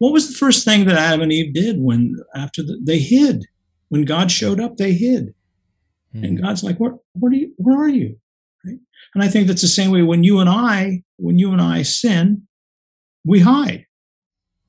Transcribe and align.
What 0.00 0.14
was 0.14 0.28
the 0.28 0.34
first 0.34 0.64
thing 0.64 0.86
that 0.86 0.96
Adam 0.96 1.20
and 1.20 1.30
Eve 1.30 1.52
did 1.52 1.76
when 1.78 2.16
after 2.34 2.62
the, 2.62 2.80
they 2.82 2.98
hid? 2.98 3.44
When 3.90 4.06
God 4.06 4.30
showed 4.30 4.58
up, 4.58 4.78
they 4.78 4.94
hid. 4.94 5.34
Mm-hmm. 6.14 6.24
And 6.24 6.42
God's 6.42 6.64
like, 6.64 6.78
"Where, 6.78 6.94
where 7.12 7.30
are 7.30 7.34
you? 7.34 7.52
Where 7.58 7.78
are 7.78 7.88
you?" 7.88 8.16
Right? 8.64 8.78
And 9.14 9.22
I 9.22 9.28
think 9.28 9.46
that's 9.46 9.60
the 9.60 9.68
same 9.68 9.90
way 9.90 10.00
when 10.00 10.24
you 10.24 10.40
and 10.40 10.48
I, 10.48 11.02
when 11.16 11.38
you 11.38 11.52
and 11.52 11.60
I 11.60 11.82
sin, 11.82 12.46
we 13.26 13.40
hide. 13.40 13.84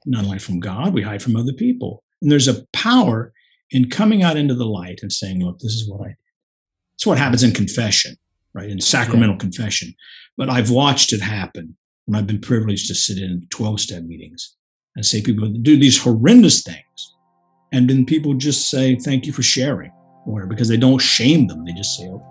Not 0.06 0.26
only 0.26 0.38
from 0.38 0.60
God, 0.60 0.94
we 0.94 1.02
hide 1.02 1.24
from 1.24 1.38
other 1.38 1.54
people. 1.54 2.04
And 2.22 2.30
there's 2.30 2.50
a 2.50 2.66
power 2.74 3.32
in 3.70 3.90
coming 3.90 4.24
out 4.24 4.36
into 4.36 4.54
the 4.54 4.66
light 4.66 5.00
and 5.02 5.14
saying, 5.14 5.46
"Look, 5.46 5.60
this 5.60 5.72
is 5.72 5.90
what 5.90 6.02
I 6.02 6.10
did." 6.10 6.18
It's 6.96 7.06
what 7.06 7.18
happens 7.18 7.42
in 7.42 7.54
confession, 7.54 8.18
right? 8.54 8.70
In 8.70 8.82
sacramental 8.82 9.36
yeah. 9.36 9.40
confession. 9.40 9.96
But 10.36 10.50
I've 10.50 10.72
watched 10.72 11.14
it 11.14 11.22
happen 11.22 11.78
when 12.04 12.20
I've 12.20 12.28
been 12.28 12.42
privileged 12.42 12.90
to 12.90 12.96
sit 12.96 13.18
in 13.18 13.48
12 13.50 13.80
step 13.80 14.04
meetings 14.04 14.58
and 14.96 15.06
say 15.06 15.22
people 15.22 15.48
do 15.50 15.78
these 15.78 16.02
horrendous 16.02 16.64
things. 16.64 17.16
And 17.72 17.90
then 17.90 18.06
people 18.06 18.34
just 18.34 18.70
say, 18.70 18.96
thank 18.96 19.26
you 19.26 19.34
for 19.34 19.44
sharing, 19.44 19.92
or 20.26 20.46
because 20.46 20.68
they 20.68 20.78
don't 20.78 21.00
shame 21.00 21.48
them. 21.48 21.64
They 21.64 21.74
just 21.74 21.98
say, 21.98 22.06
oh, 22.06 22.22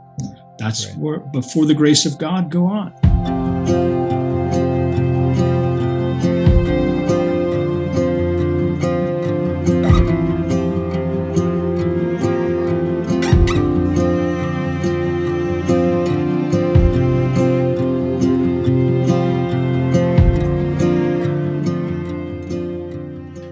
that's 0.58 0.86
right. 0.86 0.96
where, 0.98 1.18
before 1.20 1.64
the 1.64 1.74
grace 1.74 2.04
of 2.04 2.18
God, 2.18 2.50
go 2.50 2.66
on. 2.66 3.49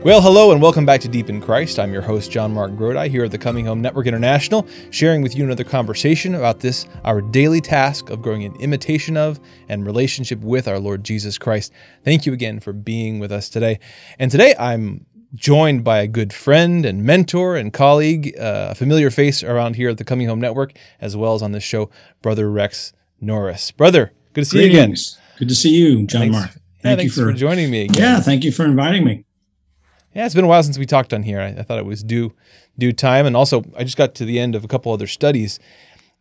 Well, 0.08 0.22
hello 0.22 0.52
and 0.52 0.62
welcome 0.62 0.86
back 0.86 1.02
to 1.02 1.08
Deep 1.08 1.28
in 1.28 1.38
Christ. 1.38 1.78
I'm 1.78 1.92
your 1.92 2.00
host, 2.00 2.30
John 2.30 2.54
Mark 2.54 2.70
Grodi, 2.70 3.10
here 3.10 3.24
at 3.24 3.30
the 3.30 3.36
Coming 3.36 3.66
Home 3.66 3.82
Network 3.82 4.06
International, 4.06 4.66
sharing 4.88 5.20
with 5.20 5.36
you 5.36 5.44
another 5.44 5.64
conversation 5.64 6.34
about 6.34 6.60
this, 6.60 6.86
our 7.04 7.20
daily 7.20 7.60
task 7.60 8.08
of 8.08 8.22
growing 8.22 8.40
in 8.40 8.56
imitation 8.56 9.18
of 9.18 9.38
and 9.68 9.84
relationship 9.84 10.40
with 10.40 10.66
our 10.66 10.78
Lord 10.78 11.04
Jesus 11.04 11.36
Christ. 11.36 11.74
Thank 12.04 12.24
you 12.24 12.32
again 12.32 12.58
for 12.58 12.72
being 12.72 13.18
with 13.18 13.30
us 13.30 13.50
today. 13.50 13.80
And 14.18 14.30
today 14.30 14.54
I'm 14.58 15.04
joined 15.34 15.84
by 15.84 15.98
a 15.98 16.06
good 16.06 16.32
friend 16.32 16.86
and 16.86 17.04
mentor 17.04 17.56
and 17.56 17.70
colleague, 17.70 18.34
uh, 18.40 18.68
a 18.70 18.74
familiar 18.74 19.10
face 19.10 19.42
around 19.42 19.76
here 19.76 19.90
at 19.90 19.98
the 19.98 20.04
Coming 20.04 20.26
Home 20.26 20.40
Network, 20.40 20.72
as 21.02 21.18
well 21.18 21.34
as 21.34 21.42
on 21.42 21.52
this 21.52 21.64
show, 21.64 21.90
Brother 22.22 22.50
Rex 22.50 22.94
Norris. 23.20 23.72
Brother, 23.72 24.14
good 24.32 24.44
to 24.44 24.46
see 24.46 24.70
Greetings. 24.70 25.18
you 25.18 25.18
again. 25.18 25.38
Good 25.40 25.48
to 25.50 25.54
see 25.54 25.74
you, 25.74 26.06
John 26.06 26.20
thanks, 26.22 26.32
Mark. 26.32 26.50
Thank 26.82 26.98
yeah, 26.98 27.04
you 27.04 27.10
for, 27.10 27.30
for 27.30 27.32
joining 27.34 27.70
me 27.70 27.82
again. 27.82 28.02
Yeah, 28.02 28.20
thank 28.20 28.42
you 28.42 28.52
for 28.52 28.64
inviting 28.64 29.04
me 29.04 29.26
yeah, 30.14 30.26
it's 30.26 30.34
been 30.34 30.44
a 30.44 30.48
while 30.48 30.62
since 30.62 30.78
we 30.78 30.86
talked 30.86 31.12
on 31.12 31.22
here. 31.22 31.40
I, 31.40 31.48
I, 31.48 31.62
thought 31.62 31.78
it 31.78 31.86
was 31.86 32.02
due 32.02 32.32
due 32.78 32.92
time, 32.92 33.26
and 33.26 33.36
also 33.36 33.64
I 33.76 33.84
just 33.84 33.96
got 33.96 34.14
to 34.16 34.24
the 34.24 34.38
end 34.38 34.54
of 34.54 34.64
a 34.64 34.68
couple 34.68 34.92
other 34.92 35.06
studies, 35.06 35.60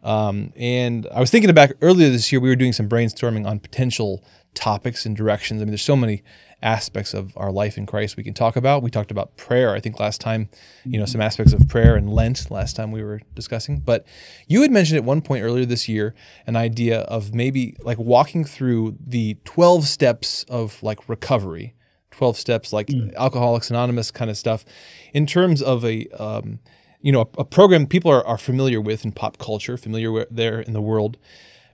um, 0.04 0.54
and 0.56 1.08
I 1.14 1.20
was 1.20 1.32
thinking 1.32 1.50
about 1.50 1.72
earlier 1.82 2.10
this 2.10 2.32
year 2.32 2.40
we 2.40 2.50
were 2.50 2.56
doing 2.56 2.74
some 2.74 2.88
brainstorming 2.88 3.48
on 3.48 3.60
potential 3.60 4.24
topics 4.54 5.06
and 5.06 5.16
directions. 5.16 5.62
I 5.62 5.66
mean, 5.66 5.72
there's 5.72 5.82
so 5.82 5.96
many 5.96 6.24
aspects 6.62 7.14
of 7.14 7.32
our 7.38 7.52
life 7.52 7.78
in 7.78 7.86
Christ 7.86 8.18
we 8.18 8.24
can 8.24 8.34
talk 8.34 8.56
about. 8.56 8.82
We 8.82 8.90
talked 8.90 9.12
about 9.12 9.38
prayer, 9.38 9.76
I 9.76 9.80
think 9.80 10.00
last 10.00 10.20
time, 10.20 10.50
you 10.86 11.00
know, 11.00 11.06
some 11.06 11.22
aspects 11.22 11.54
of 11.54 11.68
prayer 11.68 11.96
and 11.96 12.12
Lent 12.12 12.50
last 12.50 12.76
time 12.76 12.92
we 12.92 13.04
were 13.04 13.22
discussing. 13.36 13.80
But 13.80 14.06
you 14.48 14.64
had 14.64 14.72
mentioned 14.72 14.98
at 14.98 15.04
one 15.04 15.22
point 15.22 15.44
earlier 15.44 15.66
this 15.66 15.88
year 15.88 16.16
an 16.48 16.56
idea 16.56 17.02
of 17.02 17.36
maybe 17.36 17.76
like 17.82 18.00
walking 18.00 18.44
through 18.44 18.98
the 19.00 19.38
12 19.46 19.86
steps 19.86 20.44
of 20.50 20.82
like 20.82 21.08
recovery 21.08 21.76
12 22.18 22.38
steps 22.38 22.74
like 22.74 22.88
mm. 22.88 23.14
alcoholics 23.16 23.70
anonymous 23.70 24.10
kind 24.10 24.32
of 24.32 24.38
stuff 24.38 24.66
in 25.14 25.26
terms 25.28 25.62
of 25.62 25.86
a 25.86 26.08
um, 26.20 26.60
you 27.00 27.12
know 27.12 27.22
a, 27.22 27.42
a, 27.42 27.46
program 27.46 27.86
people 27.86 28.12
are, 28.12 28.26
are 28.26 28.40
familiar 28.40 28.82
with 28.82 29.06
in 29.06 29.12
pop 29.12 29.38
culture 29.38 29.78
familiar 29.78 30.12
with 30.12 30.28
there 30.32 30.60
in 30.60 30.74
the 30.74 30.82
world 30.82 31.18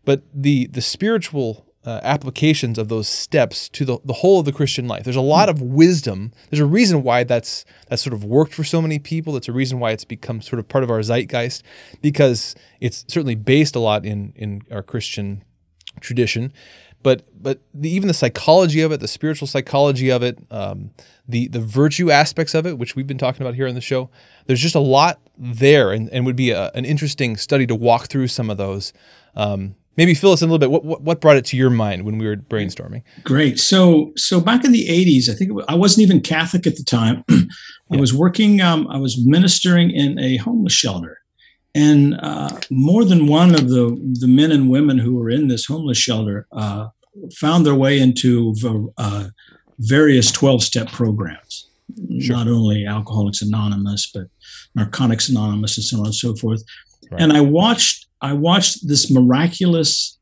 but 0.03 0.21
the 0.33 0.67
the 0.67 0.81
spiritual 0.81 1.65
uh, 1.85 1.99
applications 2.03 2.77
of 2.77 2.87
those 2.87 3.09
steps 3.09 3.67
to 3.69 3.83
the, 3.83 3.97
the 4.05 4.13
whole 4.13 4.39
of 4.39 4.45
the 4.45 4.53
Christian 4.53 4.87
life. 4.87 5.03
There's 5.03 5.17
a 5.17 5.21
lot 5.21 5.49
of 5.49 5.61
wisdom. 5.61 6.31
There's 6.49 6.61
a 6.61 6.65
reason 6.65 7.03
why 7.03 7.25
that's 7.25 7.65
that's 7.89 8.01
sort 8.01 8.13
of 8.13 8.23
worked 8.23 8.53
for 8.53 8.63
so 8.63 8.81
many 8.81 8.99
people. 8.99 9.35
It's 9.35 9.49
a 9.49 9.53
reason 9.53 9.79
why 9.79 9.91
it's 9.91 10.05
become 10.05 10.41
sort 10.41 10.59
of 10.59 10.67
part 10.69 10.85
of 10.85 10.89
our 10.89 11.01
zeitgeist 11.01 11.61
because 12.01 12.55
it's 12.79 13.03
certainly 13.09 13.35
based 13.35 13.75
a 13.75 13.79
lot 13.79 14.05
in 14.05 14.31
in 14.37 14.61
our 14.71 14.81
Christian 14.81 15.43
tradition 15.99 16.53
but 17.03 17.23
but 17.39 17.59
the, 17.73 17.89
even 17.89 18.07
the 18.07 18.13
psychology 18.13 18.81
of 18.81 18.91
it, 18.91 19.01
the 19.01 19.07
spiritual 19.07 19.47
psychology 19.47 20.09
of 20.09 20.23
it, 20.23 20.39
um, 20.49 20.91
the 21.27 21.47
the 21.49 21.59
virtue 21.59 22.09
aspects 22.09 22.55
of 22.55 22.65
it, 22.65 22.79
which 22.79 22.95
we've 22.95 23.07
been 23.07 23.17
talking 23.17 23.41
about 23.41 23.55
here 23.55 23.67
on 23.67 23.75
the 23.75 23.81
show, 23.81 24.09
there's 24.47 24.61
just 24.61 24.75
a 24.75 24.79
lot 24.79 25.19
there, 25.37 25.91
and, 25.91 26.09
and 26.09 26.25
would 26.25 26.35
be 26.35 26.51
a, 26.51 26.71
an 26.73 26.85
interesting 26.85 27.37
study 27.37 27.67
to 27.67 27.75
walk 27.75 28.07
through 28.07 28.29
some 28.29 28.49
of 28.49 28.57
those. 28.57 28.93
Um, 29.35 29.75
maybe 29.97 30.13
fill 30.13 30.31
us 30.31 30.41
in 30.41 30.49
a 30.49 30.51
little 30.51 30.59
bit. 30.59 30.71
What, 30.71 30.85
what, 30.85 31.01
what 31.01 31.21
brought 31.21 31.37
it 31.37 31.45
to 31.45 31.57
your 31.57 31.69
mind 31.69 32.05
when 32.05 32.17
we 32.17 32.25
were 32.25 32.37
brainstorming? 32.37 33.03
Great. 33.23 33.59
So 33.59 34.13
so 34.15 34.39
back 34.39 34.63
in 34.63 34.71
the 34.71 34.87
'80s, 34.87 35.29
I 35.29 35.33
think 35.33 35.51
was, 35.51 35.65
I 35.67 35.75
wasn't 35.75 36.03
even 36.03 36.21
Catholic 36.21 36.65
at 36.65 36.77
the 36.77 36.83
time. 36.83 37.23
I 37.29 37.45
yeah. 37.91 37.99
was 37.99 38.13
working. 38.13 38.61
Um, 38.61 38.87
I 38.87 38.97
was 38.97 39.17
ministering 39.23 39.91
in 39.91 40.17
a 40.17 40.37
homeless 40.37 40.73
shelter 40.73 41.19
and 41.75 42.19
uh, 42.21 42.49
more 42.69 43.03
than 43.03 43.27
one 43.27 43.55
of 43.55 43.69
the, 43.69 43.97
the 44.19 44.27
men 44.27 44.51
and 44.51 44.69
women 44.69 44.99
who 44.99 45.15
were 45.15 45.29
in 45.29 45.47
this 45.47 45.65
homeless 45.65 45.97
shelter 45.97 46.47
uh, 46.51 46.89
found 47.35 47.65
their 47.65 47.75
way 47.75 47.99
into 47.99 48.53
uh, 48.97 49.25
various 49.79 50.31
12 50.31 50.63
step 50.63 50.87
programs, 50.91 51.69
sure. 52.19 52.35
not 52.35 52.47
only 52.47 52.85
Alcoholics 52.85 53.41
Anonymous, 53.41 54.11
but 54.13 54.27
Narcotics 54.75 55.29
Anonymous 55.29 55.77
and 55.77 55.83
so 55.83 55.99
on 55.99 56.05
and 56.05 56.15
so 56.15 56.35
forth. 56.35 56.63
Right. 57.11 57.21
And 57.21 57.33
I 57.33 57.41
watched, 57.41 58.05
I 58.21 58.33
watched 58.33 58.87
this 58.87 59.11
miraculous, 59.11 60.17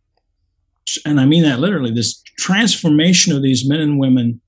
and 1.06 1.20
I 1.20 1.26
mean 1.26 1.44
that 1.44 1.60
literally, 1.60 1.92
this 1.92 2.22
transformation 2.38 3.36
of 3.36 3.44
these 3.44 3.68
men 3.68 3.82
and 3.82 4.00
women 4.00 4.40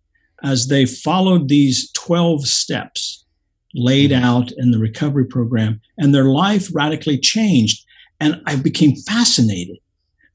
as 0.42 0.68
they 0.68 0.86
followed 0.86 1.47
these 1.47 1.92
12 1.92 2.47
steps 2.47 3.23
laid 3.74 4.12
mm-hmm. 4.12 4.24
out 4.24 4.52
in 4.58 4.72
the 4.72 4.80
recovery 4.80 5.26
program, 5.26 5.82
and 5.98 6.14
their 6.14 6.26
life 6.26 6.70
radically 6.74 7.18
changed. 7.18 7.86
And 8.20 8.42
I 8.46 8.56
became 8.56 8.96
fascinated 8.96 9.78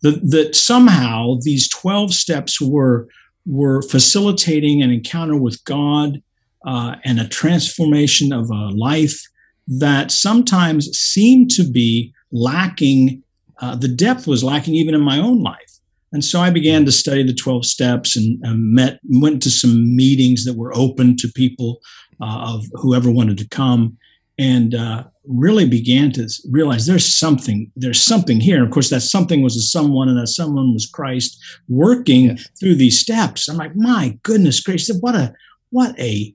that, 0.02 0.30
that 0.30 0.54
somehow 0.54 1.36
these 1.42 1.68
12 1.68 2.14
steps 2.14 2.60
were, 2.60 3.08
were 3.46 3.82
facilitating 3.82 4.82
an 4.82 4.90
encounter 4.90 5.36
with 5.36 5.64
God 5.64 6.22
uh, 6.66 6.96
and 7.04 7.20
a 7.20 7.28
transformation 7.28 8.32
of 8.32 8.50
a 8.50 8.70
life 8.70 9.20
that 9.66 10.10
sometimes 10.10 10.86
seemed 10.96 11.50
to 11.52 11.62
be 11.62 12.12
lacking. 12.32 13.22
Uh, 13.60 13.76
the 13.76 13.88
depth 13.88 14.26
was 14.26 14.44
lacking 14.44 14.74
even 14.74 14.94
in 14.94 15.00
my 15.00 15.18
own 15.18 15.42
life. 15.42 15.78
And 16.12 16.24
so 16.24 16.40
I 16.40 16.50
began 16.50 16.86
to 16.86 16.92
study 16.92 17.22
the 17.22 17.34
12 17.34 17.66
steps 17.66 18.16
and, 18.16 18.42
and 18.42 18.72
met, 18.72 18.98
went 19.04 19.42
to 19.42 19.50
some 19.50 19.94
meetings 19.94 20.44
that 20.44 20.56
were 20.56 20.74
open 20.74 21.16
to 21.16 21.28
people 21.28 21.80
uh, 22.20 22.54
of 22.54 22.64
whoever 22.74 23.10
wanted 23.10 23.38
to 23.38 23.48
come 23.48 23.96
and 24.38 24.74
uh, 24.74 25.04
really 25.24 25.68
began 25.68 26.12
to 26.12 26.28
realize 26.50 26.86
there's 26.86 27.18
something 27.18 27.70
there's 27.76 28.00
something 28.00 28.40
here 28.40 28.56
and 28.56 28.64
of 28.64 28.70
course 28.70 28.88
that 28.90 29.00
something 29.00 29.42
was 29.42 29.56
a 29.56 29.60
someone 29.60 30.08
and 30.08 30.18
that 30.18 30.28
someone 30.28 30.72
was 30.72 30.86
christ 30.86 31.38
working 31.68 32.26
yes. 32.26 32.48
through 32.58 32.74
these 32.74 32.98
steps 32.98 33.48
i'm 33.48 33.56
like 33.56 33.76
my 33.76 34.18
goodness 34.22 34.60
gracious 34.60 34.96
what 35.00 35.14
a 35.14 35.34
what 35.70 35.98
a 35.98 36.34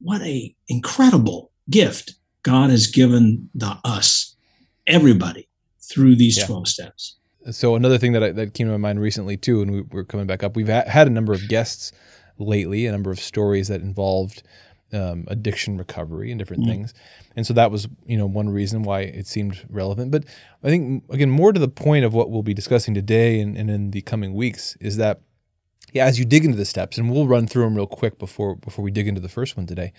what 0.00 0.20
a 0.22 0.54
incredible 0.68 1.50
gift 1.70 2.14
god 2.42 2.68
has 2.68 2.86
given 2.86 3.48
the 3.54 3.74
us 3.84 4.36
everybody 4.86 5.48
through 5.80 6.14
these 6.14 6.38
yeah. 6.38 6.46
12 6.46 6.68
steps 6.68 7.16
so 7.50 7.74
another 7.74 7.96
thing 7.96 8.12
that, 8.12 8.22
I, 8.22 8.32
that 8.32 8.52
came 8.52 8.66
to 8.66 8.72
my 8.72 8.76
mind 8.76 9.00
recently 9.00 9.38
too 9.38 9.62
and 9.62 9.70
we 9.70 9.80
were 9.80 10.04
coming 10.04 10.26
back 10.26 10.42
up 10.42 10.56
we've 10.56 10.68
had 10.68 11.06
a 11.06 11.10
number 11.10 11.32
of 11.32 11.48
guests 11.48 11.92
lately 12.38 12.86
a 12.86 12.92
number 12.92 13.10
of 13.10 13.18
stories 13.18 13.68
that 13.68 13.80
involved 13.80 14.42
um, 14.92 15.24
addiction 15.28 15.76
recovery 15.76 16.30
and 16.30 16.38
different 16.38 16.62
mm-hmm. 16.62 16.72
things. 16.72 16.94
And 17.36 17.46
so 17.46 17.54
that 17.54 17.70
was, 17.70 17.88
you 18.04 18.16
know, 18.16 18.26
one 18.26 18.48
reason 18.48 18.82
why 18.82 19.00
it 19.00 19.26
seemed 19.26 19.64
relevant. 19.68 20.10
But 20.10 20.24
I 20.62 20.68
think, 20.68 21.04
again, 21.10 21.30
more 21.30 21.52
to 21.52 21.60
the 21.60 21.68
point 21.68 22.04
of 22.04 22.14
what 22.14 22.30
we'll 22.30 22.42
be 22.42 22.54
discussing 22.54 22.94
today 22.94 23.40
and, 23.40 23.56
and 23.56 23.70
in 23.70 23.90
the 23.90 24.02
coming 24.02 24.34
weeks 24.34 24.76
is 24.80 24.96
that, 24.96 25.20
yeah, 25.92 26.04
as 26.04 26.18
you 26.18 26.24
dig 26.24 26.44
into 26.44 26.56
the 26.56 26.64
steps, 26.64 26.98
and 26.98 27.10
we'll 27.10 27.26
run 27.26 27.46
through 27.46 27.64
them 27.64 27.74
real 27.74 27.86
quick 27.86 28.18
before 28.18 28.54
before 28.56 28.84
we 28.84 28.92
dig 28.92 29.08
into 29.08 29.20
the 29.20 29.28
first 29.28 29.56
one 29.56 29.66
today. 29.66 29.92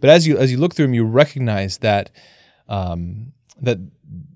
But 0.00 0.10
as 0.10 0.24
you 0.24 0.38
as 0.38 0.52
you 0.52 0.58
look 0.58 0.74
through 0.74 0.86
them, 0.86 0.94
you 0.94 1.04
recognize 1.04 1.78
that 1.78 2.12
um, 2.68 3.32
that 3.60 3.78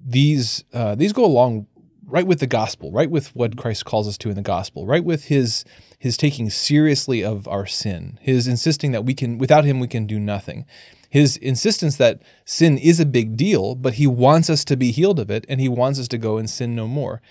these 0.05 0.65
uh, 0.73 0.97
these 0.97 1.13
go 1.13 1.25
along 1.25 1.69
right 2.07 2.27
with 2.27 2.41
the 2.41 2.47
gospel, 2.47 2.93
right 2.93 3.11
with 3.11 3.35
what 3.35 3.57
Christ 3.57 3.85
calls 3.85 4.09
us 4.09 4.17
to 4.19 4.31
in 4.31 4.37
the 4.37 4.43
gospel, 4.43 4.87
right 4.87 5.05
with 5.05 5.25
his 5.25 5.65
his 5.99 6.17
taking 6.17 6.51
seriously 6.51 7.25
of 7.25 7.49
our 7.49 7.67
sin, 7.67 8.19
his 8.23 8.47
insisting 8.47 8.93
that 8.93 9.05
we 9.05 9.15
can, 9.15 9.39
without 9.39 9.65
him, 9.65 9.81
we 9.81 9.89
can 9.89 10.07
do 10.07 10.21
nothing, 10.21 10.67
his 11.09 11.37
insistence 11.39 11.97
that 11.97 12.21
sin 12.45 12.77
is 12.79 13.01
a 13.01 13.07
big 13.07 13.37
deal, 13.37 13.75
but 13.75 13.95
he 13.95 14.07
wants 14.07 14.51
us 14.51 14.65
to 14.67 14.77
be 14.77 14.91
healed 14.91 15.19
of 15.19 15.31
it 15.31 15.47
and 15.49 15.61
he 15.61 15.69
wants 15.69 15.99
us 15.99 16.09
to 16.09 16.19
go 16.19 16.37
and 16.37 16.51
sin 16.51 16.75
no 16.75 16.87
more. 16.87 17.23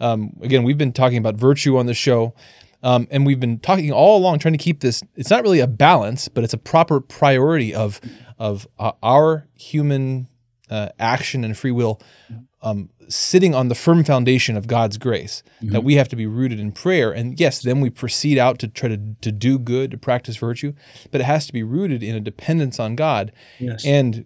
Um, 0.00 0.36
again, 0.42 0.64
we've 0.64 0.78
been 0.78 0.92
talking 0.92 1.18
about 1.18 1.36
virtue 1.36 1.76
on 1.76 1.86
the 1.86 1.94
show. 1.94 2.34
Um, 2.82 3.06
and 3.10 3.26
we've 3.26 3.38
been 3.38 3.58
talking 3.58 3.92
all 3.92 4.16
along, 4.16 4.38
trying 4.38 4.54
to 4.54 4.58
keep 4.58 4.80
this. 4.80 5.02
It's 5.14 5.28
not 5.28 5.42
really 5.42 5.60
a 5.60 5.66
balance, 5.66 6.28
but 6.28 6.44
it's 6.44 6.54
a 6.54 6.58
proper 6.58 7.00
priority 7.00 7.74
of 7.74 8.00
of 8.38 8.66
uh, 8.78 8.92
our 9.02 9.46
human 9.54 10.28
uh, 10.70 10.88
action 10.98 11.44
and 11.44 11.56
free 11.56 11.72
will 11.72 12.00
um, 12.62 12.90
sitting 13.08 13.54
on 13.54 13.68
the 13.68 13.74
firm 13.74 14.04
foundation 14.04 14.56
of 14.56 14.66
God's 14.66 14.98
grace. 14.98 15.42
Mm-hmm. 15.62 15.72
That 15.72 15.84
we 15.84 15.94
have 15.94 16.08
to 16.08 16.16
be 16.16 16.26
rooted 16.26 16.60
in 16.60 16.72
prayer, 16.72 17.10
and 17.10 17.38
yes, 17.38 17.60
then 17.62 17.80
we 17.80 17.90
proceed 17.90 18.38
out 18.38 18.58
to 18.60 18.68
try 18.68 18.88
to 18.88 18.98
to 19.20 19.32
do 19.32 19.58
good, 19.58 19.90
to 19.90 19.98
practice 19.98 20.36
virtue, 20.36 20.72
but 21.10 21.20
it 21.20 21.24
has 21.24 21.46
to 21.46 21.52
be 21.52 21.62
rooted 21.62 22.02
in 22.02 22.14
a 22.14 22.20
dependence 22.20 22.78
on 22.78 22.96
God. 22.96 23.32
Yes. 23.58 23.84
And 23.84 24.24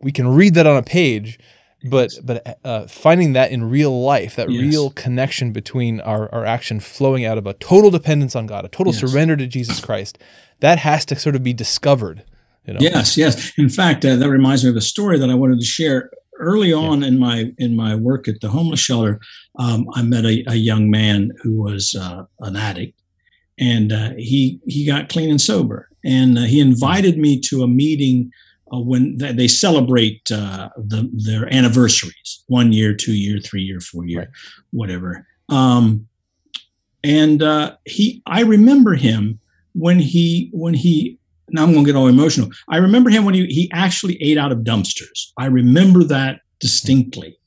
we 0.00 0.12
can 0.12 0.28
read 0.28 0.54
that 0.54 0.66
on 0.66 0.76
a 0.76 0.82
page, 0.82 1.38
but 1.84 2.12
but 2.22 2.58
uh, 2.64 2.86
finding 2.86 3.32
that 3.34 3.50
in 3.50 3.70
real 3.70 4.02
life, 4.02 4.36
that 4.36 4.50
yes. 4.50 4.60
real 4.60 4.90
connection 4.90 5.52
between 5.52 6.00
our, 6.00 6.32
our 6.34 6.44
action 6.44 6.80
flowing 6.80 7.24
out 7.24 7.38
of 7.38 7.46
a 7.46 7.54
total 7.54 7.90
dependence 7.90 8.34
on 8.36 8.46
God, 8.46 8.64
a 8.64 8.68
total 8.68 8.92
yes. 8.92 9.00
surrender 9.00 9.36
to 9.36 9.46
Jesus 9.46 9.80
Christ, 9.80 10.18
that 10.60 10.78
has 10.80 11.04
to 11.06 11.16
sort 11.16 11.36
of 11.36 11.42
be 11.42 11.52
discovered. 11.52 12.24
You 12.66 12.74
know? 12.74 12.80
Yes, 12.80 13.16
yes. 13.16 13.52
In 13.58 13.68
fact, 13.68 14.04
uh, 14.04 14.16
that 14.16 14.28
reminds 14.28 14.64
me 14.64 14.70
of 14.70 14.76
a 14.76 14.80
story 14.80 15.18
that 15.18 15.30
I 15.30 15.34
wanted 15.34 15.58
to 15.60 15.66
share. 15.66 16.10
Early 16.38 16.70
on 16.70 17.00
yeah. 17.00 17.08
in 17.08 17.18
my 17.18 17.52
in 17.56 17.76
my 17.76 17.94
work 17.94 18.28
at 18.28 18.42
the 18.42 18.48
homeless 18.48 18.80
shelter, 18.80 19.20
um, 19.58 19.86
I 19.94 20.02
met 20.02 20.26
a, 20.26 20.44
a, 20.48 20.54
young 20.54 20.90
man 20.90 21.30
who 21.42 21.62
was 21.62 21.94
uh, 21.94 22.24
an 22.40 22.56
addict, 22.56 23.00
and 23.58 23.90
uh, 23.90 24.10
he 24.18 24.60
he 24.66 24.84
got 24.84 25.08
clean 25.08 25.30
and 25.30 25.40
sober, 25.40 25.88
and 26.04 26.36
uh, 26.36 26.42
he 26.42 26.60
invited 26.60 27.16
me 27.16 27.40
to 27.40 27.62
a 27.62 27.66
meeting 27.66 28.30
uh, 28.72 28.80
when 28.80 29.16
they 29.18 29.48
celebrate 29.48 30.30
uh, 30.32 30.68
the, 30.76 31.08
their 31.12 31.52
anniversaries 31.54 32.44
one 32.48 32.72
year 32.72 32.94
two 32.94 33.14
year 33.14 33.38
three 33.38 33.62
year 33.62 33.80
four 33.80 34.04
year 34.04 34.18
right. 34.18 34.28
whatever 34.72 35.26
um, 35.48 36.06
and 37.04 37.42
uh, 37.42 37.76
he 37.84 38.22
i 38.26 38.40
remember 38.40 38.94
him 38.94 39.38
when 39.74 39.98
he 39.98 40.50
when 40.52 40.74
he 40.74 41.18
now 41.50 41.62
i'm 41.62 41.72
going 41.72 41.84
to 41.84 41.92
get 41.92 41.98
all 41.98 42.08
emotional. 42.08 42.50
I 42.68 42.78
remember 42.78 43.10
him 43.10 43.24
when 43.24 43.34
he, 43.34 43.46
he 43.46 43.70
actually 43.72 44.20
ate 44.22 44.38
out 44.38 44.52
of 44.52 44.58
dumpsters. 44.58 45.32
I 45.38 45.46
remember 45.46 46.04
that 46.04 46.40
distinctly. 46.60 47.38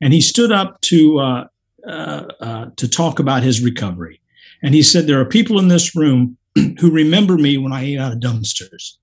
And 0.00 0.12
he 0.12 0.20
stood 0.20 0.52
up 0.52 0.80
to 0.82 1.18
uh, 1.18 1.46
uh, 1.86 2.24
uh 2.40 2.66
to 2.76 2.88
talk 2.88 3.18
about 3.18 3.42
his 3.42 3.62
recovery. 3.62 4.20
And 4.62 4.74
he 4.74 4.82
said 4.82 5.06
there 5.06 5.20
are 5.20 5.24
people 5.24 5.58
in 5.58 5.68
this 5.68 5.96
room 5.96 6.36
who 6.80 6.90
remember 6.90 7.36
me 7.36 7.56
when 7.56 7.72
i 7.72 7.82
ate 7.82 7.98
out 7.98 8.12
of 8.12 8.18
dumpsters. 8.18 8.96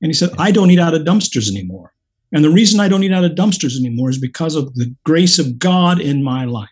And 0.00 0.08
he 0.08 0.14
said, 0.14 0.30
I 0.38 0.50
don't 0.50 0.70
eat 0.70 0.80
out 0.80 0.94
of 0.94 1.02
dumpsters 1.02 1.48
anymore. 1.48 1.92
And 2.32 2.44
the 2.44 2.50
reason 2.50 2.80
I 2.80 2.88
don't 2.88 3.04
eat 3.04 3.12
out 3.12 3.24
of 3.24 3.32
dumpsters 3.32 3.78
anymore 3.78 4.10
is 4.10 4.18
because 4.18 4.56
of 4.56 4.74
the 4.74 4.94
grace 5.04 5.38
of 5.38 5.58
God 5.58 6.00
in 6.00 6.24
my 6.24 6.44
life 6.44 6.68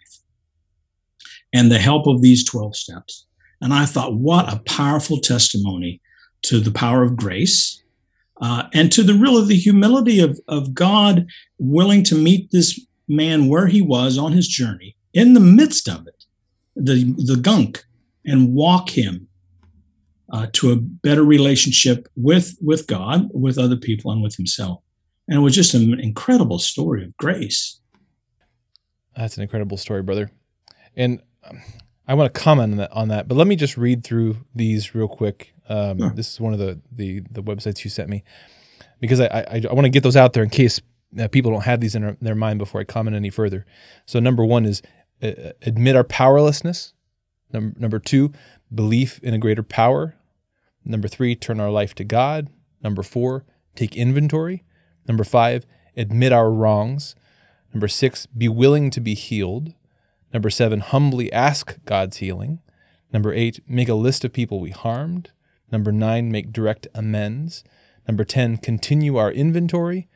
and 1.53 1.71
the 1.71 1.79
help 1.79 2.07
of 2.07 2.23
these 2.23 2.45
12 2.45 2.77
steps. 2.77 3.27
And 3.61 3.73
I 3.73 3.87
thought, 3.87 4.17
what 4.17 4.53
a 4.53 4.59
powerful 4.67 5.21
testimony 5.21 6.01
to 6.45 6.61
the 6.61 6.71
power 6.71 7.03
of 7.03 7.17
grace 7.17 7.83
uh, 8.41 8.65
and 8.73 8.91
to 8.93 9.03
the 9.03 9.15
real 9.15 9.43
the 9.45 9.57
humility 9.57 10.21
of, 10.21 10.39
of 10.49 10.75
God 10.75 11.27
willing 11.59 12.03
to 12.05 12.15
meet 12.15 12.51
this 12.51 12.81
man 13.09 13.49
where 13.49 13.67
he 13.67 13.83
was 13.83 14.19
on 14.19 14.33
his 14.33 14.49
journey 14.49 14.97
in 15.13 15.35
the 15.35 15.41
midst 15.41 15.89
of 15.89 16.07
it, 16.07 16.25
the, 16.75 17.15
the 17.17 17.37
gunk, 17.37 17.85
and 18.25 18.55
walk 18.55 18.91
him 18.91 19.29
uh, 20.33 20.49
to 20.53 20.73
a 20.73 20.77
better 20.77 21.25
relationship 21.25 22.09
with 22.17 22.57
with 22.61 22.87
God, 22.87 23.29
with 23.33 23.59
other 23.59 23.77
people, 23.77 24.11
and 24.11 24.23
with 24.23 24.37
Himself. 24.37 24.81
And 25.29 25.39
it 25.39 25.41
was 25.41 25.55
just 25.55 25.75
an 25.75 25.99
incredible 26.01 26.59
story 26.59 27.05
of 27.05 27.17
grace. 27.17 27.81
That's 29.17 29.37
an 29.37 29.43
incredible 29.43 29.77
story, 29.77 30.03
brother. 30.03 30.31
And 30.97 31.23
um, 31.45 31.63
I 32.09 32.15
want 32.15 32.33
to 32.35 32.41
comment 32.41 32.73
on 32.73 32.77
that, 32.79 32.93
on 32.93 33.09
that, 33.09 33.29
but 33.29 33.37
let 33.37 33.47
me 33.47 33.57
just 33.57 33.77
read 33.77 34.05
through 34.05 34.37
these 34.55 34.95
real 34.95 35.09
quick. 35.09 35.54
Um, 35.69 35.99
sure. 35.99 36.11
This 36.11 36.33
is 36.33 36.41
one 36.41 36.53
of 36.53 36.59
the, 36.59 36.81
the 36.93 37.21
the 37.31 37.43
websites 37.43 37.85
you 37.85 37.91
sent 37.91 38.09
me 38.09 38.25
because 39.01 39.21
I 39.21 39.27
I, 39.27 39.63
I 39.69 39.73
want 39.73 39.85
to 39.85 39.91
get 39.91 40.03
those 40.03 40.17
out 40.17 40.33
there 40.33 40.43
in 40.43 40.51
case 40.51 40.81
uh, 41.19 41.29
people 41.29 41.51
don't 41.51 41.63
have 41.63 41.81
these 41.81 41.95
in 41.95 42.03
their, 42.03 42.17
their 42.21 42.35
mind 42.35 42.59
before 42.59 42.81
I 42.81 42.85
comment 42.85 43.17
any 43.17 43.31
further. 43.31 43.65
So 44.07 44.21
number 44.21 44.45
one 44.45 44.67
is 44.67 44.83
uh, 45.23 45.53
admit 45.63 45.97
our 45.97 46.05
powerlessness. 46.05 46.93
Number 47.53 47.79
number 47.79 47.99
two, 47.99 48.33
belief 48.75 49.21
in 49.23 49.35
a 49.35 49.39
greater 49.39 49.63
power. 49.63 50.17
Number 50.85 51.09
three, 51.09 51.35
turn 51.35 51.61
our 51.61 51.71
life 51.71 51.95
to 51.95 52.05
God. 52.05 52.51
Number 52.83 53.03
four, 53.03 53.47
take 53.75 53.97
inventory. 53.97 54.65
Number 55.09 55.25
five, 55.25 55.65
admit 55.97 56.33
our 56.33 56.51
wrongs. 56.51 57.15
Number 57.73 57.89
six, 57.89 58.27
be 58.27 58.49
willing 58.49 58.91
to 58.91 59.01
be 59.01 59.15
healed. 59.15 59.73
Number 60.33 60.51
seven, 60.51 60.81
humbly 60.81 61.33
ask 61.33 61.79
God's 61.85 62.19
healing. 62.19 62.61
Number 63.13 63.33
eight, 63.33 63.61
make 63.69 63.89
a 63.89 63.95
list 63.95 64.25
of 64.25 64.33
people 64.33 64.61
we 64.61 64.71
harmed. 64.71 65.31
Number 65.75 65.91
nine, 65.91 66.31
make 66.31 66.53
direct 66.53 66.87
amends. 66.95 67.65
Number 68.07 68.23
10, 68.23 68.59
continue 68.59 69.17
our 69.17 69.33
inventory. 69.33 70.09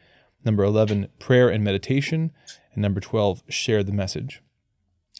Number 0.44 0.62
11, 0.62 1.08
prayer 1.18 1.48
and 1.48 1.64
meditation. 1.64 2.30
And 2.72 2.80
number 2.80 3.00
12, 3.00 3.42
share 3.48 3.82
the 3.82 3.90
message. 3.90 4.40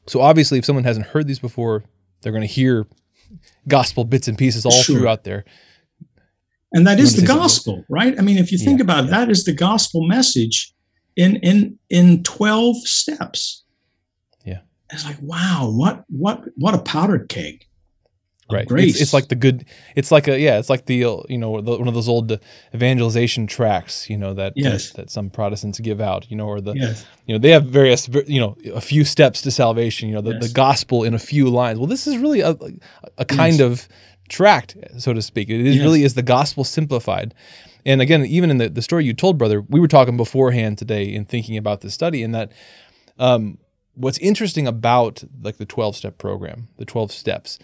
So 0.06 0.20
obviously, 0.20 0.60
if 0.60 0.64
someone 0.64 0.84
hasn't 0.84 1.06
heard 1.06 1.26
these 1.26 1.40
before, 1.40 1.82
they're 2.22 2.30
going 2.30 2.46
to 2.46 2.46
hear 2.46 2.86
gospel 3.66 4.04
bits 4.04 4.28
and 4.28 4.38
pieces 4.38 4.64
all 4.64 4.70
sure. 4.70 5.00
throughout 5.00 5.24
there. 5.24 5.44
And 6.72 6.86
that 6.86 7.00
is 7.00 7.16
the 7.16 7.26
gospel, 7.26 7.72
something? 7.72 7.86
right? 7.88 8.16
I 8.16 8.22
mean, 8.22 8.38
if 8.38 8.52
you 8.52 8.58
think 8.58 8.78
yeah, 8.78 8.84
about 8.84 9.04
it, 9.06 9.10
yeah. 9.10 9.18
that 9.18 9.30
is 9.30 9.42
the 9.42 9.52
gospel 9.52 10.06
message 10.06 10.72
in 11.16 11.34
in 11.38 11.80
in 11.90 12.22
12 12.22 12.76
steps. 12.86 13.64
Yeah. 14.44 14.60
It's 14.92 15.04
like, 15.04 15.18
wow, 15.20 15.72
what 15.74 16.04
what 16.08 16.44
what 16.54 16.74
a 16.74 16.78
powder 16.78 17.18
keg 17.18 17.64
right 18.50 18.66
grace. 18.66 18.94
It's, 18.94 19.02
it's, 19.02 19.12
like 19.12 19.28
the 19.28 19.34
good 19.34 19.64
it's 19.94 20.10
like 20.10 20.28
a 20.28 20.38
yeah 20.38 20.58
it's 20.58 20.70
like 20.70 20.86
the 20.86 20.96
you 21.28 21.38
know 21.38 21.60
the, 21.60 21.76
one 21.76 21.88
of 21.88 21.94
those 21.94 22.08
old 22.08 22.38
evangelization 22.74 23.46
tracts 23.46 24.08
you 24.08 24.16
know 24.16 24.34
that 24.34 24.54
yes. 24.56 24.90
that, 24.90 24.96
that 24.96 25.10
some 25.10 25.30
protestants 25.30 25.78
give 25.80 26.00
out 26.00 26.30
you 26.30 26.36
know 26.36 26.46
or 26.46 26.60
the 26.60 26.74
yes. 26.74 27.06
you 27.26 27.34
know 27.34 27.38
they 27.38 27.50
have 27.50 27.66
various 27.66 28.08
you 28.26 28.40
know 28.40 28.56
a 28.74 28.80
few 28.80 29.04
steps 29.04 29.42
to 29.42 29.50
salvation 29.50 30.08
you 30.08 30.14
know 30.14 30.20
the, 30.20 30.32
yes. 30.32 30.48
the 30.48 30.52
gospel 30.52 31.04
in 31.04 31.14
a 31.14 31.18
few 31.18 31.48
lines 31.48 31.78
well 31.78 31.86
this 31.86 32.06
is 32.06 32.16
really 32.18 32.40
a, 32.40 32.56
a 33.18 33.24
kind 33.24 33.60
of 33.60 33.88
tract 34.28 34.76
so 34.98 35.12
to 35.12 35.22
speak 35.22 35.48
it 35.48 35.60
is, 35.60 35.78
really 35.78 36.02
is 36.02 36.14
the 36.14 36.22
gospel 36.22 36.64
simplified 36.64 37.34
and 37.84 38.00
again 38.02 38.24
even 38.26 38.50
in 38.50 38.58
the, 38.58 38.68
the 38.68 38.82
story 38.82 39.04
you 39.04 39.14
told 39.14 39.38
brother 39.38 39.62
we 39.62 39.80
were 39.80 39.88
talking 39.88 40.16
beforehand 40.16 40.76
today 40.78 41.04
in 41.04 41.24
thinking 41.24 41.56
about 41.56 41.80
this 41.80 41.94
study 41.94 42.22
and 42.22 42.34
that 42.34 42.52
um, 43.18 43.58
what's 43.94 44.18
interesting 44.18 44.66
about 44.66 45.24
like 45.42 45.56
the 45.56 45.66
12 45.66 45.96
step 45.96 46.18
program 46.18 46.68
the 46.76 46.84
12 46.84 47.10
steps 47.10 47.58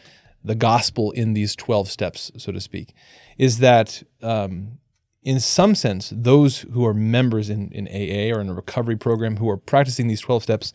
the 0.45 0.55
gospel 0.55 1.11
in 1.13 1.33
these 1.33 1.57
12 1.57 1.89
steps, 1.89 2.31
so 2.37 2.53
to 2.53 2.61
speak, 2.61 2.95
is 3.39 3.59
that 3.59 4.03
um, 4.23 4.79
in 5.23 5.41
some 5.41 5.75
sense, 5.75 6.13
those 6.15 6.59
who 6.73 6.85
are 6.87 6.95
members 6.95 7.49
in, 7.49 7.71
in 7.71 7.89
AA 7.89 8.37
or 8.37 8.41
in 8.41 8.51
a 8.51 8.55
recovery 8.55 8.97
program 8.97 9.39
who 9.39 9.49
are 9.49 9.57
practicing 9.57 10.07
these 10.07 10.21
12 10.21 10.43
steps, 10.43 10.73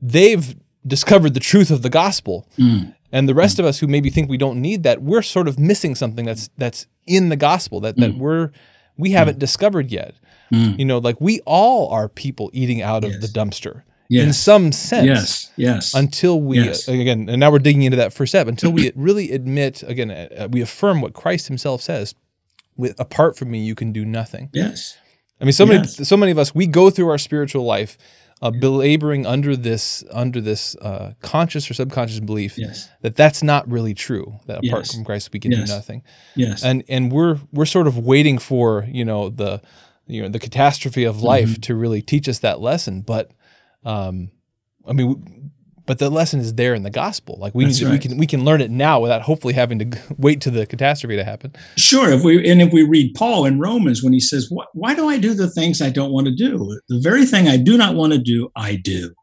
they've 0.00 0.56
discovered 0.86 1.34
the 1.34 1.40
truth 1.40 1.70
of 1.70 1.82
the 1.82 1.90
gospel. 1.90 2.48
Mm. 2.56 2.94
And 3.10 3.28
the 3.28 3.34
rest 3.34 3.56
mm. 3.56 3.60
of 3.60 3.66
us 3.66 3.80
who 3.80 3.88
maybe 3.88 4.10
think 4.10 4.30
we 4.30 4.38
don't 4.38 4.60
need 4.62 4.84
that, 4.84 5.02
we're 5.02 5.22
sort 5.22 5.48
of 5.48 5.58
missing 5.58 5.94
something 5.94 6.24
that's 6.24 6.48
that's 6.56 6.86
in 7.06 7.30
the 7.30 7.36
gospel 7.36 7.80
that, 7.80 7.96
that 7.96 8.12
mm. 8.12 8.18
we're 8.18 8.50
we 8.96 9.10
haven't 9.10 9.36
mm. 9.36 9.40
discovered 9.40 9.90
yet. 9.90 10.14
Mm. 10.52 10.78
You 10.78 10.84
know, 10.84 10.98
like 10.98 11.20
we 11.20 11.40
all 11.44 11.90
are 11.90 12.08
people 12.08 12.50
eating 12.52 12.80
out 12.80 13.02
yes. 13.02 13.14
of 13.14 13.20
the 13.20 13.28
dumpster 13.28 13.82
yes. 14.08 14.26
in 14.26 14.32
some 14.32 14.72
sense. 14.72 15.06
Yes, 15.06 15.50
yes. 15.56 15.94
Until 15.94 16.40
we, 16.40 16.58
yes. 16.58 16.88
again, 16.88 17.28
and 17.28 17.40
now 17.40 17.50
we're 17.50 17.58
digging 17.58 17.82
into 17.82 17.96
that 17.96 18.12
first 18.12 18.30
step, 18.30 18.46
until 18.46 18.72
we 18.72 18.92
really 18.96 19.32
admit, 19.32 19.82
again, 19.82 20.10
uh, 20.10 20.48
we 20.50 20.60
affirm 20.60 21.00
what 21.00 21.12
Christ 21.12 21.48
himself 21.48 21.82
says 21.82 22.14
with 22.76 22.98
apart 22.98 23.36
from 23.36 23.50
me, 23.50 23.58
you 23.58 23.74
can 23.74 23.92
do 23.92 24.04
nothing. 24.04 24.50
Yes. 24.52 24.96
I 25.40 25.44
mean, 25.44 25.52
so 25.52 25.66
many, 25.66 25.86
so 25.86 26.16
many 26.16 26.32
of 26.32 26.38
us, 26.38 26.54
we 26.54 26.66
go 26.66 26.90
through 26.90 27.10
our 27.10 27.18
spiritual 27.18 27.64
life 27.64 27.96
uh, 28.40 28.50
belaboring 28.50 29.26
under 29.26 29.56
this 29.56 30.04
under 30.12 30.40
this 30.40 30.76
uh, 30.76 31.12
conscious 31.22 31.70
or 31.70 31.74
subconscious 31.74 32.20
belief 32.20 32.56
yes. 32.56 32.88
that 33.02 33.16
that's 33.16 33.42
not 33.42 33.68
really 33.68 33.94
true. 33.94 34.38
That 34.46 34.58
apart 34.64 34.86
yes. 34.86 34.94
from 34.94 35.04
Christ 35.04 35.30
we 35.32 35.40
can 35.40 35.52
yes. 35.52 35.68
do 35.68 35.74
nothing. 35.74 36.02
Yes, 36.36 36.62
and 36.64 36.84
and 36.88 37.10
we're 37.10 37.38
we're 37.52 37.66
sort 37.66 37.86
of 37.86 37.98
waiting 37.98 38.38
for 38.38 38.86
you 38.90 39.04
know 39.04 39.28
the 39.28 39.60
you 40.06 40.22
know 40.22 40.28
the 40.28 40.38
catastrophe 40.38 41.04
of 41.04 41.22
life 41.22 41.50
mm-hmm. 41.50 41.60
to 41.62 41.74
really 41.74 42.02
teach 42.02 42.28
us 42.28 42.38
that 42.40 42.60
lesson. 42.60 43.00
But 43.02 43.32
um, 43.84 44.30
I 44.86 44.92
mean, 44.92 45.52
but 45.88 45.98
the 45.98 46.10
lesson 46.10 46.40
is 46.40 46.54
there 46.54 46.74
in 46.74 46.82
the 46.82 46.90
gospel. 46.90 47.38
Like 47.40 47.54
we 47.54 47.72
to, 47.72 47.84
right. 47.86 47.92
we 47.92 47.98
can 47.98 48.18
we 48.18 48.26
can 48.26 48.44
learn 48.44 48.60
it 48.60 48.70
now 48.70 49.00
without 49.00 49.22
hopefully 49.22 49.54
having 49.54 49.78
to 49.78 49.98
wait 50.18 50.42
to 50.42 50.50
the 50.50 50.66
catastrophe 50.66 51.16
to 51.16 51.24
happen. 51.24 51.54
Sure, 51.76 52.10
if 52.10 52.22
we 52.22 52.48
and 52.48 52.60
if 52.60 52.72
we 52.72 52.82
read 52.82 53.14
Paul 53.14 53.46
in 53.46 53.58
Romans 53.58 54.02
when 54.02 54.12
he 54.12 54.20
says, 54.20 54.50
"Why 54.74 54.94
do 54.94 55.08
I 55.08 55.18
do 55.18 55.32
the 55.32 55.50
things 55.50 55.80
I 55.80 55.88
don't 55.88 56.12
want 56.12 56.26
to 56.26 56.34
do? 56.34 56.78
The 56.88 57.00
very 57.00 57.24
thing 57.24 57.48
I 57.48 57.56
do 57.56 57.78
not 57.78 57.94
want 57.94 58.12
to 58.12 58.18
do, 58.18 58.50
I 58.54 58.76
do." 58.76 59.14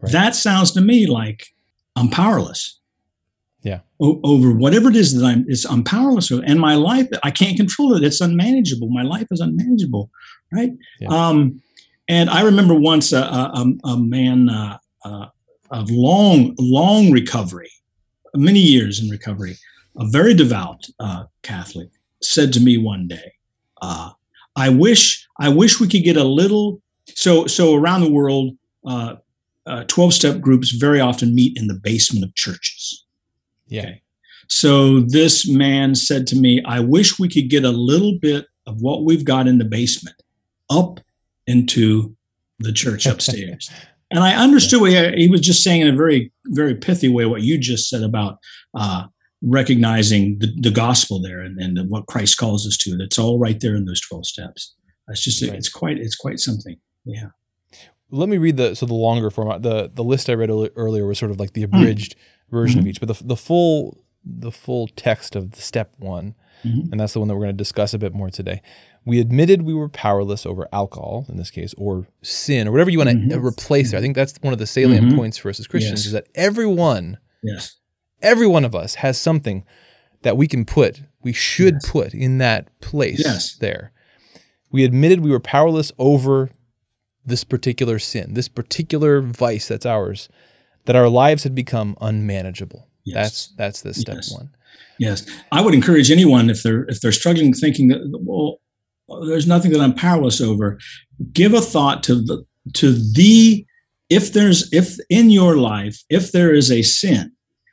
Right. 0.00 0.12
That 0.12 0.34
sounds 0.34 0.72
to 0.72 0.80
me 0.80 1.06
like 1.06 1.46
I'm 1.94 2.08
powerless. 2.08 2.80
Yeah. 3.62 3.80
O- 4.00 4.20
over 4.24 4.52
whatever 4.52 4.88
it 4.88 4.96
is 4.96 5.14
that 5.14 5.24
I'm, 5.24 5.44
it's 5.46 5.64
I'm 5.66 5.84
powerless 5.84 6.32
over, 6.32 6.42
and 6.44 6.58
my 6.58 6.74
life 6.74 7.06
I 7.22 7.30
can't 7.30 7.56
control 7.56 7.94
it. 7.94 8.02
It's 8.02 8.20
unmanageable. 8.20 8.88
My 8.88 9.02
life 9.02 9.26
is 9.30 9.40
unmanageable, 9.40 10.10
right? 10.52 10.72
Yeah. 11.00 11.08
Um, 11.08 11.60
and 12.12 12.28
I 12.28 12.42
remember 12.42 12.74
once 12.74 13.10
a, 13.14 13.22
a, 13.22 13.72
a 13.84 13.96
man 13.96 14.50
uh, 14.50 14.76
uh, 15.02 15.28
of 15.70 15.90
long, 15.90 16.54
long 16.58 17.10
recovery, 17.10 17.70
many 18.34 18.58
years 18.58 19.02
in 19.02 19.08
recovery, 19.08 19.56
a 19.96 20.06
very 20.06 20.34
devout 20.34 20.84
uh, 21.00 21.24
Catholic 21.42 21.88
said 22.22 22.52
to 22.52 22.60
me 22.60 22.76
one 22.76 23.08
day, 23.08 23.32
uh, 23.80 24.10
"I 24.56 24.68
wish 24.68 25.26
I 25.40 25.48
wish 25.48 25.80
we 25.80 25.88
could 25.88 26.04
get 26.04 26.18
a 26.18 26.24
little." 26.24 26.82
So 27.06 27.46
so 27.46 27.74
around 27.74 28.02
the 28.02 28.12
world, 28.12 28.58
uh, 28.86 29.14
uh, 29.64 29.84
twelve 29.84 30.12
step 30.12 30.42
groups 30.42 30.72
very 30.72 31.00
often 31.00 31.34
meet 31.34 31.56
in 31.56 31.66
the 31.66 31.80
basement 31.82 32.26
of 32.26 32.34
churches. 32.34 33.06
Yeah. 33.68 33.84
Okay. 33.84 34.02
So 34.48 35.00
this 35.00 35.48
man 35.48 35.94
said 35.94 36.26
to 36.26 36.36
me, 36.36 36.62
"I 36.66 36.80
wish 36.80 37.18
we 37.18 37.28
could 37.30 37.48
get 37.48 37.64
a 37.64 37.70
little 37.70 38.18
bit 38.20 38.44
of 38.66 38.82
what 38.82 39.06
we've 39.06 39.24
got 39.24 39.46
in 39.48 39.56
the 39.56 39.64
basement 39.64 40.16
up 40.68 41.00
into 41.46 42.16
the 42.58 42.72
church 42.72 43.06
upstairs." 43.06 43.70
and 44.10 44.20
I 44.22 44.34
understood 44.34 44.80
what 44.80 44.92
he, 44.92 45.24
he, 45.24 45.28
was 45.28 45.40
just 45.40 45.62
saying 45.62 45.80
in 45.80 45.88
a 45.88 45.96
very 45.96 46.32
very 46.46 46.74
pithy 46.74 47.08
way 47.08 47.26
what 47.26 47.42
you 47.42 47.58
just 47.58 47.88
said 47.88 48.02
about 48.02 48.38
uh, 48.74 49.06
recognizing 49.42 50.38
the, 50.38 50.54
the 50.60 50.70
gospel 50.70 51.20
there 51.20 51.40
and, 51.40 51.58
and 51.58 51.90
what 51.90 52.06
Christ 52.06 52.38
calls 52.38 52.66
us 52.66 52.76
to. 52.78 52.96
That's 52.96 53.18
all 53.18 53.38
right 53.38 53.58
there 53.60 53.74
in 53.74 53.84
those 53.84 54.00
12 54.00 54.26
steps. 54.26 54.74
That's 55.06 55.22
just, 55.22 55.42
right. 55.42 55.54
it's 55.54 55.68
quite, 55.68 55.98
it's 55.98 56.14
quite 56.14 56.38
something. 56.38 56.76
Yeah. 57.04 57.28
Let 58.10 58.28
me 58.28 58.38
read 58.38 58.56
the, 58.56 58.76
so 58.76 58.86
the 58.86 58.94
longer 58.94 59.30
format, 59.30 59.62
the, 59.62 59.90
the 59.92 60.04
list 60.04 60.30
I 60.30 60.34
read 60.34 60.50
earlier 60.50 61.06
was 61.06 61.18
sort 61.18 61.30
of 61.30 61.40
like 61.40 61.54
the 61.54 61.64
hmm. 61.64 61.74
abridged 61.74 62.14
mm-hmm. 62.14 62.56
version 62.56 62.78
of 62.78 62.84
mm-hmm. 62.84 62.90
each, 62.90 63.00
but 63.00 63.08
the, 63.08 63.24
the 63.24 63.36
full, 63.36 64.04
the 64.24 64.52
full 64.52 64.86
text 64.88 65.34
of 65.34 65.52
the 65.52 65.60
step 65.60 65.92
one, 65.98 66.34
mm-hmm. 66.62 66.92
and 66.92 67.00
that's 67.00 67.14
the 67.14 67.18
one 67.18 67.28
that 67.28 67.34
we're 67.34 67.44
going 67.44 67.56
to 67.56 67.58
discuss 67.58 67.94
a 67.94 67.98
bit 67.98 68.14
more 68.14 68.30
today. 68.30 68.62
We 69.04 69.18
admitted 69.20 69.62
we 69.62 69.74
were 69.74 69.88
powerless 69.88 70.46
over 70.46 70.68
alcohol 70.72 71.26
in 71.28 71.36
this 71.36 71.50
case, 71.50 71.74
or 71.76 72.06
sin, 72.22 72.68
or 72.68 72.72
whatever 72.72 72.90
you 72.90 72.98
want 72.98 73.10
to 73.10 73.16
mm-hmm. 73.16 73.44
replace 73.44 73.92
it. 73.92 73.96
I 73.96 74.00
think 74.00 74.14
that's 74.14 74.38
one 74.42 74.52
of 74.52 74.60
the 74.60 74.66
salient 74.66 75.08
mm-hmm. 75.08 75.16
points 75.16 75.38
for 75.38 75.48
us 75.48 75.58
as 75.58 75.66
Christians 75.66 76.00
yes. 76.00 76.06
is 76.06 76.12
that 76.12 76.28
everyone 76.34 77.18
yes 77.42 77.76
every 78.22 78.46
one 78.46 78.64
of 78.64 78.74
us 78.74 78.96
has 78.96 79.20
something 79.20 79.64
that 80.22 80.36
we 80.36 80.46
can 80.46 80.64
put, 80.64 81.02
we 81.22 81.32
should 81.32 81.74
yes. 81.74 81.90
put 81.90 82.14
in 82.14 82.38
that 82.38 82.68
place 82.80 83.22
yes. 83.24 83.56
there. 83.56 83.92
We 84.70 84.84
admitted 84.84 85.20
we 85.20 85.30
were 85.30 85.40
powerless 85.40 85.92
over 85.98 86.50
this 87.24 87.44
particular 87.44 87.98
sin, 87.98 88.34
this 88.34 88.48
particular 88.48 89.20
vice 89.20 89.68
that's 89.68 89.84
ours, 89.84 90.28
that 90.86 90.96
our 90.96 91.08
lives 91.08 91.42
had 91.42 91.54
become 91.54 91.96
unmanageable. 92.00 92.88
Yes. 93.04 93.14
That's 93.14 93.48
that's 93.56 93.82
the 93.82 93.94
step 93.94 94.22
one. 94.30 94.50
Yes, 94.98 95.26
I 95.50 95.60
would 95.60 95.74
encourage 95.74 96.10
anyone 96.10 96.48
if 96.48 96.62
they're 96.62 96.84
if 96.84 97.00
they're 97.00 97.12
struggling 97.12 97.52
thinking 97.52 97.88
that 97.88 98.00
well, 98.20 98.60
there's 99.26 99.46
nothing 99.46 99.72
that 99.72 99.80
I'm 99.80 99.94
powerless 99.94 100.40
over. 100.40 100.78
Give 101.32 101.54
a 101.54 101.60
thought 101.60 102.02
to 102.04 102.14
the 102.14 102.44
to 102.74 102.92
the 102.92 103.66
if 104.08 104.32
there's 104.32 104.72
if 104.72 104.96
in 105.08 105.30
your 105.30 105.56
life 105.56 106.02
if 106.10 106.32
there 106.32 106.54
is 106.54 106.70
a 106.70 106.82
sin 106.82 107.32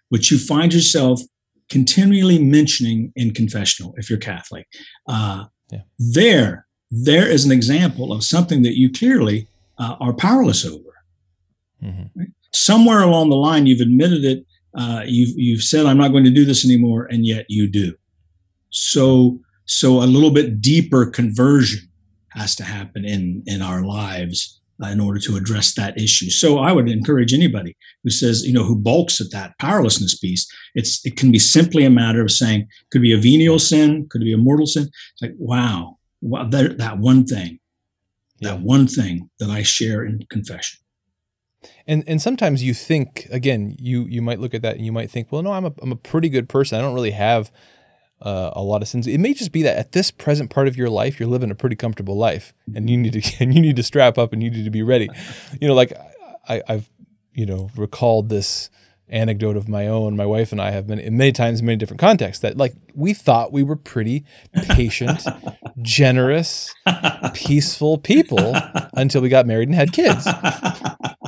which 0.09 0.31
you 0.31 0.37
find 0.37 0.73
yourself 0.73 1.21
continually 1.69 2.39
mentioning 2.39 3.13
in 3.15 3.33
confessional 3.33 3.93
if 3.97 4.09
you're 4.09 4.19
Catholic. 4.19 4.67
Uh, 5.07 5.45
yeah. 5.71 5.81
There, 5.99 6.65
there 6.89 7.27
is 7.27 7.45
an 7.45 7.51
example 7.51 8.11
of 8.11 8.23
something 8.23 8.63
that 8.63 8.77
you 8.77 8.91
clearly 8.91 9.47
uh, 9.77 9.95
are 9.99 10.13
powerless 10.13 10.65
over. 10.65 10.93
Mm-hmm. 11.83 12.19
Right? 12.19 12.29
Somewhere 12.53 13.01
along 13.01 13.29
the 13.29 13.35
line, 13.35 13.67
you've 13.67 13.81
admitted 13.81 14.25
it. 14.25 14.45
Uh, 14.73 15.03
you've 15.05 15.37
you've 15.37 15.63
said, 15.63 15.85
"I'm 15.85 15.97
not 15.97 16.11
going 16.11 16.23
to 16.23 16.29
do 16.29 16.45
this 16.45 16.65
anymore," 16.65 17.05
and 17.05 17.25
yet 17.25 17.45
you 17.49 17.67
do. 17.67 17.95
So, 18.69 19.39
so 19.69 20.01
a 20.01 20.05
little 20.05 20.31
bit 20.31 20.61
deeper 20.61 21.05
conversion 21.05 21.87
has 22.29 22.55
to 22.55 22.63
happen 22.63 23.05
in 23.05 23.43
in 23.45 23.61
our 23.61 23.83
lives 23.83 24.59
uh, 24.83 24.87
in 24.87 24.99
order 24.99 25.19
to 25.19 25.35
address 25.35 25.75
that 25.75 25.95
issue. 25.99 26.29
So 26.31 26.57
I 26.57 26.71
would 26.71 26.89
encourage 26.89 27.33
anybody 27.33 27.77
who 28.03 28.09
says, 28.09 28.43
you 28.45 28.51
know, 28.51 28.63
who 28.63 28.75
balks 28.75 29.21
at 29.21 29.31
that 29.31 29.53
powerlessness 29.59 30.17
piece. 30.17 30.47
It's 30.73 31.05
it 31.05 31.17
can 31.17 31.31
be 31.31 31.37
simply 31.37 31.85
a 31.85 31.89
matter 31.91 32.21
of 32.21 32.31
saying, 32.31 32.67
could 32.91 33.03
be 33.03 33.13
a 33.13 33.17
venial 33.17 33.59
sin, 33.59 34.07
could 34.09 34.21
be 34.21 34.33
a 34.33 34.37
mortal 34.37 34.65
sin. 34.65 34.83
It's 34.83 35.21
like, 35.21 35.35
wow, 35.37 35.97
wow 36.21 36.45
that, 36.45 36.79
that 36.79 36.97
one 36.97 37.25
thing, 37.25 37.59
yeah. 38.39 38.49
that 38.49 38.61
one 38.61 38.87
thing 38.87 39.29
that 39.39 39.51
I 39.51 39.61
share 39.61 40.03
in 40.03 40.25
confession. 40.31 40.79
And 41.85 42.03
and 42.07 42.19
sometimes 42.19 42.63
you 42.63 42.73
think 42.73 43.27
again, 43.29 43.75
you 43.77 44.05
you 44.05 44.23
might 44.23 44.39
look 44.39 44.55
at 44.55 44.63
that 44.63 44.77
and 44.77 44.85
you 44.85 44.91
might 44.91 45.11
think, 45.11 45.31
well, 45.31 45.43
no, 45.43 45.51
I'm 45.51 45.65
a 45.65 45.73
I'm 45.79 45.91
a 45.91 45.97
pretty 45.97 46.29
good 46.29 46.49
person. 46.49 46.79
I 46.79 46.81
don't 46.81 46.95
really 46.95 47.11
have 47.11 47.51
uh, 48.21 48.51
a 48.53 48.61
lot 48.61 48.81
of 48.81 48.87
sins. 48.87 49.07
It 49.07 49.19
may 49.19 49.33
just 49.33 49.51
be 49.51 49.63
that 49.63 49.77
at 49.77 49.91
this 49.93 50.11
present 50.11 50.49
part 50.49 50.67
of 50.67 50.75
your 50.75 50.89
life, 50.89 51.19
you're 51.19 51.29
living 51.29 51.51
a 51.51 51.55
pretty 51.55 51.75
comfortable 51.75 52.17
life, 52.17 52.53
and 52.75 52.89
you 52.89 52.97
need 52.97 53.13
to 53.13 53.35
and 53.43 53.53
you 53.53 53.61
need 53.61 53.75
to 53.75 53.83
strap 53.83 54.17
up 54.17 54.33
and 54.33 54.43
you 54.43 54.49
need 54.49 54.65
to 54.65 54.71
be 54.71 54.83
ready. 54.83 55.09
You 55.59 55.67
know, 55.67 55.75
like 55.75 55.93
I, 56.47 56.61
I've 56.67 56.89
you 57.33 57.45
know 57.45 57.69
recalled 57.75 58.29
this 58.29 58.69
anecdote 59.09 59.57
of 59.57 59.67
my 59.67 59.87
own. 59.87 60.15
My 60.15 60.25
wife 60.25 60.51
and 60.51 60.61
I 60.61 60.71
have 60.71 60.87
been 60.87 61.17
many 61.17 61.31
times 61.31 61.59
in 61.59 61.65
many 61.65 61.77
different 61.77 61.99
contexts 61.99 62.41
that 62.41 62.57
like 62.57 62.73
we 62.93 63.13
thought 63.13 63.51
we 63.51 63.63
were 63.63 63.75
pretty 63.75 64.23
patient, 64.69 65.25
generous, 65.81 66.73
peaceful 67.33 67.97
people 67.97 68.55
until 68.93 69.21
we 69.21 69.29
got 69.29 69.47
married 69.47 69.69
and 69.69 69.75
had 69.75 69.91
kids. 69.91 70.27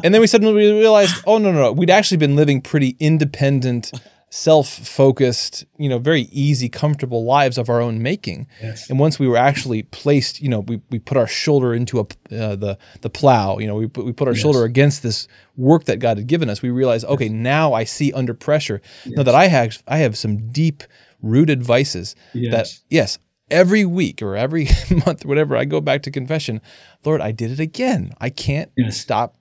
And 0.03 0.13
then 0.13 0.21
we 0.21 0.27
suddenly 0.27 0.53
realized, 0.53 1.23
oh 1.25 1.37
no, 1.37 1.51
no, 1.51 1.59
no, 1.59 1.71
we'd 1.71 1.89
actually 1.89 2.17
been 2.17 2.35
living 2.35 2.61
pretty 2.61 2.95
independent, 2.99 3.91
self-focused, 4.33 5.65
you 5.77 5.89
know, 5.89 5.99
very 5.99 6.21
easy, 6.31 6.69
comfortable 6.69 7.25
lives 7.25 7.57
of 7.57 7.69
our 7.69 7.81
own 7.81 8.01
making. 8.01 8.47
Yes. 8.61 8.89
And 8.89 8.97
once 8.97 9.19
we 9.19 9.27
were 9.27 9.35
actually 9.35 9.83
placed, 9.83 10.41
you 10.41 10.47
know, 10.47 10.61
we, 10.61 10.81
we 10.89 10.99
put 10.99 11.17
our 11.17 11.27
shoulder 11.27 11.73
into 11.73 11.99
a 11.99 12.03
uh, 12.33 12.55
the 12.55 12.77
the 13.01 13.09
plow, 13.09 13.59
you 13.59 13.67
know, 13.67 13.75
we 13.75 13.87
put, 13.87 14.05
we 14.05 14.13
put 14.13 14.29
our 14.29 14.33
yes. 14.33 14.41
shoulder 14.41 14.63
against 14.63 15.03
this 15.03 15.27
work 15.57 15.83
that 15.83 15.99
God 15.99 16.17
had 16.17 16.27
given 16.27 16.49
us. 16.49 16.61
We 16.61 16.69
realized, 16.69 17.05
okay, 17.05 17.25
yes. 17.25 17.33
now 17.33 17.73
I 17.73 17.83
see 17.83 18.13
under 18.13 18.33
pressure. 18.33 18.81
Now 19.05 19.23
that 19.23 19.35
I 19.35 19.47
have 19.47 19.83
I 19.85 19.97
have 19.97 20.17
some 20.17 20.49
deep 20.49 20.83
rooted 21.21 21.61
vices 21.61 22.15
that 22.33 22.69
yes, 22.89 23.19
every 23.49 23.83
week 23.83 24.21
or 24.21 24.37
every 24.37 24.69
month 25.05 25.25
or 25.25 25.27
whatever 25.27 25.57
I 25.57 25.65
go 25.65 25.81
back 25.81 26.03
to 26.03 26.11
confession, 26.11 26.61
Lord, 27.03 27.19
I 27.19 27.33
did 27.33 27.51
it 27.51 27.59
again. 27.59 28.13
I 28.21 28.29
can't 28.29 28.71
stop 28.91 29.35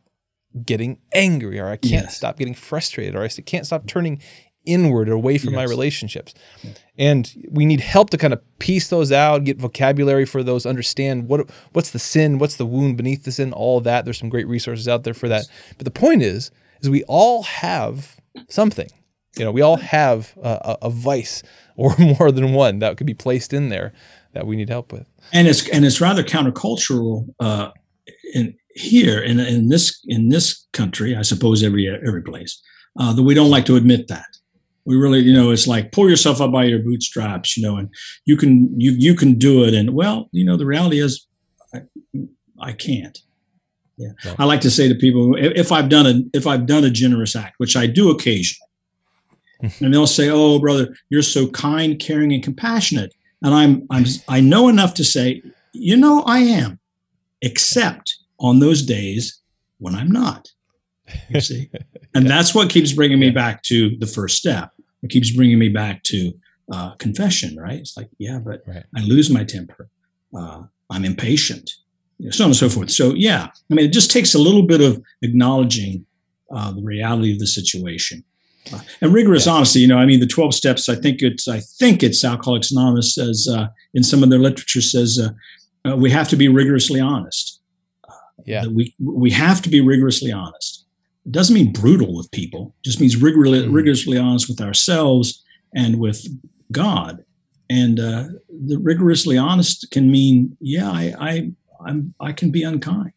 getting 0.67 0.99
angry 1.15 1.61
or 1.61 1.69
I 1.69 1.77
can't 1.77 2.07
yes. 2.07 2.17
stop 2.17 2.37
getting 2.37 2.55
frustrated 2.55 3.15
or 3.15 3.23
I 3.23 3.29
can't 3.29 3.65
stop 3.65 3.87
turning 3.87 4.21
inward 4.73 5.09
or 5.09 5.13
away 5.13 5.39
from 5.39 5.51
yes. 5.51 5.57
my 5.57 5.65
relationships. 5.65 6.35
And 6.99 7.33
we 7.51 7.65
need 7.65 7.81
help 7.81 8.11
to 8.11 8.19
kind 8.19 8.33
of 8.33 8.59
piece 8.59 8.89
those 8.89 9.11
out, 9.11 9.45
get 9.45 9.59
vocabulary 9.59 10.27
for 10.27 10.43
those, 10.43 10.67
understand 10.67 11.29
what 11.29 11.51
what's 11.73 11.91
the 11.91 11.99
sin, 11.99 12.39
what's 12.39 12.57
the 12.57 12.67
wound 12.67 12.97
beneath 12.97 13.25
the 13.25 13.33
sin, 13.33 13.53
all 13.53 13.81
that. 13.81 14.05
There's 14.05 14.19
some 14.19 14.29
great 14.29 14.49
resources 14.49 14.89
out 14.89 15.05
there 15.05 15.15
for 15.15 15.29
that. 15.29 15.47
But 15.77 15.85
the 15.85 15.91
point 15.91 16.23
is, 16.23 16.51
is 16.81 16.91
we 16.91 17.05
all 17.05 17.43
have 17.45 18.17
something. 18.49 18.89
You 19.37 19.45
know, 19.45 19.53
we 19.53 19.63
all 19.63 19.77
have 19.77 20.37
a, 20.43 20.79
a 20.83 20.91
vice 20.91 21.43
or 21.77 21.95
more 21.99 22.31
than 22.31 22.53
one 22.53 22.81
that 22.81 22.97
could 22.97 23.07
be 23.07 23.15
placed 23.15 23.53
in 23.53 23.71
there 23.71 23.93
that 24.33 24.47
we 24.47 24.57
need 24.57 24.69
help 24.69 24.93
with. 24.93 25.09
And 25.33 25.49
it's 25.49 25.69
and 25.69 25.85
it's 25.85 26.01
rather 26.01 26.23
countercultural 26.23 27.27
uh, 27.41 27.71
in 28.35 28.55
here 28.75 29.21
in 29.21 29.41
in 29.41 29.69
this 29.69 30.01
in 30.07 30.29
this 30.29 30.67
country, 30.73 31.17
I 31.17 31.23
suppose 31.23 31.63
every 31.63 31.89
every 31.89 32.23
place 32.23 32.61
uh, 32.99 33.13
that 33.13 33.23
we 33.23 33.35
don't 33.35 33.51
like 33.51 33.67
to 33.67 33.77
admit 33.77 34.09
that 34.09 34.27
we 34.91 34.97
really 34.97 35.21
you 35.21 35.33
know 35.33 35.53
it's 35.53 35.69
like 35.69 35.93
pull 35.93 36.11
yourself 36.11 36.41
up 36.41 36.51
by 36.51 36.65
your 36.65 36.81
bootstraps 36.81 37.57
you 37.57 37.63
know 37.63 37.77
and 37.77 37.89
you 38.25 38.37
can 38.37 38.69
you 38.79 38.91
you 38.91 39.15
can 39.15 39.35
do 39.39 39.63
it. 39.65 39.73
And 39.73 39.95
well 39.95 40.29
you 40.33 40.45
know 40.45 40.57
the 40.57 40.67
reality 40.67 40.99
is 40.99 41.27
i, 41.73 41.83
I 42.61 42.73
can't. 42.73 43.17
Yeah. 43.97 44.13
I 44.39 44.45
like 44.47 44.63
to 44.63 44.71
say 44.71 44.89
to 44.89 44.95
people 44.95 45.37
if, 45.37 45.53
if 45.55 45.73
i've 45.73 45.89
done 45.89 46.07
a 46.07 46.15
if 46.37 46.47
i've 46.47 46.67
done 46.67 46.85
a 46.85 46.91
generous 46.91 47.37
act 47.37 47.55
which 47.59 47.77
i 47.77 47.87
do 47.87 48.11
occasionally. 48.11 48.67
Mm-hmm. 49.63 49.85
And 49.85 49.95
they'll 49.95 50.07
say 50.09 50.29
oh 50.29 50.59
brother 50.59 50.97
you're 51.09 51.23
so 51.23 51.47
kind 51.49 51.99
caring 52.01 52.33
and 52.33 52.43
compassionate. 52.43 53.15
And 53.43 53.55
i'm 53.55 53.87
i'm 53.91 54.05
i 54.29 54.41
know 54.41 54.69
enough 54.69 54.95
to 54.95 55.05
say 55.05 55.41
you 55.73 55.97
know 55.97 56.25
i 56.27 56.41
am 56.41 56.81
except 57.43 58.17
on 58.41 58.59
those 58.59 58.83
days 58.83 59.41
when 59.79 59.95
i'm 59.95 60.11
not. 60.11 60.49
You 61.29 61.41
see? 61.41 61.71
And 62.13 62.29
that's 62.29 62.57
what 62.57 62.71
keeps 62.71 62.93
bringing 62.93 63.21
me 63.21 63.31
back 63.31 63.63
to 63.63 63.97
the 63.99 64.07
first 64.07 64.37
step 64.37 64.73
it 65.03 65.11
keeps 65.11 65.31
bringing 65.35 65.59
me 65.59 65.69
back 65.69 66.03
to 66.05 66.33
uh, 66.73 66.95
confession 66.97 67.57
right? 67.57 67.81
It's 67.81 67.97
like 67.97 68.09
yeah 68.19 68.39
but 68.39 68.63
right. 68.67 68.85
i 68.97 69.01
lose 69.01 69.31
my 69.31 69.45
temper. 69.45 69.89
Uh, 70.37 70.63
i'm 70.91 71.05
impatient 71.05 71.71
you 72.19 72.27
know, 72.27 72.31
so 72.31 72.45
on 72.45 72.51
and 72.51 72.57
so 72.57 72.69
forth. 72.69 72.91
So 72.91 73.15
yeah 73.15 73.49
i 73.71 73.75
mean 73.75 73.87
it 73.87 73.93
just 73.93 74.11
takes 74.11 74.35
a 74.35 74.39
little 74.39 74.67
bit 74.67 74.81
of 74.81 75.03
acknowledging 75.23 76.07
uh, 76.55 76.73
the 76.73 76.83
reality 76.83 77.33
of 77.33 77.39
the 77.39 77.47
situation. 77.47 78.25
Uh, 78.73 78.81
and 79.01 79.15
rigorous 79.15 79.47
yeah. 79.47 79.53
honesty 79.55 79.81
you 79.81 79.89
know 79.89 79.97
i 79.97 80.05
mean 80.05 80.21
the 80.21 80.27
12 80.27 80.55
steps 80.55 80.87
i 80.91 80.95
think 80.95 81.23
it's 81.23 81.49
i 81.49 81.61
think 81.79 82.03
it's 82.03 82.23
alcoholics 82.23 82.71
anonymous 82.71 83.15
says 83.15 83.49
uh, 83.51 83.67
in 83.95 84.03
some 84.03 84.23
of 84.23 84.29
their 84.29 84.39
literature 84.39 84.83
says 84.83 85.19
uh, 85.19 85.97
we 85.97 86.11
have 86.11 86.29
to 86.29 86.37
be 86.37 86.49
rigorously 86.49 87.01
honest. 87.01 87.59
Yeah. 88.47 88.67
we 88.67 88.95
we 88.99 89.31
have 89.33 89.61
to 89.63 89.69
be 89.69 89.81
rigorously 89.81 90.33
honest 90.33 90.80
doesn't 91.31 91.55
mean 91.55 91.73
brutal 91.73 92.17
with 92.17 92.31
people, 92.31 92.75
just 92.85 93.01
means 93.01 93.17
rigorously, 93.17 93.63
mm-hmm. 93.63 93.73
rigorously 93.73 94.19
honest 94.19 94.49
with 94.49 94.61
ourselves 94.61 95.45
and 95.75 95.99
with 95.99 96.27
God. 96.73 97.25
And 97.69 98.01
uh, 98.01 98.25
the 98.49 98.79
rigorously 98.79 99.37
honest 99.37 99.91
can 99.91 100.11
mean, 100.11 100.57
yeah, 100.61 100.91
I, 100.91 101.15
I, 101.19 101.51
I'm, 101.87 102.15
I 102.21 102.33
can 102.33 102.51
be 102.51 102.63
unkind. 102.63 103.13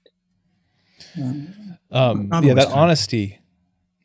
Uh, 1.18 1.34
um, 1.92 2.30
yeah, 2.44 2.54
that 2.54 2.68
kind. 2.68 2.80
honesty, 2.80 3.40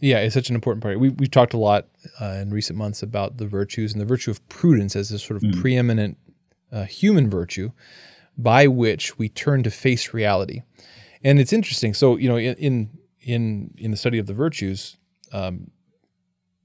Yeah, 0.01 0.19
it's 0.19 0.35
such 0.35 0.49
an 0.49 0.55
important 0.55 0.83
part. 0.83 1.01
We, 1.01 1.09
we've 1.11 1.31
talked 1.31 1.55
a 1.55 1.59
lot 1.59 1.89
uh, 2.21 2.39
in 2.41 2.51
recent 2.51 2.79
months 2.79 3.03
about 3.03 3.39
the 3.39 3.47
virtues 3.47 3.93
and 3.93 4.01
the 4.01 4.07
virtue 4.07 4.31
of 4.31 4.47
prudence 4.49 4.95
as 4.95 5.11
this 5.11 5.23
sort 5.23 5.43
of 5.43 5.43
mm. 5.43 5.61
preeminent 5.61 6.17
uh, 6.71 6.85
human 6.85 7.29
virtue 7.29 7.73
by 8.37 8.69
which 8.69 9.19
we 9.19 9.29
turn 9.29 9.65
to 9.65 9.71
face 9.71 10.15
reality. 10.15 10.63
And 11.25 11.41
it's 11.41 11.53
interesting. 11.53 11.95
So, 11.95 12.17
you 12.17 12.29
know, 12.29 12.37
in 12.37 12.55
in 12.55 12.98
in 13.29 13.75
in 13.77 13.91
the 13.91 13.97
study 13.97 14.19
of 14.19 14.27
the 14.27 14.33
virtues, 14.33 14.97
um, 15.33 15.71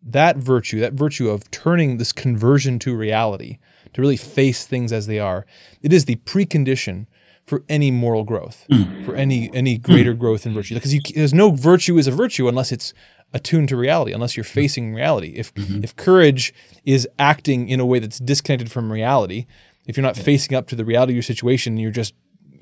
that 0.02 0.38
virtue, 0.38 0.80
that 0.80 0.94
virtue 0.94 1.30
of 1.30 1.52
turning 1.52 1.98
this 1.98 2.14
conversion 2.14 2.80
to 2.80 2.96
reality, 2.96 3.60
to 3.94 4.02
really 4.02 4.18
face 4.18 4.66
things 4.66 4.94
as 4.94 5.06
they 5.06 5.20
are, 5.20 5.46
it 5.82 5.92
is 5.92 6.06
the 6.06 6.16
precondition 6.18 7.06
for 7.46 7.66
any 7.68 7.92
moral 7.92 8.24
growth, 8.24 8.66
mm. 8.72 9.06
for 9.06 9.14
any 9.16 9.54
any 9.54 9.78
greater 9.78 10.16
mm. 10.16 10.20
growth 10.20 10.46
in 10.46 10.54
virtue. 10.54 10.74
Because 10.74 10.94
you, 10.94 11.02
there's 11.14 11.34
no 11.34 11.52
virtue 11.52 11.98
is 11.98 12.08
a 12.08 12.12
virtue 12.12 12.48
unless 12.48 12.72
it's 12.72 12.94
attuned 13.34 13.68
to 13.68 13.76
reality, 13.76 14.14
unless 14.14 14.38
you're 14.38 14.46
facing 14.46 14.94
reality. 14.94 15.34
If 15.36 15.54
mm-hmm. 15.54 15.84
if 15.84 15.96
courage 15.98 16.54
is 16.86 17.08
acting 17.20 17.68
in 17.68 17.82
a 17.82 17.86
way 17.86 18.00
that's 18.00 18.20
disconnected 18.20 18.72
from 18.72 18.90
reality, 18.90 19.48
if 19.86 19.98
you're 19.98 20.04
not 20.10 20.16
yeah. 20.16 20.24
facing 20.24 20.56
up 20.56 20.68
to 20.68 20.78
the 20.78 20.86
reality 20.86 21.12
of 21.12 21.16
your 21.16 21.24
situation, 21.24 21.76
you're 21.76 21.92
just 21.92 22.14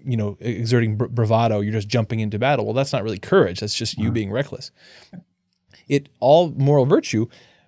you 0.05 0.17
know 0.17 0.37
exerting 0.39 0.97
bravado, 0.97 1.59
you're 1.59 1.73
just 1.73 1.87
jumping 1.87 2.19
into 2.19 2.39
battle. 2.39 2.65
Well, 2.65 2.73
that's 2.73 2.93
not 2.93 3.03
really 3.03 3.19
courage. 3.19 3.59
That's 3.59 3.75
just 3.75 3.97
you 3.97 4.11
being 4.11 4.31
reckless. 4.31 4.71
It 5.87 6.09
all 6.19 6.51
moral 6.51 6.85
virtue 6.85 7.27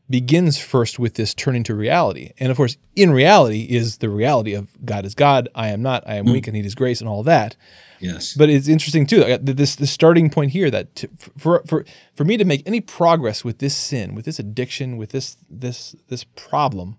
begins 0.10 0.58
first 0.58 1.00
with 1.00 1.16
this 1.16 1.34
turning 1.34 1.64
to 1.64 1.74
reality. 1.74 2.32
And 2.38 2.52
of 2.52 2.58
course, 2.58 2.78
in 2.96 3.12
reality 3.12 3.64
is 3.64 3.98
the 3.98 4.10
reality 4.10 4.54
of 4.54 4.68
God 4.86 5.06
is 5.06 5.16
God, 5.16 5.50
I 5.56 5.70
am 5.70 5.82
not, 5.82 6.04
I 6.06 6.16
am 6.16 6.26
mm. 6.26 6.34
weak 6.34 6.48
and 6.48 6.54
need 6.54 6.66
his 6.66 6.76
grace 6.76 7.00
and 7.00 7.10
all 7.10 7.24
that. 7.24 7.56
Yes. 8.00 8.34
But 8.34 8.50
it's 8.50 8.68
interesting 8.68 9.08
too. 9.08 9.38
This 9.42 9.76
the 9.76 9.88
starting 9.88 10.30
point 10.30 10.52
here 10.52 10.70
that 10.70 10.94
to, 10.98 11.10
for 11.38 11.64
for 11.66 11.86
for 12.16 12.26
me 12.26 12.36
to 12.36 12.44
make 12.44 12.62
any 12.66 12.82
progress 12.82 13.46
with 13.46 13.60
this 13.60 13.76
sin, 13.76 14.14
with 14.14 14.26
this 14.26 14.40
addiction, 14.40 14.98
with 14.98 15.12
this 15.12 15.38
this 15.50 15.96
this 16.10 16.26
problem, 16.26 16.98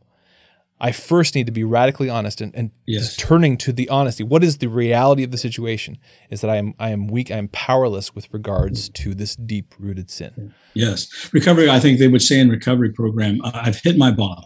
I 0.81 0.93
first 0.93 1.35
need 1.35 1.47
to 1.47 1.53
be 1.53 1.65
radically 1.65 2.11
honest 2.11 2.41
and, 2.41 2.55
and 2.55 2.71
yes. 2.85 3.17
turning 3.17 3.57
to 3.59 3.73
the 3.73 3.89
honesty. 3.89 4.25
What 4.25 4.43
is 4.43 4.59
the 4.59 4.67
reality 4.67 5.23
of 5.23 5.31
the 5.31 5.39
situation? 5.39 5.99
Is 6.31 6.41
that 6.41 6.51
I 6.51 6.57
am 6.57 6.75
I 6.79 6.91
am 6.91 7.07
weak, 7.07 7.31
I 7.31 7.37
am 7.37 7.49
powerless 7.49 8.15
with 8.15 8.33
regards 8.33 8.89
to 8.91 9.15
this 9.15 9.37
deep 9.37 9.75
rooted 9.79 10.11
sin. 10.11 10.53
Yes, 10.75 11.31
recovery. 11.33 11.71
I 11.71 11.79
think 11.79 11.99
they 11.99 12.09
would 12.09 12.23
say 12.23 12.41
in 12.41 12.49
recovery 12.49 12.93
program, 12.93 13.41
I've 13.45 13.81
hit 13.81 13.97
my 13.97 14.11
bottom. 14.11 14.45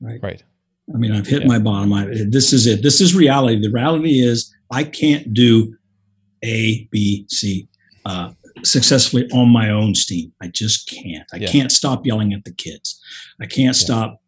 Right. 0.00 0.20
Right. 0.22 0.42
I 0.94 0.98
mean, 0.98 1.12
I've 1.12 1.26
hit 1.26 1.42
yeah. 1.42 1.48
my 1.48 1.58
bottom. 1.58 1.92
I, 1.92 2.06
this 2.28 2.52
is 2.52 2.66
it. 2.66 2.82
This 2.82 3.00
is 3.00 3.14
reality. 3.14 3.60
The 3.60 3.70
reality 3.70 4.20
is 4.20 4.52
I 4.70 4.84
can't 4.84 5.32
do 5.32 5.76
A, 6.44 6.88
B, 6.90 7.26
C 7.28 7.68
uh, 8.04 8.32
successfully 8.62 9.28
on 9.32 9.48
my 9.48 9.70
own 9.70 9.94
steam. 9.94 10.32
I 10.40 10.48
just 10.48 10.88
can't. 10.88 11.26
I 11.32 11.36
yeah. 11.36 11.48
can't 11.48 11.72
stop 11.72 12.06
yelling 12.06 12.32
at 12.32 12.44
the 12.44 12.52
kids. 12.52 13.00
I 13.40 13.46
can't 13.46 13.66
yeah. 13.76 13.84
stop 13.84 14.19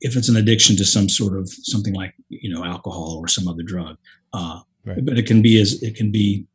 if 0.00 0.16
it's 0.16 0.28
an 0.28 0.36
addiction 0.36 0.76
to 0.76 0.84
some 0.84 1.08
sort 1.08 1.38
of 1.38 1.48
something 1.48 1.94
like 1.94 2.14
you 2.28 2.52
know 2.52 2.64
alcohol 2.64 3.18
or 3.20 3.28
some 3.28 3.48
other 3.48 3.62
drug. 3.62 3.96
Uh, 4.32 4.60
right. 4.84 5.04
But 5.04 5.18
it 5.18 5.26
can 5.26 5.42
be 5.42 5.60
as 5.60 5.82
it 5.82 5.96
can 5.96 6.10
be 6.10 6.46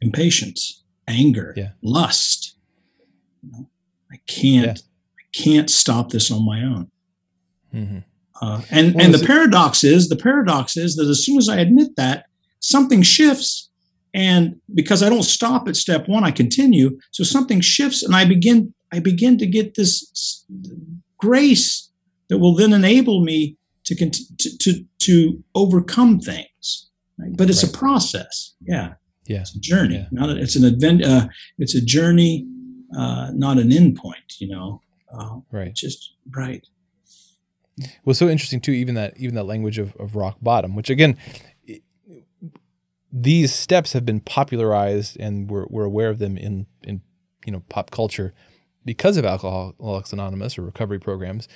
impatience, 0.00 0.82
anger, 1.06 1.54
yeah. 1.56 1.70
lust. 1.82 2.56
You 3.42 3.52
know, 3.52 3.68
I 4.12 4.16
can't. 4.26 4.78
I 4.78 5.22
can't 5.32 5.70
stop 5.70 6.10
this 6.10 6.30
on 6.30 6.44
my 6.44 6.62
own. 6.62 6.90
Mm-hmm. 7.74 7.98
Uh, 8.42 8.62
and 8.70 8.94
well, 8.94 9.04
and 9.04 9.14
the 9.14 9.22
it- 9.22 9.26
paradox 9.26 9.84
is 9.84 10.08
the 10.08 10.16
paradox 10.16 10.76
is 10.76 10.96
that 10.96 11.06
as 11.08 11.24
soon 11.24 11.38
as 11.38 11.48
I 11.48 11.58
admit 11.58 11.96
that 11.96 12.26
something 12.60 13.02
shifts, 13.02 13.70
and 14.12 14.60
because 14.74 15.02
I 15.02 15.08
don't 15.08 15.22
stop 15.22 15.68
at 15.68 15.76
step 15.76 16.08
one, 16.08 16.24
I 16.24 16.30
continue. 16.30 16.98
So 17.10 17.22
something 17.22 17.60
shifts, 17.60 18.02
and 18.02 18.16
I 18.16 18.24
begin 18.24 18.74
I 18.92 18.98
begin 18.98 19.38
to 19.38 19.46
get 19.46 19.74
this 19.74 20.44
grace 21.18 21.89
that 22.30 22.38
will 22.38 22.54
then 22.54 22.72
enable 22.72 23.20
me 23.22 23.58
to 23.84 23.94
to 23.94 24.58
to, 24.58 24.84
to 25.00 25.44
overcome 25.54 26.20
things. 26.20 26.88
Right? 27.18 27.36
But 27.36 27.50
it's 27.50 27.62
right. 27.62 27.74
a 27.74 27.78
process. 27.78 28.54
Yeah. 28.62 28.94
Yeah. 29.26 29.40
It's 29.40 29.54
a 29.54 29.60
journey. 29.60 29.96
Yeah. 29.96 30.06
Not 30.10 30.30
a, 30.30 30.40
it's 30.40 30.56
an 30.56 30.64
advent. 30.64 31.04
Uh, 31.04 31.28
it's 31.58 31.74
a 31.74 31.84
journey, 31.84 32.46
uh, 32.96 33.30
not 33.34 33.58
an 33.58 33.68
endpoint. 33.68 34.38
You 34.38 34.48
know. 34.48 34.80
Uh, 35.12 35.40
right. 35.52 35.74
Just 35.74 36.14
right. 36.30 36.66
Well, 38.04 38.14
so 38.14 38.28
interesting 38.28 38.60
too. 38.60 38.72
Even 38.72 38.94
that, 38.94 39.16
even 39.18 39.34
that 39.34 39.44
language 39.44 39.78
of, 39.78 39.96
of 39.96 40.14
rock 40.14 40.36
bottom, 40.40 40.76
which 40.76 40.90
again, 40.90 41.16
these 43.12 43.54
steps 43.54 43.92
have 43.92 44.06
been 44.06 44.20
popularized, 44.20 45.18
and 45.18 45.50
we're 45.50 45.66
we're 45.68 45.84
aware 45.84 46.10
of 46.10 46.18
them 46.18 46.36
in 46.36 46.66
in 46.82 47.00
you 47.44 47.52
know 47.52 47.62
pop 47.68 47.90
culture 47.90 48.34
because 48.90 49.16
of 49.16 49.24
Alcoholics 49.24 50.12
Anonymous 50.12 50.58
or 50.58 50.62
recovery 50.62 50.98
programs. 50.98 51.46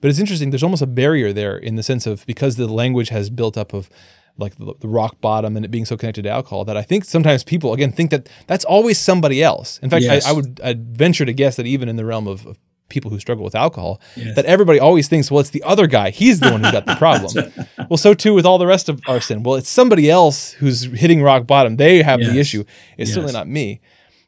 But 0.00 0.10
it's 0.10 0.20
interesting. 0.20 0.50
There's 0.50 0.62
almost 0.62 0.80
a 0.80 0.86
barrier 0.86 1.32
there 1.32 1.56
in 1.56 1.74
the 1.74 1.82
sense 1.82 2.06
of 2.06 2.24
because 2.24 2.54
the 2.54 2.68
language 2.68 3.08
has 3.08 3.30
built 3.30 3.58
up 3.58 3.72
of 3.72 3.90
like 4.38 4.54
the, 4.58 4.74
the, 4.78 4.86
rock 4.86 5.20
bottom 5.20 5.56
and 5.56 5.64
it 5.64 5.72
being 5.72 5.86
so 5.86 5.96
connected 5.96 6.22
to 6.22 6.30
alcohol 6.30 6.64
that 6.66 6.76
I 6.76 6.82
think 6.82 7.04
sometimes 7.04 7.42
people 7.42 7.72
again 7.72 7.90
think 7.90 8.12
that 8.12 8.28
that's 8.46 8.64
always 8.64 8.96
somebody 8.96 9.42
else. 9.42 9.80
In 9.82 9.90
fact, 9.90 10.04
yes. 10.04 10.24
I, 10.24 10.30
I, 10.30 10.32
would 10.34 10.60
I'd 10.62 10.96
venture 10.96 11.24
to 11.24 11.32
guess 11.32 11.56
that 11.56 11.66
even 11.66 11.88
in 11.88 11.96
the 11.96 12.04
realm 12.04 12.28
of, 12.28 12.46
of 12.46 12.58
people 12.88 13.10
who 13.10 13.18
struggle 13.18 13.42
with 13.42 13.56
alcohol 13.56 14.00
yes. 14.14 14.36
that 14.36 14.44
everybody 14.44 14.78
always 14.78 15.08
thinks, 15.08 15.32
well, 15.32 15.40
it's 15.40 15.50
the 15.50 15.64
other 15.64 15.88
guy. 15.88 16.10
He's 16.10 16.38
the 16.38 16.52
one 16.52 16.62
who 16.62 16.70
got 16.70 16.86
the 16.86 16.94
problem. 16.94 17.52
well, 17.90 17.96
so 17.96 18.14
too 18.14 18.34
with 18.34 18.46
all 18.46 18.58
the 18.58 18.68
rest 18.68 18.88
of 18.88 19.00
our 19.08 19.20
sin. 19.20 19.42
Well, 19.42 19.56
it's 19.56 19.68
somebody 19.68 20.08
else 20.08 20.52
who's 20.52 20.84
hitting 20.84 21.22
rock 21.22 21.44
bottom. 21.44 21.74
They 21.74 22.02
have 22.02 22.20
yes. 22.20 22.30
the 22.30 22.38
issue. 22.38 22.64
It's 22.96 23.12
certainly 23.12 23.32
not 23.32 23.48
me. 23.48 23.80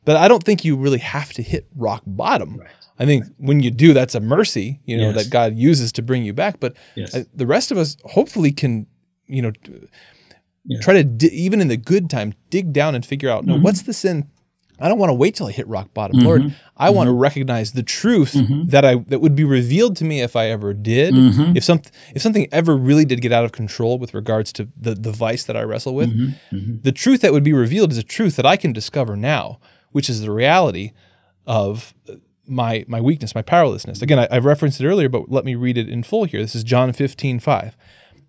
But 0.07 0.17
I 0.17 0.29
don't 0.29 0.43
think 0.43 0.65
you 0.65 0.77
really 0.77 1.01
have 1.01 1.35
to 1.35 1.43
hit 1.43 1.67
rock 1.77 2.03
bottom. 2.07 2.57
Right. 2.57 2.71
I 2.99 3.05
think 3.05 3.25
right. 3.25 3.33
when 3.37 3.61
you 3.61 3.71
do, 3.71 3.93
that's 3.93 4.15
a 4.15 4.21
mercy, 4.21 4.81
you 4.87 4.97
know, 4.97 5.13
that 5.13 5.29
God 5.29 5.55
uses 5.55 5.93
to 5.93 6.03
bring 6.03 6.25
you 6.25 6.33
back. 6.33 6.61
But 6.61 6.77
the 6.95 7.47
rest 7.47 7.71
of 7.71 7.77
us 7.77 7.99
hopefully 8.05 8.53
can, 8.53 8.87
you 9.27 9.43
know, 9.43 9.53
try 10.81 10.95
to 10.95 11.05
di- 11.05 11.29
even 11.29 11.61
in 11.61 11.69
the 11.69 11.77
good 11.77 12.09
time 12.09 12.33
dig 12.49 12.73
down 12.73 12.95
and 12.95 13.05
figure 13.05 13.29
out, 13.29 13.45
no, 13.45 13.55
mm-hmm. 13.55 13.65
what's 13.65 13.83
the 13.83 13.93
sin 13.93 14.31
I 14.79 14.89
don't 14.89 14.99
want 14.99 15.11
to 15.11 15.15
wait 15.15 15.35
till 15.35 15.47
I 15.47 15.53
hit 15.53 15.67
rock 15.69 15.93
bottom. 15.95 16.19
Mm-hmm. 16.19 16.27
Lord, 16.27 16.43
I 16.77 16.89
mm-hmm. 16.89 16.97
want 16.97 17.09
to 17.09 17.13
recognize 17.13 17.73
the 17.73 17.83
truth 17.83 18.33
mm-hmm. 18.33 18.67
that 18.69 18.85
I 18.85 18.97
that 19.07 19.21
would 19.21 19.35
be 19.35 19.45
revealed 19.45 19.97
to 19.97 20.05
me 20.05 20.21
if 20.21 20.37
I 20.37 20.47
ever 20.47 20.75
did. 20.75 21.15
Mm-hmm. 21.15 21.57
If 21.57 21.65
some 21.65 21.81
if 22.15 22.21
something 22.21 22.47
ever 22.53 22.77
really 22.77 23.05
did 23.05 23.23
get 23.23 23.33
out 23.33 23.45
of 23.45 23.53
control 23.53 23.99
with 23.99 24.13
regards 24.13 24.53
to 24.55 24.69
the 24.77 24.95
the 24.95 25.13
vice 25.13 25.45
that 25.45 25.57
I 25.57 25.63
wrestle 25.63 25.95
with, 25.95 26.11
mm-hmm. 26.11 26.57
Mm-hmm. 26.57 26.81
the 26.83 26.93
truth 26.93 27.23
that 27.23 27.33
would 27.33 27.45
be 27.45 27.55
revealed 27.55 27.93
is 27.93 27.99
a 27.99 28.03
truth 28.03 28.37
that 28.37 28.47
I 28.47 28.57
can 28.57 28.73
discover 28.73 29.17
now, 29.17 29.61
which 29.97 30.11
is 30.11 30.21
the 30.21 30.31
reality 30.31 30.93
of 31.47 31.95
my 32.47 32.85
my 32.87 33.01
weakness, 33.01 33.35
my 33.35 33.41
powerlessness. 33.41 34.03
Again, 34.03 34.19
I, 34.19 34.29
I 34.31 34.39
referenced 34.41 34.79
it 34.79 34.87
earlier, 34.87 35.09
but 35.09 35.31
let 35.31 35.47
me 35.47 35.55
read 35.55 35.79
it 35.79 35.89
in 35.89 36.03
full 36.03 36.25
here. 36.25 36.43
This 36.43 36.55
is 36.55 36.65
John 36.65 36.93
15, 36.93 37.41
5. 37.41 37.77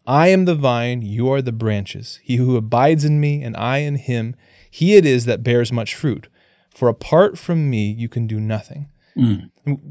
I 0.08 0.30
am 0.30 0.46
the 0.46 0.56
vine, 0.56 1.02
you 1.02 1.30
are 1.30 1.42
the 1.42 1.52
branches. 1.52 2.22
He 2.24 2.38
who 2.38 2.56
abides 2.56 3.04
in 3.04 3.20
me 3.20 3.44
and 3.44 3.58
I 3.58 3.80
in 3.80 3.96
him, 3.96 4.38
he 4.72 4.96
it 4.96 5.06
is 5.06 5.26
that 5.26 5.44
bears 5.44 5.74
much 5.74 5.94
fruit. 5.94 6.30
For 6.74 6.88
apart 6.88 7.38
from 7.38 7.70
me, 7.70 7.92
you 7.92 8.08
can 8.08 8.28
do 8.28 8.40
nothing. 8.40 8.88
Mm. 9.18 9.50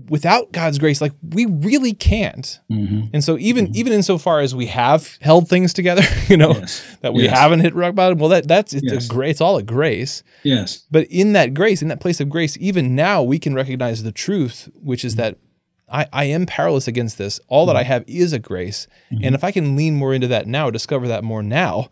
Without 0.08 0.52
God's 0.52 0.78
grace, 0.78 1.00
like 1.00 1.12
we 1.22 1.44
really 1.46 1.92
can't. 1.92 2.60
Mm-hmm. 2.70 3.08
And 3.12 3.22
so 3.22 3.36
even 3.38 3.66
mm-hmm. 3.66 3.76
even 3.76 3.92
insofar 3.92 4.40
as 4.40 4.54
we 4.54 4.66
have 4.66 5.18
held 5.20 5.48
things 5.48 5.74
together, 5.74 6.02
you 6.28 6.36
know, 6.36 6.52
yes. 6.52 6.82
that 7.02 7.12
we 7.12 7.24
yes. 7.24 7.38
haven't 7.38 7.60
hit 7.60 7.74
rock 7.74 7.94
bottom, 7.94 8.18
well, 8.18 8.30
that 8.30 8.48
that's 8.48 8.72
it's 8.72 8.90
yes. 8.90 9.06
a 9.06 9.08
grace. 9.08 9.32
It's 9.32 9.40
all 9.40 9.58
a 9.58 9.62
grace. 9.62 10.22
Yes. 10.44 10.84
But 10.90 11.06
in 11.08 11.32
that 11.34 11.52
grace, 11.52 11.82
in 11.82 11.88
that 11.88 12.00
place 12.00 12.20
of 12.20 12.30
grace, 12.30 12.56
even 12.58 12.94
now 12.94 13.22
we 13.22 13.38
can 13.38 13.54
recognize 13.54 14.02
the 14.02 14.12
truth, 14.12 14.70
which 14.82 15.04
is 15.04 15.14
mm-hmm. 15.14 15.22
that 15.22 15.38
I, 15.88 16.06
I 16.12 16.24
am 16.24 16.46
powerless 16.46 16.88
against 16.88 17.18
this. 17.18 17.38
All 17.48 17.66
that 17.66 17.76
I 17.76 17.82
mm-hmm. 17.82 17.92
have 17.92 18.04
is 18.06 18.32
a 18.32 18.38
grace. 18.38 18.86
And 19.10 19.20
mm-hmm. 19.20 19.34
if 19.34 19.44
I 19.44 19.52
can 19.52 19.76
lean 19.76 19.96
more 19.96 20.14
into 20.14 20.28
that 20.28 20.46
now, 20.46 20.70
discover 20.70 21.08
that 21.08 21.24
more 21.24 21.42
now, 21.42 21.90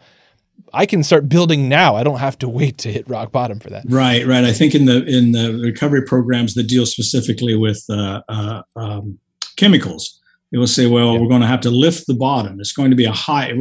I 0.75 0.87
can 0.87 1.05
start 1.05 1.29
building 1.29 1.69
now. 1.69 1.95
I 1.95 2.03
don't 2.03 2.19
have 2.19 2.37
to 2.39 2.49
wait 2.49 2.79
to 2.79 2.93
hit 2.93 3.09
rock 3.09 3.31
bottom 3.31 3.61
for 3.61 3.71
that. 3.71 3.85
Right, 3.89 4.27
right. 4.27 4.45
I 4.45 4.53
think 4.53 4.75
in 4.75 4.87
the 4.87 5.05
in 5.07 5.33
the 5.33 5.61
recovery 5.63 6.03
programs 6.03 6.55
that 6.55 6.65
deal 6.65 6.85
specifically 6.85 7.57
with 7.57 7.85
uh, 7.89 8.23
uh, 8.29 8.63
um, 8.75 9.19
chemicals, 9.57 10.21
it 10.53 10.59
will 10.59 10.67
say, 10.67 10.87
"Well, 10.87 11.19
we're 11.19 11.29
going 11.29 11.43
to 11.43 11.47
have 11.47 11.61
to 11.63 11.71
lift 11.71 12.07
the 12.07 12.15
bottom. 12.15 12.59
It's 12.59 12.73
going 12.73 12.91
to 12.91 12.97
be 12.97 13.05
a 13.05 13.13
high." 13.13 13.53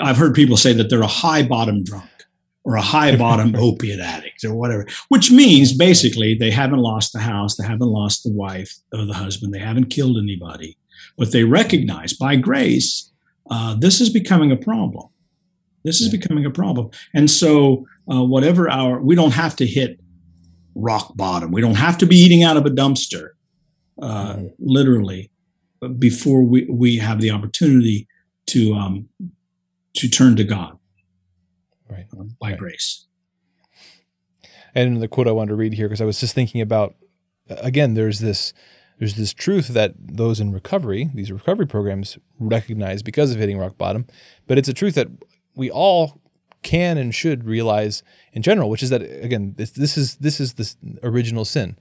I've 0.00 0.16
heard 0.16 0.34
people 0.34 0.56
say 0.56 0.72
that 0.74 0.88
they're 0.88 1.02
a 1.02 1.06
high 1.06 1.42
bottom 1.42 1.82
drunk 1.82 2.08
or 2.64 2.76
a 2.76 2.82
high 2.82 3.16
bottom 3.16 3.54
opiate 3.58 4.00
addict 4.00 4.44
or 4.44 4.54
whatever, 4.54 4.86
which 5.08 5.32
means 5.32 5.76
basically 5.76 6.34
they 6.34 6.50
haven't 6.50 6.78
lost 6.78 7.12
the 7.12 7.18
house, 7.18 7.56
they 7.56 7.66
haven't 7.66 7.88
lost 7.88 8.22
the 8.22 8.32
wife 8.32 8.72
or 8.92 9.04
the 9.04 9.14
husband, 9.14 9.52
they 9.52 9.58
haven't 9.58 9.86
killed 9.86 10.16
anybody, 10.16 10.76
but 11.18 11.32
they 11.32 11.42
recognize 11.42 12.12
by 12.12 12.36
grace 12.36 13.10
uh, 13.50 13.74
this 13.74 14.00
is 14.00 14.08
becoming 14.08 14.52
a 14.52 14.56
problem 14.56 15.08
this 15.84 16.00
is 16.00 16.08
becoming 16.10 16.44
a 16.44 16.50
problem. 16.50 16.90
And 17.14 17.30
so, 17.30 17.86
uh, 18.10 18.22
whatever 18.24 18.70
our, 18.70 19.00
we 19.00 19.14
don't 19.14 19.32
have 19.32 19.56
to 19.56 19.66
hit 19.66 19.98
rock 20.74 21.16
bottom. 21.16 21.52
We 21.52 21.60
don't 21.60 21.74
have 21.74 21.98
to 21.98 22.06
be 22.06 22.16
eating 22.16 22.42
out 22.42 22.56
of 22.56 22.66
a 22.66 22.70
dumpster, 22.70 23.30
uh, 24.00 24.34
mm-hmm. 24.34 24.46
literally, 24.58 25.30
before 25.98 26.42
we, 26.42 26.66
we 26.70 26.96
have 26.98 27.20
the 27.20 27.30
opportunity 27.30 28.06
to 28.46 28.74
um, 28.74 29.08
to 29.94 30.08
turn 30.08 30.36
to 30.36 30.44
God 30.44 30.78
right. 31.90 32.06
Um, 32.18 32.36
by 32.40 32.50
right. 32.50 32.58
grace. 32.58 33.06
And 34.74 35.02
the 35.02 35.08
quote 35.08 35.28
I 35.28 35.32
wanted 35.32 35.50
to 35.50 35.56
read 35.56 35.74
here, 35.74 35.86
because 35.86 36.00
I 36.00 36.06
was 36.06 36.18
just 36.18 36.34
thinking 36.34 36.60
about 36.60 36.94
again, 37.48 37.94
there's 37.94 38.20
this 38.20 38.52
there's 38.98 39.14
this 39.16 39.32
truth 39.32 39.68
that 39.68 39.94
those 39.98 40.40
in 40.40 40.52
recovery, 40.52 41.10
these 41.14 41.32
recovery 41.32 41.66
programs 41.66 42.18
recognize 42.38 43.02
because 43.02 43.32
of 43.32 43.38
hitting 43.38 43.58
rock 43.58 43.76
bottom, 43.76 44.06
but 44.46 44.58
it's 44.58 44.68
a 44.68 44.74
truth 44.74 44.94
that 44.94 45.08
we 45.54 45.70
all 45.70 46.20
can 46.62 46.96
and 46.96 47.14
should 47.14 47.44
realize 47.44 48.02
in 48.32 48.42
general, 48.42 48.70
which 48.70 48.82
is 48.82 48.90
that 48.90 49.02
again, 49.02 49.54
this, 49.56 49.70
this 49.70 49.96
is 49.96 50.16
this 50.16 50.40
is 50.40 50.54
the 50.54 50.74
original 51.02 51.44
sin. 51.44 51.76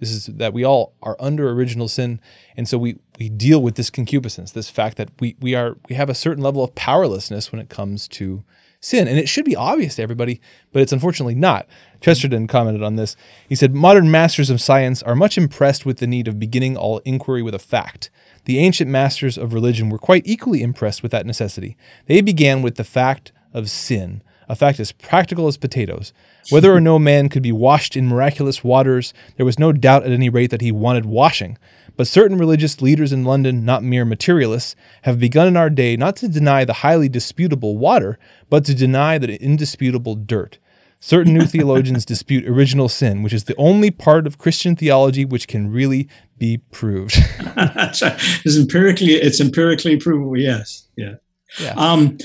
This 0.00 0.10
is 0.10 0.26
that 0.26 0.52
we 0.52 0.64
all 0.64 0.94
are 1.02 1.16
under 1.20 1.48
original 1.50 1.88
sin, 1.88 2.20
and 2.56 2.68
so 2.68 2.76
we 2.76 2.98
we 3.18 3.28
deal 3.28 3.62
with 3.62 3.76
this 3.76 3.90
concupiscence, 3.90 4.50
this 4.50 4.68
fact 4.68 4.96
that 4.96 5.10
we 5.20 5.36
we 5.40 5.54
are 5.54 5.76
we 5.88 5.94
have 5.94 6.10
a 6.10 6.14
certain 6.14 6.42
level 6.42 6.64
of 6.64 6.74
powerlessness 6.74 7.52
when 7.52 7.60
it 7.60 7.68
comes 7.68 8.08
to 8.08 8.44
sin. 8.84 9.08
And 9.08 9.18
it 9.18 9.28
should 9.28 9.44
be 9.44 9.56
obvious 9.56 9.96
to 9.96 10.02
everybody, 10.02 10.40
but 10.72 10.82
it's 10.82 10.92
unfortunately 10.92 11.34
not. 11.34 11.66
Chesterton 12.00 12.46
commented 12.46 12.82
on 12.82 12.96
this. 12.96 13.16
He 13.48 13.54
said, 13.54 13.74
Modern 13.74 14.10
masters 14.10 14.50
of 14.50 14.60
science 14.60 15.02
are 15.02 15.16
much 15.16 15.38
impressed 15.38 15.86
with 15.86 15.98
the 15.98 16.06
need 16.06 16.28
of 16.28 16.38
beginning 16.38 16.76
all 16.76 16.98
inquiry 16.98 17.42
with 17.42 17.54
a 17.54 17.58
fact. 17.58 18.10
The 18.44 18.58
ancient 18.58 18.90
masters 18.90 19.38
of 19.38 19.54
religion 19.54 19.88
were 19.88 19.98
quite 19.98 20.26
equally 20.26 20.62
impressed 20.62 21.02
with 21.02 21.12
that 21.12 21.26
necessity. 21.26 21.76
They 22.06 22.20
began 22.20 22.60
with 22.60 22.76
the 22.76 22.84
fact 22.84 23.32
of 23.54 23.70
sin, 23.70 24.22
a 24.48 24.54
fact 24.54 24.78
as 24.80 24.92
practical 24.92 25.46
as 25.46 25.56
potatoes. 25.56 26.12
Whether 26.50 26.72
or 26.72 26.80
no 26.80 26.98
man 26.98 27.28
could 27.30 27.42
be 27.42 27.52
washed 27.52 27.96
in 27.96 28.08
miraculous 28.08 28.62
waters, 28.62 29.14
there 29.36 29.46
was 29.46 29.58
no 29.58 29.72
doubt 29.72 30.04
at 30.04 30.12
any 30.12 30.28
rate 30.28 30.50
that 30.50 30.60
he 30.60 30.72
wanted 30.72 31.06
washing. 31.06 31.56
But 31.96 32.06
certain 32.06 32.36
religious 32.36 32.82
leaders 32.82 33.12
in 33.12 33.24
London, 33.24 33.64
not 33.64 33.82
mere 33.82 34.04
materialists, 34.04 34.74
have 35.02 35.18
begun 35.18 35.46
in 35.46 35.56
our 35.56 35.70
day 35.70 35.96
not 35.96 36.16
to 36.16 36.28
deny 36.28 36.64
the 36.64 36.72
highly 36.74 37.08
disputable 37.08 37.78
water, 37.78 38.18
but 38.50 38.64
to 38.66 38.74
deny 38.74 39.16
the 39.16 39.40
indisputable 39.40 40.16
dirt. 40.16 40.58
Certain 41.06 41.34
new 41.34 41.44
theologians 41.44 42.06
dispute 42.06 42.48
original 42.48 42.88
sin, 42.88 43.22
which 43.22 43.34
is 43.34 43.44
the 43.44 43.54
only 43.56 43.90
part 43.90 44.26
of 44.26 44.38
Christian 44.38 44.74
theology 44.74 45.26
which 45.26 45.46
can 45.46 45.70
really 45.70 46.08
be 46.38 46.56
proved. 46.72 47.16
it's 47.56 48.56
empirically, 48.56 49.12
it's 49.12 49.38
empirically 49.38 49.98
provable. 49.98 50.38
Yes, 50.38 50.88
yeah. 50.96 51.16
Yeah. 51.60 51.74
Um, 51.76 52.16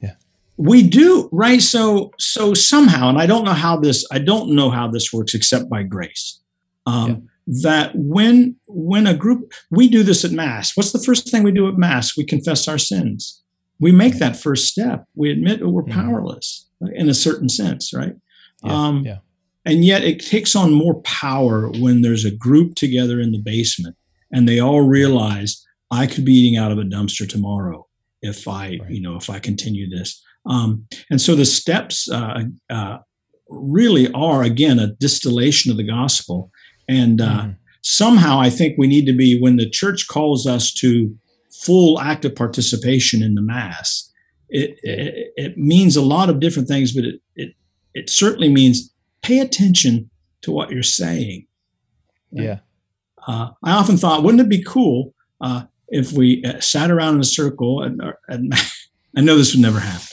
yeah. 0.00 0.12
We 0.56 0.88
do 0.88 1.28
right. 1.32 1.60
So, 1.60 2.12
so 2.18 2.54
somehow, 2.54 3.10
and 3.10 3.18
I 3.18 3.26
don't 3.26 3.44
know 3.44 3.52
how 3.52 3.76
this. 3.76 4.06
I 4.10 4.20
don't 4.20 4.52
know 4.52 4.70
how 4.70 4.88
this 4.88 5.12
works 5.12 5.34
except 5.34 5.68
by 5.68 5.82
grace. 5.82 6.40
Um, 6.86 7.10
yeah 7.10 7.16
that 7.46 7.90
when 7.94 8.56
when 8.68 9.06
a 9.06 9.12
group 9.12 9.52
we 9.70 9.86
do 9.86 10.02
this 10.02 10.24
at 10.24 10.30
mass 10.30 10.74
what's 10.78 10.92
the 10.92 10.98
first 10.98 11.30
thing 11.30 11.42
we 11.42 11.52
do 11.52 11.68
at 11.68 11.76
mass 11.76 12.16
we 12.16 12.24
confess 12.24 12.66
our 12.66 12.78
sins 12.78 13.42
we 13.80 13.92
make 13.92 14.14
that 14.14 14.34
first 14.34 14.66
step 14.66 15.04
we 15.14 15.30
admit 15.30 15.60
that 15.60 15.68
we're 15.68 15.82
mm-hmm. 15.82 16.00
powerless 16.00 16.66
in 16.94 17.08
a 17.08 17.14
certain 17.14 17.48
sense 17.48 17.92
right 17.94 18.14
yeah, 18.62 18.72
um, 18.72 19.04
yeah. 19.04 19.18
and 19.64 19.84
yet 19.84 20.04
it 20.04 20.24
takes 20.24 20.56
on 20.56 20.72
more 20.72 21.00
power 21.02 21.68
when 21.70 22.02
there's 22.02 22.24
a 22.24 22.34
group 22.34 22.74
together 22.74 23.20
in 23.20 23.32
the 23.32 23.38
basement 23.38 23.96
and 24.32 24.48
they 24.48 24.60
all 24.60 24.82
realize 24.82 25.64
i 25.90 26.06
could 26.06 26.24
be 26.24 26.32
eating 26.32 26.58
out 26.58 26.72
of 26.72 26.78
a 26.78 26.82
dumpster 26.82 27.28
tomorrow 27.28 27.86
if 28.22 28.48
i 28.48 28.78
right. 28.80 28.90
you 28.90 29.00
know 29.00 29.16
if 29.16 29.30
i 29.30 29.38
continue 29.38 29.88
this 29.88 30.22
um, 30.46 30.86
and 31.08 31.22
so 31.22 31.34
the 31.34 31.46
steps 31.46 32.06
uh, 32.10 32.42
uh, 32.68 32.98
really 33.48 34.12
are 34.12 34.42
again 34.42 34.78
a 34.78 34.88
distillation 34.88 35.70
of 35.70 35.78
the 35.78 35.86
gospel 35.86 36.50
and 36.88 37.20
uh, 37.20 37.42
mm. 37.42 37.56
somehow 37.82 38.40
I 38.40 38.50
think 38.50 38.76
we 38.76 38.86
need 38.86 39.06
to 39.06 39.12
be, 39.12 39.40
when 39.40 39.56
the 39.56 39.68
church 39.68 40.08
calls 40.08 40.46
us 40.46 40.72
to 40.74 41.14
full 41.50 42.00
active 42.00 42.34
participation 42.34 43.22
in 43.22 43.34
the 43.34 43.42
Mass, 43.42 44.10
it, 44.48 44.78
it, 44.82 45.32
it 45.36 45.58
means 45.58 45.96
a 45.96 46.02
lot 46.02 46.30
of 46.30 46.40
different 46.40 46.68
things, 46.68 46.92
but 46.92 47.04
it, 47.04 47.20
it, 47.36 47.54
it 47.94 48.10
certainly 48.10 48.48
means 48.48 48.92
pay 49.22 49.40
attention 49.40 50.10
to 50.42 50.52
what 50.52 50.70
you're 50.70 50.82
saying. 50.82 51.46
Yeah. 52.30 52.58
Uh, 53.26 53.50
I 53.62 53.72
often 53.72 53.96
thought, 53.96 54.22
wouldn't 54.22 54.42
it 54.42 54.48
be 54.48 54.62
cool 54.62 55.14
uh, 55.40 55.64
if 55.88 56.12
we 56.12 56.44
uh, 56.44 56.60
sat 56.60 56.90
around 56.90 57.14
in 57.14 57.20
a 57.20 57.24
circle 57.24 57.82
and, 57.82 58.02
and 58.28 58.52
I 59.16 59.20
know 59.20 59.36
this 59.36 59.54
would 59.54 59.62
never 59.62 59.80
happen. 59.80 60.06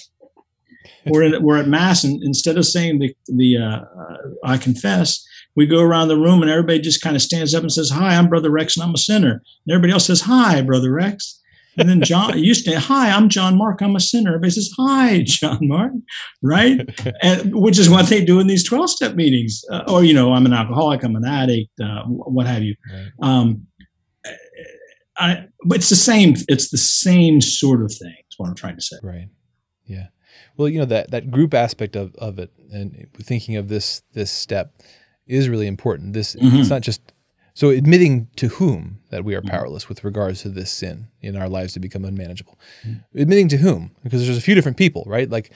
we're, 1.06 1.24
at, 1.24 1.42
we're 1.42 1.58
at 1.58 1.68
mass 1.68 2.04
and 2.04 2.22
instead 2.24 2.58
of 2.58 2.66
saying 2.66 3.00
the, 3.00 3.16
the 3.28 3.58
uh, 3.58 3.82
uh, 4.00 4.18
I 4.46 4.58
confess, 4.58 5.26
we 5.56 5.66
go 5.66 5.82
around 5.82 6.08
the 6.08 6.18
room 6.18 6.42
and 6.42 6.50
everybody 6.50 6.80
just 6.80 7.02
kind 7.02 7.16
of 7.16 7.22
stands 7.22 7.54
up 7.54 7.64
and 7.64 7.72
says, 7.72 7.90
Hi, 7.90 8.16
I'm 8.16 8.30
Brother 8.30 8.50
Rex 8.50 8.78
and 8.78 8.86
I'm 8.86 8.94
a 8.94 8.98
sinner. 8.98 9.32
And 9.32 9.74
everybody 9.74 9.92
else 9.92 10.06
says, 10.06 10.22
Hi, 10.22 10.62
Brother 10.62 10.92
Rex. 10.92 11.41
And 11.78 11.90
then 11.90 12.02
John, 12.02 12.38
you 12.38 12.54
say, 12.54 12.74
Hi, 12.74 13.10
I'm 13.10 13.30
John 13.30 13.58
Mark. 13.58 13.82
I'm 13.82 13.96
a 13.96 14.00
sinner. 14.00 14.32
Everybody 14.32 14.52
says, 14.52 14.72
Hi, 14.78 15.22
John 15.26 15.60
Mark. 15.62 15.92
Right? 16.44 16.90
and 17.24 17.56
which 17.56 17.80
is 17.80 17.90
what 17.90 18.08
they 18.08 18.24
do 18.24 18.40
in 18.40 18.48
these 18.48 18.64
12 18.68 18.90
step 18.90 19.16
meetings. 19.16 19.64
Uh, 19.72 19.84
or, 19.88 20.04
you 20.04 20.14
know, 20.14 20.34
I'm 20.34 20.46
an 20.46 20.54
alcoholic, 20.54 21.04
I'm 21.04 21.16
an 21.16 21.26
addict, 21.26 21.72
uh, 21.82 22.04
what 22.06 22.48
have 22.48 22.64
you. 22.64 22.76
Right. 22.92 23.10
Um, 23.22 23.68
I, 25.18 25.46
but 25.66 25.78
it's 25.78 25.90
the 25.90 25.96
same, 25.96 26.36
it's 26.48 26.72
the 26.72 26.78
same 26.78 27.42
sort 27.42 27.84
of 27.84 27.94
thing, 27.94 28.16
is 28.30 28.38
what 28.38 28.50
I'm 28.50 28.56
trying 28.56 28.76
to 28.76 28.82
say. 28.82 28.98
Right. 29.04 29.28
Yeah. 29.86 30.08
Well, 30.58 30.68
you 30.68 30.80
know, 30.80 30.86
that, 30.86 31.12
that 31.12 31.32
group 31.32 31.54
aspect 31.54 31.96
of, 31.96 32.16
of 32.16 32.40
it, 32.40 32.52
and 32.72 33.08
thinking 33.22 33.56
of 33.56 33.68
this, 33.68 34.02
this 34.14 34.32
step, 34.32 34.74
is 35.28 35.48
really 35.48 35.68
important. 35.68 36.14
This 36.14 36.36
mm-hmm. 36.36 36.58
it's 36.58 36.70
not 36.70 36.82
just 36.82 37.14
so 37.54 37.70
admitting 37.70 38.28
to 38.38 38.48
whom 38.48 39.00
that 39.10 39.24
we 39.24 39.36
are 39.36 39.42
mm-hmm. 39.42 39.50
powerless 39.50 39.90
with 39.90 40.04
regards 40.04 40.42
to 40.42 40.50
this 40.50 40.72
sin 40.72 41.08
in 41.22 41.36
our 41.36 41.50
lives 41.50 41.74
to 41.74 41.80
become 41.80 42.06
unmanageable. 42.06 42.58
Mm-hmm. 42.86 43.20
Admitting 43.20 43.48
to 43.50 43.58
whom, 43.58 43.92
because 44.04 44.26
there's 44.26 44.38
a 44.38 44.42
few 44.42 44.56
different 44.56 44.78
people, 44.78 45.04
right? 45.06 45.30
Like 45.30 45.52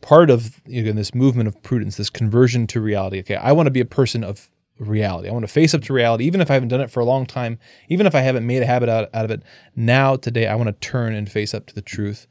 part 0.00 0.30
of 0.30 0.60
you 0.66 0.82
know, 0.82 0.92
this 0.92 1.14
movement 1.14 1.48
of 1.48 1.62
prudence, 1.62 1.96
this 1.96 2.10
conversion 2.10 2.66
to 2.68 2.80
reality. 2.80 3.20
Okay, 3.20 3.36
I 3.36 3.52
want 3.52 3.66
to 3.66 3.70
be 3.70 3.80
a 3.80 3.86
person 3.86 4.24
of 4.24 4.50
reality. 4.78 5.28
I 5.28 5.32
want 5.32 5.44
to 5.44 5.52
face 5.52 5.74
up 5.74 5.82
to 5.82 5.92
reality, 5.92 6.24
even 6.24 6.40
if 6.40 6.50
I 6.50 6.54
haven't 6.54 6.70
done 6.70 6.80
it 6.80 6.90
for 6.90 7.00
a 7.00 7.04
long 7.04 7.26
time, 7.26 7.58
even 7.88 8.06
if 8.06 8.14
I 8.14 8.20
haven't 8.20 8.46
made 8.46 8.62
a 8.62 8.66
habit 8.66 8.88
out, 8.88 9.10
out 9.14 9.24
of 9.26 9.30
it. 9.30 9.42
Now, 9.76 10.16
today, 10.16 10.46
I 10.46 10.54
want 10.54 10.68
to 10.68 10.88
turn 10.88 11.14
and 11.14 11.30
face 11.30 11.52
up 11.52 11.66
to 11.66 11.74
the 11.74 11.82
truth 11.82 12.26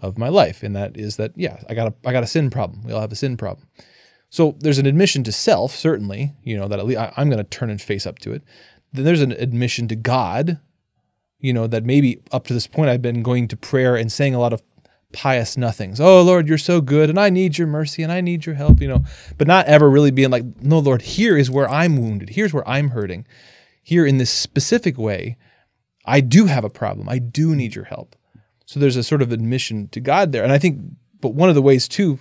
of 0.00 0.18
my 0.18 0.28
life, 0.28 0.62
and 0.62 0.76
that 0.76 0.96
is 0.96 1.16
that 1.16 1.32
yeah, 1.34 1.60
I 1.68 1.74
got 1.74 1.88
a 1.88 1.94
I 2.08 2.12
got 2.12 2.22
a 2.22 2.26
sin 2.26 2.50
problem. 2.50 2.82
We 2.84 2.92
all 2.92 3.00
have 3.00 3.12
a 3.12 3.16
sin 3.16 3.36
problem. 3.36 3.66
So 4.34 4.56
there's 4.58 4.80
an 4.80 4.86
admission 4.86 5.22
to 5.24 5.30
self, 5.30 5.76
certainly, 5.76 6.34
you 6.42 6.56
know, 6.56 6.66
that 6.66 6.80
at 6.80 6.86
least 6.86 6.98
I, 6.98 7.12
am 7.18 7.30
going 7.30 7.38
to 7.38 7.44
turn 7.44 7.70
and 7.70 7.80
face 7.80 8.04
up 8.04 8.18
to 8.18 8.32
it. 8.32 8.42
Then 8.92 9.04
there's 9.04 9.20
an 9.20 9.30
admission 9.30 9.86
to 9.86 9.94
God, 9.94 10.58
you 11.38 11.52
know, 11.52 11.68
that 11.68 11.84
maybe 11.84 12.20
up 12.32 12.48
to 12.48 12.52
this 12.52 12.66
point 12.66 12.90
I've 12.90 13.00
been 13.00 13.22
going 13.22 13.46
to 13.46 13.56
prayer 13.56 13.94
and 13.94 14.10
saying 14.10 14.34
a 14.34 14.40
lot 14.40 14.52
of 14.52 14.60
pious 15.12 15.56
nothings. 15.56 16.00
Oh, 16.00 16.20
Lord, 16.20 16.48
you're 16.48 16.58
so 16.58 16.80
good 16.80 17.10
and 17.10 17.20
I 17.20 17.30
need 17.30 17.58
your 17.58 17.68
mercy 17.68 18.02
and 18.02 18.10
I 18.10 18.20
need 18.20 18.44
your 18.44 18.56
help, 18.56 18.80
you 18.80 18.88
know, 18.88 19.04
but 19.38 19.46
not 19.46 19.66
ever 19.66 19.88
really 19.88 20.10
being 20.10 20.30
like, 20.30 20.44
no, 20.60 20.80
Lord, 20.80 21.02
here 21.02 21.38
is 21.38 21.48
where 21.48 21.70
I'm 21.70 21.96
wounded. 21.96 22.30
Here's 22.30 22.52
where 22.52 22.68
I'm 22.68 22.88
hurting. 22.88 23.28
Here 23.84 24.04
in 24.04 24.18
this 24.18 24.30
specific 24.30 24.98
way, 24.98 25.36
I 26.06 26.20
do 26.20 26.46
have 26.46 26.64
a 26.64 26.70
problem. 26.70 27.08
I 27.08 27.20
do 27.20 27.54
need 27.54 27.76
your 27.76 27.84
help. 27.84 28.16
So 28.66 28.80
there's 28.80 28.96
a 28.96 29.04
sort 29.04 29.22
of 29.22 29.30
admission 29.30 29.86
to 29.90 30.00
God 30.00 30.32
there. 30.32 30.42
And 30.42 30.50
I 30.50 30.58
think, 30.58 30.80
but 31.20 31.34
one 31.34 31.50
of 31.50 31.54
the 31.54 31.62
ways 31.62 31.86
too 31.86 32.18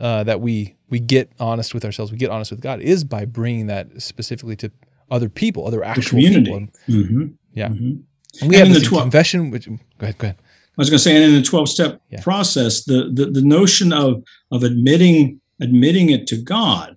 uh, 0.00 0.24
that 0.24 0.40
we 0.40 0.74
we 0.88 0.98
get 0.98 1.30
honest 1.38 1.74
with 1.74 1.84
ourselves, 1.84 2.10
we 2.10 2.18
get 2.18 2.30
honest 2.30 2.50
with 2.50 2.60
God, 2.60 2.80
is 2.80 3.04
by 3.04 3.24
bringing 3.24 3.66
that 3.66 4.02
specifically 4.02 4.56
to 4.56 4.70
other 5.10 5.28
people, 5.28 5.66
other 5.66 5.84
actual 5.84 6.18
people. 6.18 6.68
Mm-hmm. 6.88 7.26
Yeah, 7.52 7.68
mm-hmm. 7.68 8.00
and 8.40 8.50
we 8.50 8.60
and 8.60 8.72
have 8.72 8.82
12, 8.82 9.02
confession. 9.02 9.50
Which 9.50 9.66
go 9.68 9.76
ahead, 10.00 10.18
go 10.18 10.26
ahead. 10.28 10.36
I 10.38 10.80
was 10.80 10.88
going 10.88 10.98
to 10.98 11.02
say, 11.02 11.14
and 11.14 11.24
in 11.24 11.34
the 11.34 11.46
twelve 11.46 11.68
step 11.68 12.00
yeah. 12.10 12.22
process, 12.22 12.84
the, 12.84 13.10
the 13.12 13.26
the 13.26 13.42
notion 13.42 13.92
of 13.92 14.24
of 14.50 14.62
admitting 14.62 15.40
admitting 15.60 16.10
it 16.10 16.26
to 16.28 16.36
God. 16.36 16.96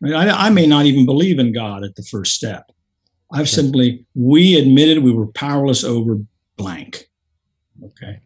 Right? 0.00 0.14
I, 0.14 0.46
I 0.46 0.50
may 0.50 0.66
not 0.66 0.86
even 0.86 1.04
believe 1.04 1.38
in 1.38 1.52
God 1.52 1.84
at 1.84 1.96
the 1.96 2.02
first 2.02 2.34
step. 2.34 2.70
I've 3.32 3.48
simply 3.48 4.04
we 4.14 4.58
admitted 4.58 5.04
we 5.04 5.12
were 5.12 5.26
powerless 5.26 5.84
over 5.84 6.18
blank. 6.56 7.08
Okay 7.84 8.20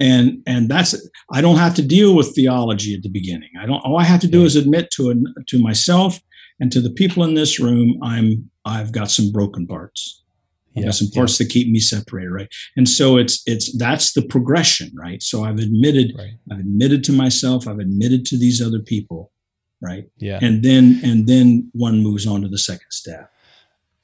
and 0.00 0.42
and 0.46 0.68
that's 0.68 0.94
i 1.32 1.40
don't 1.40 1.58
have 1.58 1.74
to 1.74 1.82
deal 1.82 2.16
with 2.16 2.34
theology 2.34 2.94
at 2.94 3.02
the 3.02 3.08
beginning. 3.08 3.50
I 3.60 3.66
don't 3.66 3.80
all 3.80 3.98
i 3.98 4.04
have 4.04 4.20
to 4.20 4.28
do 4.28 4.44
is 4.44 4.56
admit 4.56 4.90
to 4.92 5.10
it 5.10 5.18
to 5.48 5.62
myself 5.62 6.18
and 6.58 6.72
to 6.72 6.80
the 6.80 6.90
people 6.90 7.22
in 7.24 7.34
this 7.34 7.60
room 7.60 7.98
i'm 8.02 8.50
i've 8.64 8.92
got 8.92 9.10
some 9.10 9.30
broken 9.30 9.66
parts. 9.66 10.22
I've 10.76 10.82
yeah, 10.82 10.86
got 10.88 10.94
some 10.94 11.10
parts 11.10 11.38
yeah. 11.38 11.44
that 11.44 11.52
keep 11.52 11.68
me 11.68 11.80
separated 11.80 12.30
right? 12.30 12.48
And 12.76 12.88
so 12.88 13.16
it's 13.16 13.42
it's 13.46 13.76
that's 13.76 14.12
the 14.12 14.22
progression 14.22 14.90
right? 14.94 15.22
So 15.22 15.44
i've 15.44 15.58
admitted 15.58 16.12
right. 16.16 16.34
i've 16.50 16.60
admitted 16.60 17.04
to 17.04 17.12
myself 17.12 17.68
i've 17.68 17.80
admitted 17.80 18.24
to 18.26 18.38
these 18.38 18.62
other 18.62 18.80
people 18.80 19.30
right? 19.82 20.04
Yeah. 20.18 20.38
And 20.42 20.62
then 20.62 21.00
and 21.02 21.26
then 21.26 21.70
one 21.72 22.02
moves 22.02 22.26
on 22.26 22.42
to 22.42 22.48
the 22.48 22.58
second 22.58 22.90
step 22.90 23.32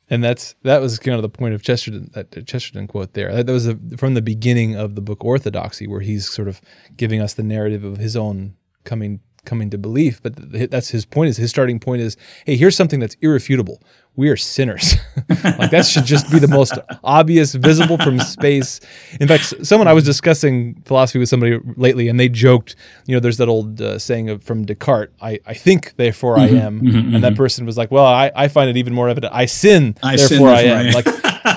and 0.08 0.22
that's 0.22 0.54
that 0.62 0.80
was 0.80 0.98
kind 0.98 1.16
of 1.16 1.22
the 1.22 1.28
point 1.28 1.54
of 1.54 1.62
Chesterton 1.62 2.10
that 2.14 2.46
Chesterton 2.46 2.86
quote 2.86 3.14
there. 3.14 3.42
That 3.42 3.52
was 3.52 3.66
a, 3.66 3.78
from 3.96 4.14
the 4.14 4.22
beginning 4.22 4.76
of 4.76 4.94
the 4.94 5.00
book 5.00 5.24
Orthodoxy, 5.24 5.86
where 5.86 6.00
he's 6.00 6.28
sort 6.28 6.48
of 6.48 6.60
giving 6.96 7.20
us 7.20 7.34
the 7.34 7.42
narrative 7.42 7.84
of 7.84 7.98
his 7.98 8.16
own 8.16 8.56
coming 8.84 9.20
coming 9.46 9.70
to 9.70 9.78
belief. 9.78 10.22
But 10.22 10.34
that's 10.70 10.90
his 10.90 11.06
point. 11.06 11.30
Is 11.30 11.36
his 11.36 11.50
starting 11.50 11.80
point 11.80 12.02
is, 12.02 12.16
hey, 12.44 12.56
here's 12.56 12.76
something 12.76 13.00
that's 13.00 13.16
irrefutable. 13.20 13.80
We 14.16 14.28
are 14.30 14.36
sinners. 14.36 14.94
like 15.28 15.70
that 15.70 15.86
should 15.86 16.04
just 16.04 16.30
be 16.30 16.38
the 16.38 16.48
most 16.48 16.72
obvious, 17.04 17.54
visible 17.54 17.98
from 17.98 18.18
space. 18.20 18.80
In 19.20 19.28
fact, 19.28 19.66
someone 19.66 19.88
I 19.88 19.92
was 19.92 20.04
discussing 20.04 20.82
philosophy 20.86 21.18
with 21.18 21.28
somebody 21.28 21.58
lately, 21.76 22.08
and 22.08 22.18
they 22.18 22.28
joked, 22.28 22.76
you 23.06 23.14
know, 23.14 23.20
there's 23.20 23.36
that 23.36 23.48
old 23.48 23.80
uh, 23.80 23.98
saying 23.98 24.30
of, 24.30 24.42
from 24.42 24.64
Descartes, 24.64 25.12
I, 25.20 25.40
I 25.46 25.54
think, 25.54 25.94
therefore 25.96 26.36
mm-hmm, 26.36 26.56
I 26.56 26.60
am. 26.60 26.80
Mm-hmm, 26.80 27.14
and 27.14 27.24
that 27.24 27.32
mm-hmm. 27.32 27.36
person 27.36 27.66
was 27.66 27.76
like, 27.76 27.90
well, 27.90 28.06
I, 28.06 28.32
I 28.34 28.48
find 28.48 28.70
it 28.70 28.78
even 28.78 28.94
more 28.94 29.08
evident. 29.08 29.34
I 29.34 29.44
sin, 29.44 29.96
I 30.02 30.16
therefore 30.16 30.56
sin, 30.56 30.56
I 30.56 30.62
am. 30.62 30.92
Like, 30.92 31.06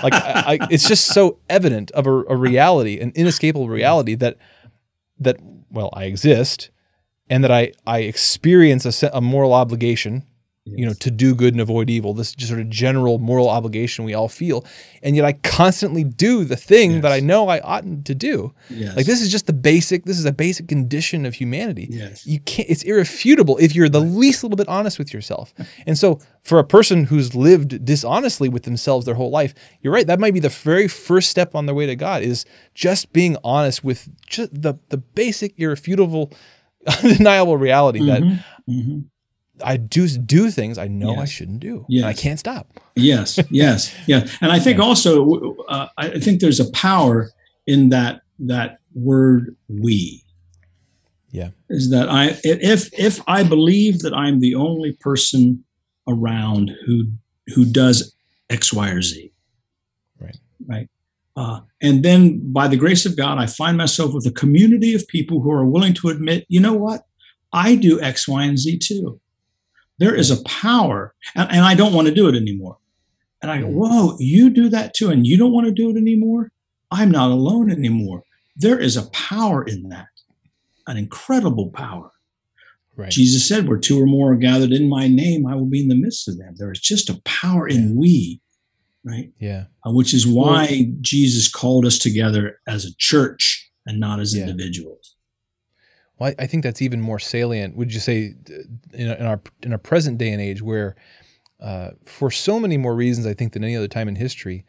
like 0.04 0.14
I, 0.14 0.44
I, 0.46 0.68
it's 0.70 0.88
just 0.88 1.08
so 1.08 1.40
evident 1.50 1.92
of 1.92 2.08
a, 2.08 2.12
a 2.12 2.36
reality, 2.36 3.00
an 3.00 3.14
inescapable 3.16 3.70
reality 3.70 4.16
that 4.16 4.38
that 5.20 5.38
well, 5.72 5.90
I 5.94 6.06
exist, 6.06 6.72
and 7.30 7.44
that 7.44 7.52
I 7.52 7.74
I 7.86 8.00
experience 8.00 9.04
a, 9.04 9.10
a 9.14 9.22
moral 9.22 9.54
obligation 9.54 10.26
you 10.76 10.86
know, 10.86 10.94
to 10.94 11.12
do 11.12 11.36
good 11.36 11.54
and 11.54 11.62
avoid 11.62 11.90
evil. 11.90 12.14
This 12.14 12.34
just 12.34 12.50
sort 12.50 12.62
of 12.62 12.70
general 12.70 13.18
moral 13.20 13.50
obligation 13.50 14.06
we 14.06 14.14
all 14.14 14.28
feel, 14.28 14.66
and 15.02 15.16
yet 15.16 15.26
I 15.26 15.34
constantly 15.34 16.04
do 16.04 16.44
the 16.44 16.56
thing 16.56 16.94
yes. 16.94 17.02
that 17.04 17.12
I 17.12 17.20
know 17.20 17.48
I 17.48 17.60
oughtn't 17.62 18.06
to 18.08 18.16
do. 18.16 18.54
Yes. 18.70 18.96
Like 18.96 19.06
this 19.06 19.22
is 19.22 19.32
just 19.32 19.48
the 19.48 19.54
basic. 19.54 20.06
This 20.06 20.20
is 20.20 20.26
a 20.26 20.32
basic 20.32 20.68
condition 20.68 21.26
of 21.26 21.34
humanity. 21.34 21.88
Yes. 21.90 22.26
You 22.26 22.40
can't. 22.42 22.70
It's 22.70 22.84
irrefutable 22.84 23.58
if 23.58 23.76
you're 23.76 23.90
the 23.90 24.02
least 24.02 24.44
little 24.44 24.58
bit 24.58 24.68
honest 24.68 25.00
with 25.00 25.14
yourself. 25.14 25.54
and 25.86 25.98
so, 25.98 26.20
for 26.44 26.60
a 26.60 26.64
person 26.64 27.06
who's 27.06 27.36
lived 27.36 27.84
dishonestly 27.86 28.50
with 28.50 28.64
themselves 28.64 29.06
their 29.06 29.16
whole 29.16 29.32
life, 29.32 29.54
you're 29.82 29.94
right. 29.94 30.08
That 30.08 30.20
might 30.20 30.34
be 30.34 30.40
the 30.40 30.50
very 30.50 30.88
first 30.88 31.30
step 31.30 31.56
on 31.56 31.66
their 31.66 31.76
way 31.76 31.86
to 31.86 31.96
God 31.96 32.22
is 32.24 32.46
just 32.74 33.12
being 33.14 33.38
honest 33.44 33.84
with 33.84 34.10
just 34.28 34.62
the 34.62 34.76
the 34.90 34.98
basic 34.98 35.60
irrefutable 35.60 36.32
undeniable 37.04 37.58
reality 37.58 38.00
mm-hmm. 38.00 38.08
that 38.08 38.44
mm-hmm. 38.70 39.00
I 39.64 39.78
do 39.78 40.08
do 40.08 40.50
things 40.52 40.78
I 40.78 40.88
know 40.88 41.12
yes. 41.12 41.20
I 41.20 41.26
shouldn't 41.26 41.60
do. 41.60 41.86
Yes. 41.90 42.06
I 42.06 42.14
can't 42.14 42.40
stop. 42.40 42.80
yes, 42.96 43.40
yes, 43.50 43.96
yeah. 44.08 44.28
And 44.42 44.52
I 44.52 44.60
think 44.60 44.80
also, 44.80 45.56
uh, 45.68 45.88
I 45.98 46.20
think 46.20 46.40
there's 46.40 46.60
a 46.60 46.72
power 46.72 47.32
in 47.68 47.90
that 47.90 48.22
that 48.40 48.80
word 48.94 49.56
"we." 49.68 50.24
Yeah, 51.32 51.50
is 51.70 51.90
that 51.92 52.10
I 52.10 52.38
if 52.44 52.90
if 52.98 53.22
I 53.28 53.44
believe 53.44 54.00
that 54.00 54.14
I'm 54.14 54.40
the 54.40 54.56
only 54.56 54.94
person 54.94 55.64
around 56.08 56.72
who 56.86 57.12
who 57.54 57.66
does 57.66 58.16
X, 58.50 58.74
Y, 58.74 58.90
or 58.90 59.02
Z, 59.02 59.32
right, 60.20 60.38
right. 60.66 60.90
Uh, 61.40 61.62
and 61.82 62.04
then, 62.04 62.52
by 62.52 62.68
the 62.68 62.76
grace 62.76 63.06
of 63.06 63.16
God, 63.16 63.38
I 63.38 63.46
find 63.46 63.78
myself 63.78 64.14
with 64.14 64.26
a 64.26 64.32
community 64.32 64.94
of 64.94 65.08
people 65.08 65.40
who 65.42 65.52
are 65.52 65.66
willing 65.66 65.94
to 65.96 66.10
admit, 66.10 66.46
you 66.50 66.60
know 66.60 66.74
what, 66.74 67.06
I 67.54 67.76
do 67.76 68.02
X, 68.02 68.28
Y, 68.28 68.44
and 68.44 68.58
Z 68.58 68.80
too 68.80 69.22
there 70.00 70.16
is 70.16 70.32
a 70.32 70.42
power, 70.44 71.14
and, 71.36 71.52
and 71.52 71.62
I 71.62 71.76
don't 71.76 71.94
want 71.94 72.08
to 72.08 72.14
do 72.14 72.28
it 72.28 72.36
anymore. 72.36 72.78
And 73.42 73.52
I 73.52 73.60
go, 73.60 73.68
mm. 73.68 73.74
whoa, 73.74 74.16
you 74.20 74.50
do 74.50 74.70
that 74.70 74.94
too, 74.94 75.10
and 75.10 75.28
you 75.28 75.38
don't 75.38 75.52
want 75.52 75.68
to 75.68 75.72
do 75.72 75.90
it 75.90 75.98
anymore? 75.98 76.52
I'm 76.90 77.12
not 77.12 77.30
alone 77.30 77.70
anymore. 77.70 78.24
There 78.56 78.80
is 78.80 78.98
a 78.98 79.10
power 79.12 79.64
in 79.64 79.90
that, 79.90 80.08
an 80.88 80.98
incredible 80.98 81.70
power. 81.70 82.12
Right. 82.96 83.12
Jesus 83.12 83.48
said, 83.48 83.68
Where 83.68 83.78
two 83.78 84.02
or 84.02 84.06
more 84.06 84.34
are 84.34 84.38
gathered 84.38 84.72
in 84.72 84.90
my 84.90 85.08
name, 85.08 85.46
I 85.46 85.56
will 85.56 85.68
be 85.68 85.82
in 85.82 85.88
the 85.88 85.96
midst 85.96 86.28
of 86.28 86.38
them. 86.38 86.56
There 86.58 86.72
is 86.72 86.82
just 86.82 87.10
a 87.10 87.22
power 87.24 87.68
in 87.68 87.96
we, 87.96 88.42
right? 89.04 89.32
Yeah. 89.40 89.66
Uh, 89.86 89.92
which 89.92 90.14
is 90.14 90.28
why 90.28 90.68
well, 90.70 90.98
Jesus 91.02 91.50
called 91.50 91.86
us 91.86 91.98
together 91.98 92.60
as 92.68 92.86
a 92.86 92.96
church 92.98 93.70
and 93.86 94.00
not 94.00 94.20
as 94.20 94.36
yeah. 94.36 94.44
individuals. 94.44 95.16
Well, 96.18 96.34
I 96.38 96.48
think 96.48 96.64
that's 96.64 96.82
even 96.82 97.00
more 97.00 97.20
salient. 97.20 97.78
Would 97.78 97.94
you 97.94 98.02
say 98.02 98.34
in 98.94 99.10
our 99.10 99.42
in 99.64 99.72
our 99.72 99.78
present 99.78 100.18
day 100.18 100.32
and 100.32 100.42
age, 100.42 100.62
where 100.62 100.98
uh, 101.62 101.92
for 102.04 102.30
so 102.30 102.60
many 102.60 102.78
more 102.78 102.94
reasons, 102.94 103.26
I 103.26 103.34
think 103.34 103.54
than 103.54 103.64
any 103.64 103.76
other 103.76 103.88
time 103.88 104.10
in 104.10 104.16
history, 104.16 104.66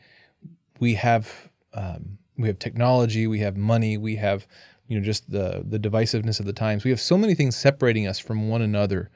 we 0.79 0.95
have 0.95 1.51
um, 1.75 2.19
we 2.39 2.47
have 2.47 2.59
technology, 2.59 3.27
we 3.27 3.41
have 3.41 3.57
money, 3.57 3.99
we 3.99 4.17
have 4.17 4.47
you 4.87 4.99
know 4.99 5.05
just 5.05 5.31
the 5.31 5.65
the 5.67 5.79
divisiveness 5.79 6.39
of 6.39 6.47
the 6.47 6.53
times. 6.53 6.85
We 6.85 6.91
have 6.91 7.01
so 7.01 7.19
many 7.19 7.35
things 7.35 7.57
separating 7.57 8.07
us 8.07 8.21
from 8.21 8.49
one 8.49 8.63
another. 8.63 9.11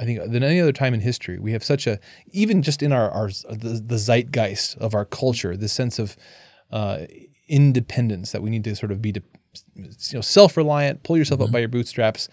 I 0.00 0.04
think 0.04 0.32
than 0.32 0.42
any 0.42 0.60
other 0.60 0.72
time 0.72 0.94
in 0.94 1.00
history, 1.00 1.38
we 1.38 1.52
have 1.52 1.62
such 1.62 1.86
a 1.86 2.00
even 2.32 2.62
just 2.62 2.82
in 2.82 2.90
our 2.90 3.10
our 3.10 3.28
the, 3.28 3.82
the 3.84 3.98
zeitgeist 3.98 4.78
of 4.78 4.94
our 4.94 5.04
culture, 5.04 5.56
this 5.56 5.74
sense 5.74 5.98
of 5.98 6.16
uh, 6.72 7.00
independence 7.48 8.32
that 8.32 8.42
we 8.42 8.48
need 8.48 8.64
to 8.64 8.74
sort 8.74 8.92
of 8.92 9.02
be 9.02 9.12
de- 9.12 9.22
you 9.74 10.14
know 10.14 10.20
self-reliant 10.20 11.02
pull 11.02 11.18
yourself 11.18 11.40
mm-hmm. 11.40 11.48
up 11.48 11.52
by 11.52 11.58
your 11.58 11.68
bootstraps. 11.68 12.28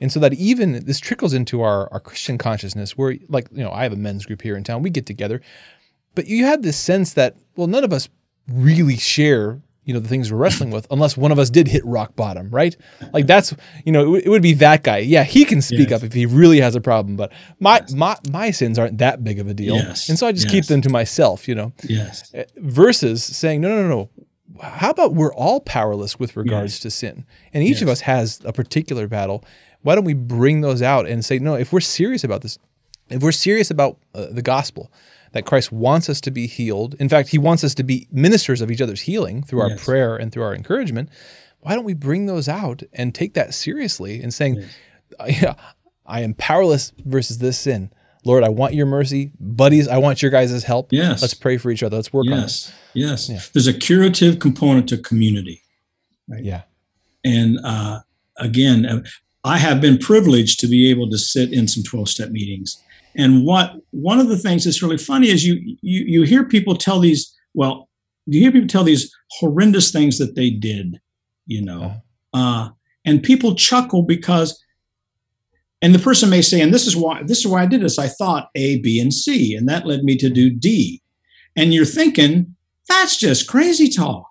And 0.00 0.12
so 0.12 0.20
that 0.20 0.34
even 0.34 0.84
this 0.84 1.00
trickles 1.00 1.32
into 1.32 1.62
our, 1.62 1.92
our 1.92 1.98
christian 1.98 2.38
consciousness 2.38 2.96
where 2.96 3.16
like 3.28 3.48
you 3.50 3.64
know 3.64 3.72
i 3.72 3.82
have 3.82 3.92
a 3.92 3.96
men's 3.96 4.26
group 4.26 4.42
here 4.42 4.56
in 4.56 4.64
town. 4.64 4.82
We 4.82 4.90
get 4.90 5.06
together. 5.06 5.40
But 6.14 6.26
you 6.26 6.44
have 6.44 6.62
this 6.62 6.76
sense 6.76 7.14
that 7.14 7.36
well 7.56 7.68
none 7.68 7.84
of 7.84 7.92
us 7.92 8.08
really 8.48 8.96
share 8.96 9.62
you 9.88 9.94
know 9.94 10.00
the 10.00 10.08
things 10.08 10.30
we're 10.30 10.38
wrestling 10.38 10.70
with 10.70 10.86
unless 10.90 11.16
one 11.16 11.32
of 11.32 11.38
us 11.38 11.48
did 11.48 11.66
hit 11.66 11.84
rock 11.84 12.14
bottom 12.14 12.50
right 12.50 12.76
like 13.12 13.26
that's 13.26 13.54
you 13.84 13.90
know 13.90 14.02
it, 14.02 14.04
w- 14.04 14.22
it 14.26 14.28
would 14.28 14.42
be 14.42 14.52
that 14.52 14.82
guy 14.82 14.98
yeah 14.98 15.24
he 15.24 15.44
can 15.44 15.62
speak 15.62 15.90
yes. 15.90 16.00
up 16.00 16.06
if 16.06 16.12
he 16.12 16.26
really 16.26 16.60
has 16.60 16.76
a 16.76 16.80
problem 16.80 17.16
but 17.16 17.32
my 17.58 17.78
yes. 17.78 17.92
my 17.94 18.16
my 18.30 18.50
sins 18.50 18.78
aren't 18.78 18.98
that 18.98 19.24
big 19.24 19.38
of 19.38 19.48
a 19.48 19.54
deal 19.54 19.74
yes. 19.74 20.08
and 20.08 20.18
so 20.18 20.26
i 20.26 20.32
just 20.32 20.48
keep 20.48 20.66
them 20.66 20.82
to 20.82 20.90
myself 20.90 21.48
you 21.48 21.54
know 21.54 21.72
yes 21.84 22.30
eh, 22.34 22.44
versus 22.58 23.24
saying 23.24 23.60
no 23.62 23.68
no 23.68 23.82
no 23.82 23.88
no 23.88 24.10
how 24.60 24.90
about 24.90 25.14
we're 25.14 25.34
all 25.34 25.60
powerless 25.60 26.18
with 26.18 26.36
regards 26.36 26.80
to 26.80 26.90
sin? 26.90 27.24
And 27.52 27.62
each 27.62 27.82
of 27.82 27.88
us 27.88 28.00
has 28.00 28.40
a 28.44 28.52
particular 28.52 29.06
battle. 29.06 29.44
Why 29.82 29.94
don't 29.94 30.04
we 30.04 30.14
bring 30.14 30.60
those 30.60 30.82
out 30.82 31.06
and 31.06 31.24
say, 31.24 31.38
no, 31.38 31.54
if 31.54 31.72
we're 31.72 31.80
serious 31.80 32.24
about 32.24 32.42
this, 32.42 32.58
if 33.08 33.22
we're 33.22 33.32
serious 33.32 33.70
about 33.70 33.98
uh, 34.14 34.26
the 34.30 34.42
gospel, 34.42 34.90
that 35.32 35.46
Christ 35.46 35.72
wants 35.72 36.08
us 36.08 36.20
to 36.22 36.30
be 36.30 36.46
healed, 36.46 36.94
in 36.98 37.08
fact, 37.08 37.28
he 37.28 37.38
wants 37.38 37.64
us 37.64 37.74
to 37.74 37.82
be 37.82 38.08
ministers 38.10 38.60
of 38.60 38.70
each 38.70 38.80
other's 38.80 39.02
healing 39.02 39.42
through 39.42 39.60
our 39.60 39.70
yes. 39.70 39.84
prayer 39.84 40.16
and 40.16 40.32
through 40.32 40.42
our 40.42 40.54
encouragement, 40.54 41.10
why 41.60 41.74
don't 41.74 41.84
we 41.84 41.94
bring 41.94 42.26
those 42.26 42.48
out 42.48 42.82
and 42.92 43.14
take 43.14 43.34
that 43.34 43.54
seriously 43.54 44.22
and 44.22 44.32
saying, 44.32 44.64
yeah, 45.26 45.54
I 46.06 46.22
am 46.22 46.34
powerless 46.34 46.92
versus 47.04 47.38
this 47.38 47.58
sin. 47.58 47.90
Lord, 48.24 48.42
I 48.44 48.48
want 48.48 48.74
your 48.74 48.86
mercy. 48.86 49.32
Buddies, 49.38 49.88
I 49.88 49.98
want 49.98 50.22
your 50.22 50.30
guys' 50.30 50.64
help. 50.64 50.92
Yes. 50.92 51.22
Let's 51.22 51.34
pray 51.34 51.56
for 51.56 51.70
each 51.70 51.82
other. 51.82 51.96
Let's 51.96 52.12
work 52.12 52.26
yes. 52.26 52.34
on 52.34 52.42
this. 52.42 52.72
Yes. 52.94 53.28
Yeah. 53.28 53.40
There's 53.52 53.66
a 53.66 53.72
curative 53.72 54.38
component 54.38 54.88
to 54.88 54.98
community. 54.98 55.62
Right? 56.28 56.44
Yeah. 56.44 56.62
And 57.24 57.58
uh, 57.64 58.00
again, 58.36 58.86
uh, 58.86 59.02
I 59.44 59.58
have 59.58 59.80
been 59.80 59.98
privileged 59.98 60.60
to 60.60 60.66
be 60.66 60.90
able 60.90 61.08
to 61.10 61.18
sit 61.18 61.52
in 61.52 61.68
some 61.68 61.82
12 61.82 62.08
step 62.08 62.30
meetings. 62.30 62.82
And 63.18 63.44
what 63.44 63.74
one 63.90 64.20
of 64.20 64.28
the 64.28 64.38
things 64.38 64.64
that's 64.64 64.82
really 64.82 64.96
funny 64.96 65.28
is 65.28 65.44
you 65.44 65.76
you 65.82 66.04
you 66.06 66.22
hear 66.22 66.44
people 66.44 66.76
tell 66.76 67.00
these, 67.00 67.36
well, 67.52 67.88
you 68.26 68.40
hear 68.40 68.52
people 68.52 68.68
tell 68.68 68.84
these 68.84 69.12
horrendous 69.32 69.90
things 69.90 70.18
that 70.18 70.36
they 70.36 70.50
did, 70.50 71.00
you 71.46 71.62
know. 71.62 71.82
Uh-huh. 72.32 72.64
Uh, 72.64 72.68
and 73.04 73.22
people 73.22 73.54
chuckle 73.54 74.02
because 74.02 74.62
and 75.80 75.94
the 75.94 75.98
person 75.98 76.28
may 76.28 76.42
say, 76.42 76.60
and 76.60 76.72
this 76.72 76.86
is 76.86 76.96
why 76.96 77.22
this 77.24 77.38
is 77.38 77.46
why 77.46 77.62
I 77.62 77.66
did 77.66 77.82
this. 77.82 77.98
I 77.98 78.08
thought 78.08 78.50
A, 78.54 78.80
B, 78.80 79.00
and 79.00 79.12
C, 79.12 79.54
and 79.54 79.68
that 79.68 79.86
led 79.86 80.04
me 80.04 80.16
to 80.16 80.30
do 80.30 80.50
D. 80.50 81.02
And 81.56 81.74
you're 81.74 81.84
thinking, 81.84 82.54
that's 82.88 83.16
just 83.16 83.48
crazy 83.48 83.88
talk. 83.88 84.28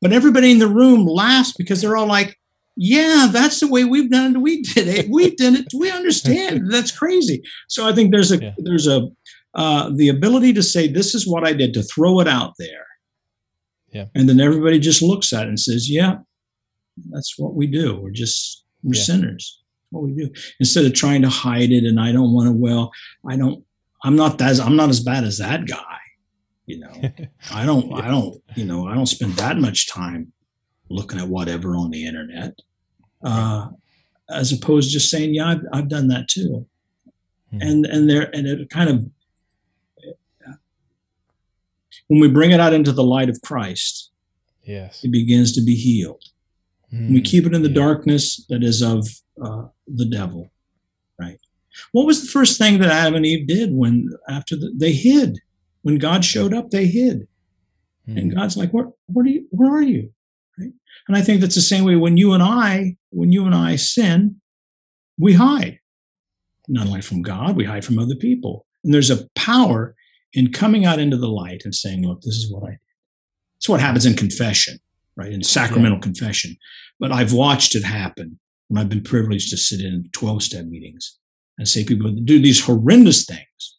But 0.00 0.12
everybody 0.12 0.50
in 0.50 0.58
the 0.58 0.68
room 0.68 1.06
laughs 1.06 1.52
because 1.52 1.80
they're 1.80 1.96
all 1.96 2.06
like, 2.06 2.38
yeah, 2.76 3.28
that's 3.30 3.60
the 3.60 3.68
way 3.68 3.84
we've 3.84 4.10
done 4.10 4.36
it. 4.36 4.40
We 4.40 4.62
did 4.62 4.88
it. 4.88 5.10
We 5.10 5.34
did 5.34 5.54
it. 5.54 5.66
We 5.76 5.90
understand. 5.90 6.62
That's 6.70 6.90
crazy. 6.90 7.42
So 7.68 7.86
I 7.86 7.94
think 7.94 8.12
there's 8.12 8.32
a 8.32 8.42
yeah. 8.42 8.54
there's 8.58 8.86
a 8.86 9.08
uh, 9.54 9.90
the 9.94 10.08
ability 10.08 10.54
to 10.54 10.62
say 10.62 10.88
this 10.88 11.14
is 11.14 11.26
what 11.26 11.46
I 11.46 11.52
did 11.52 11.74
to 11.74 11.82
throw 11.82 12.20
it 12.20 12.28
out 12.28 12.54
there. 12.58 12.86
Yeah. 13.92 14.06
And 14.14 14.26
then 14.26 14.40
everybody 14.40 14.78
just 14.78 15.02
looks 15.02 15.34
at 15.34 15.42
it 15.42 15.48
and 15.48 15.60
says, 15.60 15.90
yeah, 15.90 16.16
that's 17.10 17.38
what 17.38 17.54
we 17.54 17.66
do. 17.66 18.00
We're 18.00 18.10
just 18.10 18.64
we're 18.82 18.94
yeah. 18.94 19.02
sinners 19.02 19.62
what 19.92 20.02
we 20.02 20.12
do 20.12 20.30
instead 20.58 20.84
of 20.84 20.94
trying 20.94 21.22
to 21.22 21.28
hide 21.28 21.70
it 21.70 21.84
and 21.84 22.00
i 22.00 22.10
don't 22.10 22.32
want 22.32 22.48
to 22.48 22.52
well 22.52 22.90
i 23.28 23.36
don't 23.36 23.62
i'm 24.04 24.16
not 24.16 24.38
that 24.38 24.58
i'm 24.60 24.76
not 24.76 24.88
as 24.88 25.00
bad 25.00 25.22
as 25.22 25.38
that 25.38 25.66
guy 25.66 25.98
you 26.66 26.80
know 26.80 26.92
i 27.52 27.64
don't 27.64 27.86
yeah. 27.90 27.96
i 27.96 28.08
don't 28.08 28.42
you 28.56 28.64
know 28.64 28.86
i 28.86 28.94
don't 28.94 29.06
spend 29.06 29.32
that 29.34 29.58
much 29.58 29.88
time 29.88 30.32
looking 30.92 31.18
at 31.18 31.28
whatever 31.28 31.74
on 31.74 31.90
the 31.90 32.06
internet 32.06 32.54
uh, 33.24 33.68
as 34.30 34.52
opposed 34.52 34.88
to 34.88 34.94
just 34.94 35.10
saying 35.10 35.34
yeah 35.34 35.48
i've, 35.48 35.62
I've 35.72 35.88
done 35.88 36.08
that 36.08 36.28
too 36.28 36.66
hmm. 37.50 37.58
and 37.60 37.86
and 37.86 38.08
there 38.08 38.30
and 38.34 38.46
it 38.46 38.70
kind 38.70 38.90
of 38.90 39.06
when 42.08 42.20
we 42.20 42.28
bring 42.28 42.50
it 42.50 42.60
out 42.60 42.74
into 42.74 42.92
the 42.92 43.04
light 43.04 43.28
of 43.28 43.40
christ 43.42 44.10
yes 44.64 45.02
it 45.04 45.10
begins 45.10 45.52
to 45.52 45.62
be 45.62 45.74
healed 45.74 46.24
we 46.92 46.98
hmm. 46.98 47.22
keep 47.22 47.46
it 47.46 47.54
in 47.54 47.62
the 47.62 47.70
yeah. 47.70 47.74
darkness 47.74 48.44
that 48.50 48.62
is 48.62 48.82
of 48.82 49.08
uh, 49.42 49.64
the 49.86 50.04
devil, 50.04 50.50
right? 51.18 51.38
What 51.92 52.06
was 52.06 52.20
the 52.20 52.28
first 52.28 52.58
thing 52.58 52.80
that 52.80 52.90
Adam 52.90 53.14
and 53.14 53.24
Eve 53.24 53.46
did 53.46 53.70
when 53.72 54.10
after 54.28 54.56
the, 54.56 54.72
they 54.76 54.92
hid? 54.92 55.38
When 55.82 55.98
God 55.98 56.24
showed 56.24 56.54
up, 56.54 56.70
they 56.70 56.86
hid, 56.86 57.26
mm-hmm. 58.08 58.18
and 58.18 58.36
God's 58.36 58.56
like, 58.56 58.70
"Where, 58.70 58.90
where 59.06 59.24
are 59.24 59.28
you? 59.28 59.46
Where 59.50 59.72
are 59.72 59.82
you?" 59.82 60.12
And 61.08 61.16
I 61.16 61.22
think 61.22 61.40
that's 61.40 61.54
the 61.54 61.60
same 61.60 61.84
way 61.84 61.96
when 61.96 62.16
you 62.16 62.32
and 62.32 62.42
I, 62.42 62.96
when 63.10 63.32
you 63.32 63.44
and 63.44 63.54
I 63.54 63.76
sin, 63.76 64.40
we 65.18 65.34
hide. 65.34 65.78
Not 66.68 66.86
only 66.86 67.02
from 67.02 67.22
God, 67.22 67.56
we 67.56 67.64
hide 67.64 67.84
from 67.84 67.98
other 67.98 68.14
people. 68.14 68.66
And 68.84 68.94
there's 68.94 69.10
a 69.10 69.28
power 69.34 69.94
in 70.32 70.52
coming 70.52 70.84
out 70.84 70.98
into 70.98 71.16
the 71.16 71.28
light 71.28 71.62
and 71.64 71.74
saying, 71.74 72.06
look, 72.06 72.22
this 72.22 72.36
is 72.36 72.50
what 72.50 72.64
I 72.64 72.70
did. 72.70 72.78
It's 73.56 73.68
what 73.68 73.80
happens 73.80 74.06
in 74.06 74.14
confession, 74.14 74.78
right? 75.16 75.32
In 75.32 75.42
sacramental 75.42 75.98
yeah. 75.98 76.02
confession. 76.02 76.56
But 76.98 77.12
I've 77.12 77.32
watched 77.32 77.74
it 77.74 77.84
happen 77.84 78.38
when 78.68 78.80
I've 78.80 78.88
been 78.88 79.02
privileged 79.02 79.50
to 79.50 79.56
sit 79.56 79.80
in 79.80 80.08
12 80.12 80.42
step 80.42 80.64
meetings 80.66 81.18
and 81.58 81.68
say 81.68 81.84
people 81.84 82.10
do 82.10 82.40
these 82.40 82.64
horrendous 82.64 83.24
things. 83.24 83.78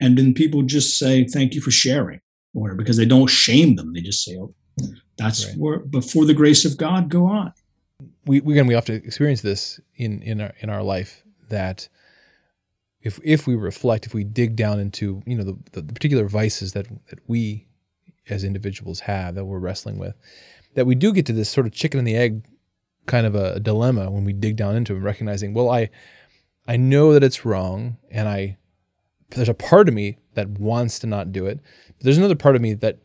And 0.00 0.16
then 0.16 0.32
people 0.32 0.62
just 0.62 0.98
say, 0.98 1.24
thank 1.24 1.54
you 1.54 1.60
for 1.60 1.70
sharing 1.70 2.20
or 2.54 2.74
because 2.74 2.96
they 2.96 3.04
don't 3.04 3.28
shame 3.28 3.76
them. 3.76 3.92
They 3.92 4.00
just 4.00 4.24
say, 4.24 4.36
oh, 4.38 4.54
that's 5.18 5.46
right. 5.46 5.58
where, 5.58 5.78
before 5.78 6.24
the 6.24 6.34
grace 6.34 6.64
of 6.64 6.76
God, 6.76 7.08
go 7.08 7.26
on. 7.26 7.52
We, 8.24 8.40
we, 8.40 8.54
again, 8.54 8.66
we 8.66 8.74
have 8.74 8.84
to 8.86 8.94
experience 8.94 9.40
this 9.40 9.80
in, 9.96 10.22
in 10.22 10.40
our, 10.40 10.52
in 10.60 10.70
our 10.70 10.82
life 10.82 11.24
that 11.48 11.88
if, 13.02 13.18
if 13.24 13.46
we 13.46 13.56
reflect, 13.56 14.06
if 14.06 14.14
we 14.14 14.24
dig 14.24 14.56
down 14.56 14.80
into, 14.80 15.22
you 15.26 15.36
know, 15.36 15.44
the, 15.44 15.58
the, 15.72 15.82
the 15.82 15.92
particular 15.92 16.28
vices 16.28 16.72
that, 16.72 16.86
that 17.08 17.18
we 17.26 17.66
as 18.28 18.44
individuals 18.44 19.00
have 19.00 19.34
that 19.34 19.44
we're 19.44 19.58
wrestling 19.58 19.98
with, 19.98 20.14
that 20.74 20.86
we 20.86 20.94
do 20.94 21.12
get 21.12 21.26
to 21.26 21.32
this 21.32 21.48
sort 21.48 21.66
of 21.66 21.72
chicken 21.72 21.98
and 21.98 22.06
the 22.06 22.16
egg 22.16 22.44
kind 23.06 23.26
of 23.26 23.34
a, 23.34 23.58
dilemma 23.58 24.10
when 24.10 24.24
we 24.24 24.32
dig 24.32 24.56
down 24.56 24.76
into 24.76 24.94
it, 24.94 25.00
recognizing, 25.00 25.54
well, 25.54 25.70
I 25.70 25.90
I 26.66 26.76
know 26.76 27.14
that 27.14 27.24
it's 27.24 27.46
wrong, 27.46 27.96
and 28.10 28.28
I 28.28 28.58
there's 29.30 29.48
a 29.48 29.54
part 29.54 29.88
of 29.88 29.94
me 29.94 30.18
that 30.34 30.48
wants 30.48 30.98
to 31.00 31.06
not 31.06 31.32
do 31.32 31.46
it. 31.46 31.60
But 31.86 32.04
there's 32.04 32.18
another 32.18 32.36
part 32.36 32.56
of 32.56 32.62
me 32.62 32.74
that 32.74 32.98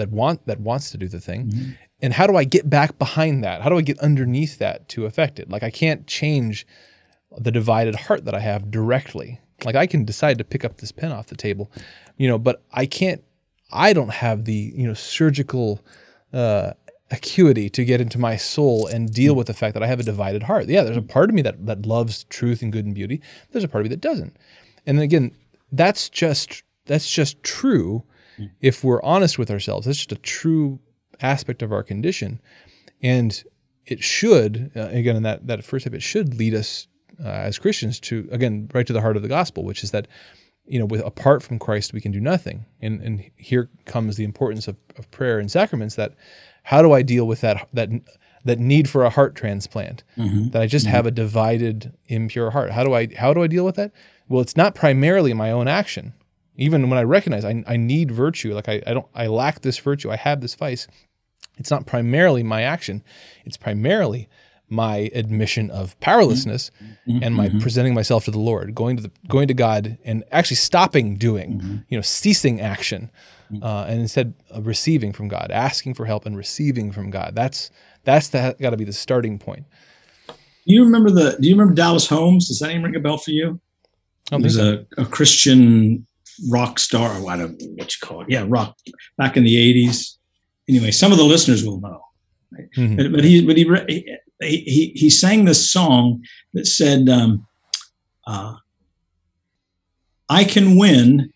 that 0.00 0.10
want 0.10 0.46
that 0.46 0.58
wants 0.58 0.90
to 0.90 0.98
do 0.98 1.06
the 1.06 1.20
thing. 1.20 1.46
Mm-hmm. 1.46 1.70
And 2.02 2.14
how 2.14 2.26
do 2.26 2.34
I 2.36 2.44
get 2.44 2.68
back 2.68 2.98
behind 2.98 3.44
that? 3.44 3.60
How 3.60 3.68
do 3.68 3.76
I 3.76 3.82
get 3.82 3.98
underneath 4.00 4.58
that 4.58 4.88
to 4.88 5.04
affect 5.04 5.38
it? 5.38 5.50
Like 5.50 5.62
I 5.62 5.70
can't 5.70 6.06
change 6.06 6.66
the 7.38 7.52
divided 7.52 7.94
heart 7.94 8.24
that 8.24 8.34
I 8.34 8.40
have 8.40 8.70
directly. 8.70 9.40
Like 9.64 9.76
I 9.76 9.86
can 9.86 10.04
decide 10.04 10.38
to 10.38 10.44
pick 10.44 10.64
up 10.64 10.78
this 10.78 10.90
pen 10.90 11.12
off 11.12 11.26
the 11.26 11.36
table, 11.36 11.70
you 12.16 12.26
know, 12.26 12.38
but 12.38 12.62
I 12.72 12.86
can't. 12.86 13.22
I 13.72 13.92
don't 13.92 14.10
have 14.10 14.46
the 14.46 14.72
you 14.74 14.88
know 14.88 14.94
surgical 14.94 15.84
uh, 16.32 16.72
acuity 17.10 17.68
to 17.70 17.84
get 17.84 18.00
into 18.00 18.18
my 18.18 18.36
soul 18.36 18.86
and 18.86 19.12
deal 19.12 19.34
with 19.34 19.46
the 19.46 19.54
fact 19.54 19.74
that 19.74 19.82
I 19.82 19.86
have 19.86 20.00
a 20.00 20.04
divided 20.04 20.44
heart. 20.44 20.66
Yeah, 20.66 20.82
there's 20.82 20.96
a 20.96 21.02
part 21.02 21.28
of 21.28 21.34
me 21.34 21.42
that 21.42 21.66
that 21.66 21.84
loves 21.84 22.24
truth 22.24 22.62
and 22.62 22.72
good 22.72 22.86
and 22.86 22.94
beauty. 22.94 23.20
There's 23.50 23.64
a 23.64 23.68
part 23.68 23.82
of 23.82 23.90
me 23.90 23.94
that 23.94 24.00
doesn't. 24.00 24.36
And 24.86 24.98
again, 24.98 25.36
that's 25.70 26.08
just 26.08 26.62
that's 26.86 27.10
just 27.10 27.42
true 27.42 28.04
if 28.60 28.84
we're 28.84 29.02
honest 29.02 29.38
with 29.38 29.50
ourselves. 29.50 29.86
That's 29.86 29.98
just 29.98 30.12
a 30.12 30.16
true 30.16 30.80
aspect 31.20 31.62
of 31.62 31.72
our 31.72 31.82
condition. 31.82 32.40
And 33.02 33.42
it 33.86 34.02
should, 34.02 34.70
uh, 34.76 34.88
again, 34.90 35.16
in 35.16 35.22
that, 35.24 35.46
that 35.46 35.64
first 35.64 35.84
step, 35.84 35.94
it 35.94 36.02
should 36.02 36.34
lead 36.34 36.54
us 36.54 36.86
uh, 37.22 37.28
as 37.28 37.58
Christians 37.58 38.00
to, 38.00 38.28
again, 38.30 38.70
right 38.72 38.86
to 38.86 38.92
the 38.92 39.00
heart 39.00 39.16
of 39.16 39.22
the 39.22 39.28
gospel, 39.28 39.64
which 39.64 39.82
is 39.82 39.90
that, 39.90 40.08
you 40.66 40.78
know, 40.78 40.86
with 40.86 41.00
apart 41.04 41.42
from 41.42 41.58
Christ, 41.58 41.92
we 41.92 42.00
can 42.00 42.12
do 42.12 42.20
nothing. 42.20 42.66
And, 42.80 43.00
and 43.00 43.30
here 43.36 43.68
comes 43.84 44.16
the 44.16 44.24
importance 44.24 44.68
of, 44.68 44.78
of 44.96 45.10
prayer 45.10 45.38
and 45.38 45.50
sacraments 45.50 45.96
that 45.96 46.14
how 46.62 46.82
do 46.82 46.92
I 46.92 47.02
deal 47.02 47.26
with 47.26 47.40
that 47.40 47.68
that 47.72 47.88
that 48.44 48.58
need 48.58 48.88
for 48.88 49.04
a 49.04 49.10
heart 49.10 49.34
transplant? 49.34 50.04
Mm-hmm. 50.16 50.50
That 50.50 50.62
I 50.62 50.66
just 50.66 50.86
mm-hmm. 50.86 50.94
have 50.94 51.06
a 51.06 51.10
divided, 51.10 51.92
impure 52.06 52.50
heart. 52.50 52.70
How 52.70 52.84
do 52.84 52.94
I 52.94 53.08
how 53.16 53.34
do 53.34 53.42
I 53.42 53.46
deal 53.46 53.64
with 53.64 53.76
that? 53.76 53.92
Well, 54.28 54.40
it's 54.40 54.56
not 54.56 54.74
primarily 54.74 55.34
my 55.34 55.50
own 55.50 55.68
action. 55.68 56.14
Even 56.56 56.90
when 56.90 56.98
I 56.98 57.02
recognize 57.02 57.44
I, 57.44 57.64
I 57.66 57.76
need 57.76 58.10
virtue, 58.10 58.54
like 58.54 58.68
I, 58.68 58.82
I 58.86 58.94
don't 58.94 59.06
I 59.14 59.26
lack 59.28 59.62
this 59.62 59.78
virtue, 59.78 60.10
I 60.10 60.16
have 60.16 60.40
this 60.40 60.54
vice. 60.54 60.86
It's 61.58 61.70
not 61.70 61.86
primarily 61.86 62.42
my 62.42 62.62
action. 62.62 63.02
It's 63.44 63.56
primarily 63.56 64.28
my 64.68 65.10
admission 65.14 65.70
of 65.70 65.98
powerlessness 66.00 66.70
mm-hmm. 66.82 67.22
and 67.22 67.34
my 67.34 67.48
mm-hmm. 67.48 67.58
presenting 67.58 67.92
myself 67.92 68.24
to 68.26 68.30
the 68.30 68.38
Lord, 68.38 68.74
going 68.74 68.96
to 68.96 69.02
the 69.02 69.10
going 69.28 69.48
to 69.48 69.54
God 69.54 69.98
and 70.04 70.24
actually 70.30 70.56
stopping 70.56 71.16
doing, 71.16 71.58
mm-hmm. 71.58 71.76
you 71.88 71.98
know, 71.98 72.02
ceasing 72.02 72.60
action 72.60 73.10
uh, 73.62 73.86
and 73.88 74.00
instead 74.00 74.34
receiving 74.60 75.12
from 75.12 75.28
God, 75.28 75.50
asking 75.50 75.94
for 75.94 76.06
help 76.06 76.24
and 76.24 76.36
receiving 76.36 76.92
from 76.92 77.10
God. 77.10 77.34
That's 77.34 77.70
that's 78.04 78.28
that's 78.28 78.60
got 78.60 78.70
to 78.70 78.76
be 78.76 78.84
the 78.84 78.92
starting 78.92 79.38
point. 79.38 79.66
Do 80.28 80.34
you 80.74 80.84
remember 80.84 81.10
the? 81.10 81.36
Do 81.40 81.48
you 81.48 81.54
remember 81.54 81.74
Dallas 81.74 82.06
Holmes? 82.06 82.48
Does 82.48 82.60
that 82.60 82.68
name 82.68 82.82
ring 82.82 82.94
a 82.94 83.00
bell 83.00 83.18
for 83.18 83.30
you? 83.30 83.60
He 84.30 84.36
was 84.36 84.58
a, 84.58 84.86
a, 84.96 85.04
Christian 85.04 86.06
rock 86.48 86.78
star. 86.78 87.10
I 87.28 87.36
don't 87.36 87.60
know 87.60 87.68
what 87.76 87.92
you 87.92 88.06
call 88.06 88.22
it. 88.22 88.30
Yeah, 88.30 88.44
rock 88.48 88.76
back 89.18 89.36
in 89.36 89.44
the 89.44 89.56
'80s. 89.56 90.16
Anyway, 90.68 90.90
some 90.90 91.12
of 91.12 91.18
the 91.18 91.24
listeners 91.24 91.64
will 91.64 91.80
know. 91.80 92.00
Right? 92.52 92.68
Mm-hmm. 92.76 92.96
But, 92.96 93.12
but, 93.12 93.24
he 93.24 93.46
but 93.46 93.56
he, 93.56 94.18
he 94.40 94.92
he 94.94 95.10
sang 95.10 95.44
this 95.44 95.70
song 95.70 96.24
that 96.54 96.66
said, 96.66 97.08
um, 97.08 97.46
uh, 98.26 98.54
"I 100.28 100.44
can 100.44 100.76
win 100.76 101.32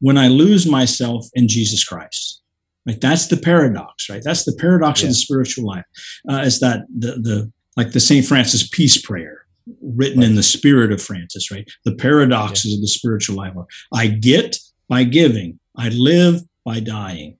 when 0.00 0.18
I 0.18 0.28
lose 0.28 0.66
myself 0.66 1.26
in 1.34 1.48
Jesus 1.48 1.84
Christ. 1.84 2.42
Right? 2.86 3.00
That's 3.00 3.26
the 3.26 3.36
paradox, 3.36 4.08
right? 4.08 4.22
That's 4.24 4.44
the 4.44 4.56
paradox 4.58 5.02
yeah. 5.02 5.08
of 5.08 5.10
the 5.10 5.14
spiritual 5.16 5.66
life. 5.66 5.84
Uh, 6.30 6.38
is 6.38 6.60
that 6.60 6.82
the 6.96 7.12
the 7.12 7.52
like 7.76 7.92
the 7.92 8.00
St. 8.00 8.24
Francis 8.24 8.68
peace 8.68 9.00
prayer 9.00 9.46
written 9.82 10.22
in 10.22 10.34
the 10.34 10.42
spirit 10.42 10.92
of 10.92 11.02
Francis, 11.02 11.50
right? 11.50 11.68
The 11.84 11.94
paradoxes 11.94 12.72
yeah. 12.72 12.76
of 12.76 12.80
the 12.80 12.88
spiritual 12.88 13.36
life. 13.36 13.56
Are 13.56 13.66
I 13.92 14.08
get 14.08 14.58
by 14.88 15.04
giving, 15.04 15.58
I 15.76 15.90
live 15.90 16.42
by 16.64 16.80
dying, 16.80 17.36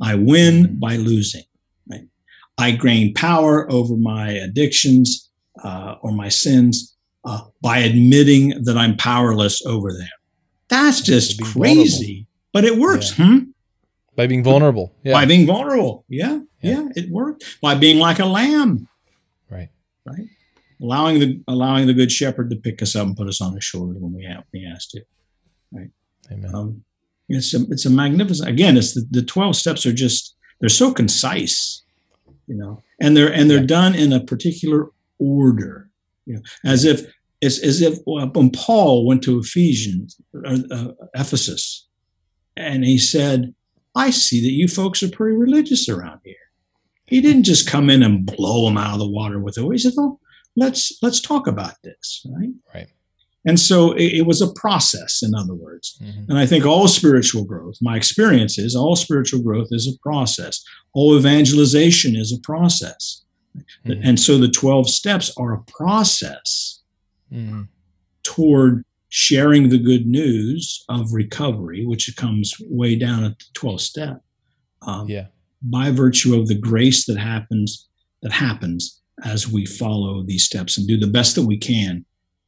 I 0.00 0.14
win 0.14 0.64
mm-hmm. 0.64 0.78
by 0.78 0.96
losing, 0.96 1.44
right? 1.90 2.06
I 2.58 2.72
gain 2.72 3.14
power 3.14 3.70
over 3.70 3.96
my 3.96 4.30
addictions 4.30 5.30
uh, 5.62 5.96
or 6.02 6.12
my 6.12 6.28
sins 6.28 6.96
uh, 7.24 7.42
by 7.62 7.78
admitting 7.78 8.62
that 8.64 8.76
I'm 8.76 8.96
powerless 8.96 9.64
over 9.66 9.92
them. 9.92 10.08
That's 10.68 11.00
just 11.00 11.42
crazy, 11.42 12.26
vulnerable. 12.52 12.52
but 12.52 12.64
it 12.64 12.76
works. 12.76 13.18
Yeah. 13.18 13.26
Hmm? 13.26 13.38
By 14.16 14.26
being 14.26 14.42
vulnerable. 14.42 14.94
Yeah. 15.04 15.12
By 15.12 15.26
being 15.26 15.46
vulnerable. 15.46 16.04
Yeah, 16.08 16.40
yeah. 16.60 16.82
Yeah. 16.82 16.88
It 16.96 17.10
worked. 17.10 17.60
By 17.60 17.76
being 17.76 17.98
like 17.98 18.18
a 18.18 18.24
lamb. 18.24 18.88
Right. 19.48 19.68
Right. 20.04 20.26
Allowing 20.80 21.18
the 21.18 21.40
allowing 21.48 21.86
the 21.86 21.94
good 21.94 22.12
shepherd 22.12 22.50
to 22.50 22.56
pick 22.56 22.82
us 22.82 22.94
up 22.94 23.06
and 23.06 23.16
put 23.16 23.28
us 23.28 23.40
on 23.40 23.54
his 23.54 23.64
shoulder 23.64 23.94
when 23.98 24.12
we 24.12 24.24
have 24.24 24.44
we 24.52 24.64
asked 24.64 24.90
to. 24.92 25.02
Right. 25.72 25.90
Amen. 26.30 26.54
Um, 26.54 26.84
it's 27.28 27.52
a 27.54 27.62
it's 27.70 27.84
a 27.84 27.90
magnificent 27.90 28.48
again, 28.48 28.76
it's 28.76 28.94
the, 28.94 29.06
the 29.10 29.22
12 29.22 29.56
steps 29.56 29.84
are 29.86 29.92
just 29.92 30.36
they're 30.60 30.68
so 30.68 30.92
concise, 30.92 31.82
you 32.46 32.54
know, 32.54 32.82
and 33.00 33.16
they're 33.16 33.32
and 33.32 33.50
they're 33.50 33.60
yeah. 33.60 33.66
done 33.66 33.94
in 33.94 34.12
a 34.12 34.20
particular 34.20 34.90
order, 35.18 35.90
you 36.26 36.34
know, 36.34 36.42
as 36.64 36.84
if 36.84 37.06
it's 37.40 37.58
as 37.62 37.82
if 37.82 37.98
when 38.04 38.50
Paul 38.50 39.06
went 39.06 39.22
to 39.24 39.38
Ephesians, 39.38 40.20
uh, 40.46 40.58
uh, 40.70 40.92
Ephesus, 41.14 41.86
and 42.56 42.84
he 42.84 42.98
said, 42.98 43.54
I 43.94 44.10
see 44.10 44.40
that 44.40 44.52
you 44.52 44.68
folks 44.68 45.02
are 45.02 45.10
pretty 45.10 45.36
religious 45.36 45.88
around 45.88 46.20
here. 46.24 46.34
He 47.06 47.20
didn't 47.20 47.44
just 47.44 47.68
come 47.68 47.88
in 47.88 48.02
and 48.02 48.26
blow 48.26 48.66
them 48.66 48.76
out 48.76 48.94
of 48.94 48.98
the 48.98 49.08
water 49.08 49.38
with 49.38 49.56
it. 49.56 49.64
He 49.70 49.78
said, 49.78 49.94
"Oh, 49.96 50.18
let's 50.58 50.98
let's 51.02 51.20
talk 51.20 51.46
about 51.46 51.74
this." 51.82 52.26
Right. 52.30 52.50
Right. 52.74 52.88
And 53.48 53.58
so 53.58 53.92
it, 53.92 54.18
it 54.18 54.26
was 54.26 54.42
a 54.42 54.52
process, 54.52 55.22
in 55.22 55.34
other 55.34 55.54
words. 55.54 55.98
Mm-hmm. 56.02 56.30
And 56.30 56.38
I 56.38 56.44
think 56.44 56.66
all 56.66 56.88
spiritual 56.88 57.44
growth, 57.44 57.76
my 57.80 57.96
experience 57.96 58.58
is 58.58 58.76
all 58.76 58.96
spiritual 58.96 59.42
growth 59.42 59.68
is 59.70 59.86
a 59.88 59.98
process. 60.02 60.62
All 60.92 61.16
evangelization 61.16 62.16
is 62.16 62.32
a 62.32 62.40
process. 62.42 63.24
Mm-hmm. 63.86 64.02
And 64.02 64.20
so 64.20 64.38
the 64.38 64.48
12 64.48 64.90
steps 64.90 65.32
are 65.38 65.54
a 65.54 65.62
process 65.62 66.82
mm-hmm. 67.32 67.62
toward 68.22 68.84
sharing 69.08 69.68
the 69.68 69.78
good 69.78 70.06
news 70.06 70.84
of 70.88 71.12
recovery, 71.12 71.86
which 71.86 72.14
comes 72.16 72.54
way 72.68 72.96
down 72.96 73.24
at 73.24 73.38
the 73.38 73.44
12th 73.58 73.80
step. 73.80 74.20
Um, 74.82 75.08
yeah. 75.08 75.26
By 75.62 75.90
virtue 75.90 76.38
of 76.38 76.48
the 76.48 76.54
grace 76.54 77.06
that 77.06 77.18
happens, 77.18 77.88
that 78.22 78.32
happens 78.32 79.00
as 79.24 79.48
we 79.48 79.66
follow 79.66 80.22
these 80.22 80.44
steps 80.44 80.78
and 80.78 80.86
do 80.86 80.96
the 80.96 81.06
best 81.06 81.34
that 81.34 81.42
we 81.42 81.58
can 81.58 82.04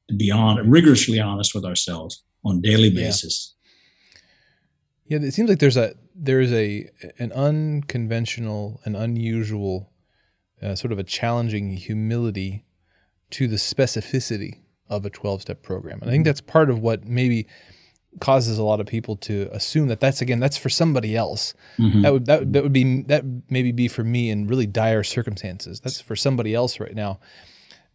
to 0.08 0.14
be 0.14 0.30
on 0.30 0.68
rigorously 0.68 1.20
honest 1.20 1.54
with 1.54 1.64
ourselves 1.64 2.22
on 2.44 2.58
a 2.58 2.60
daily 2.60 2.90
basis. 2.90 3.54
Yeah. 5.06 5.18
yeah, 5.18 5.28
it 5.28 5.32
seems 5.32 5.48
like 5.48 5.58
there's 5.58 5.76
a 5.76 5.94
there's 6.14 6.52
a 6.52 6.88
an 7.18 7.32
unconventional 7.32 8.80
and 8.84 8.96
unusual, 8.96 9.92
uh, 10.62 10.74
sort 10.74 10.92
of 10.92 10.98
a 10.98 11.04
challenging 11.04 11.76
humility 11.76 12.64
to 13.30 13.46
the 13.46 13.56
specificity 13.56 14.60
of 14.88 15.06
a 15.06 15.10
12 15.10 15.42
step 15.42 15.62
program. 15.62 16.00
And 16.00 16.10
I 16.10 16.12
think 16.12 16.24
that's 16.24 16.40
part 16.40 16.68
of 16.68 16.80
what 16.80 17.04
maybe 17.04 17.46
causes 18.18 18.58
a 18.58 18.62
lot 18.62 18.80
of 18.80 18.86
people 18.86 19.16
to 19.16 19.48
assume 19.52 19.88
that 19.88 20.00
that's 20.00 20.20
again 20.20 20.40
that's 20.40 20.56
for 20.56 20.68
somebody 20.68 21.16
else. 21.16 21.54
Mm-hmm. 21.78 22.02
That 22.02 22.12
would 22.12 22.26
that 22.26 22.52
that 22.52 22.62
would 22.62 22.72
be 22.72 23.02
that 23.02 23.24
maybe 23.48 23.70
be 23.72 23.88
for 23.88 24.02
me 24.02 24.30
in 24.30 24.48
really 24.48 24.66
dire 24.66 25.04
circumstances. 25.04 25.80
That's 25.80 26.00
for 26.00 26.16
somebody 26.16 26.54
else 26.54 26.80
right 26.80 26.94
now. 26.94 27.20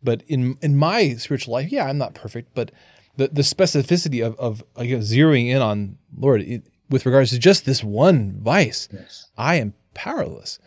But 0.01 0.23
in 0.27 0.57
in 0.61 0.77
my 0.77 1.15
spiritual 1.15 1.53
life, 1.53 1.71
yeah, 1.71 1.85
I'm 1.85 1.97
not 1.97 2.13
perfect, 2.13 2.53
but 2.55 2.71
the 3.17 3.27
the 3.27 3.41
specificity 3.41 4.25
of 4.25 4.35
of 4.39 4.63
like, 4.75 4.89
zeroing 4.89 5.49
in 5.49 5.61
on 5.61 5.97
Lord 6.17 6.41
it, 6.41 6.63
with 6.89 7.05
regards 7.05 7.31
to 7.31 7.39
just 7.39 7.65
this 7.65 7.83
one 7.83 8.39
vice, 8.41 8.87
yes. 8.93 9.29
I 9.37 9.55
am 9.55 9.73
powerless. 9.93 10.59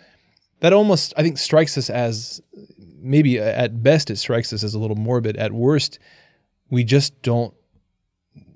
That 0.61 0.73
almost 0.73 1.15
I 1.17 1.23
think 1.23 1.39
strikes 1.39 1.79
us 1.79 1.89
as 1.89 2.43
maybe 3.01 3.39
at 3.39 3.83
best 3.83 4.11
it 4.11 4.17
strikes 4.17 4.53
us 4.53 4.65
as 4.65 4.75
a 4.75 4.79
little 4.79 4.97
morbid. 4.97 5.37
At 5.37 5.53
worst, 5.53 5.99
we 6.69 6.85
just 6.85 7.23
don't 7.23 7.55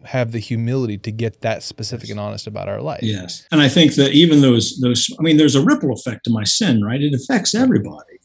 have 0.05 0.33
the 0.33 0.39
humility 0.39 0.99
to 0.99 1.13
get 1.13 1.41
that 1.43 1.63
specific 1.63 2.11
and 2.11 2.19
honest 2.19 2.47
about 2.47 2.69
our 2.69 2.81
life. 2.81 3.03
Yes. 3.03 3.47
And 3.53 3.61
I 3.61 3.69
think 3.69 3.95
that 3.95 4.13
even 4.13 4.41
those 4.41 4.79
those 4.81 5.09
I 5.19 5.23
mean 5.23 5.37
there's 5.37 5.55
a 5.55 5.65
ripple 5.65 5.93
effect 5.93 6.25
to 6.25 6.31
my 6.31 6.45
sin, 6.45 6.85
right? 6.85 7.01
It 7.01 7.15
affects 7.15 7.55
everybody. 7.55 8.19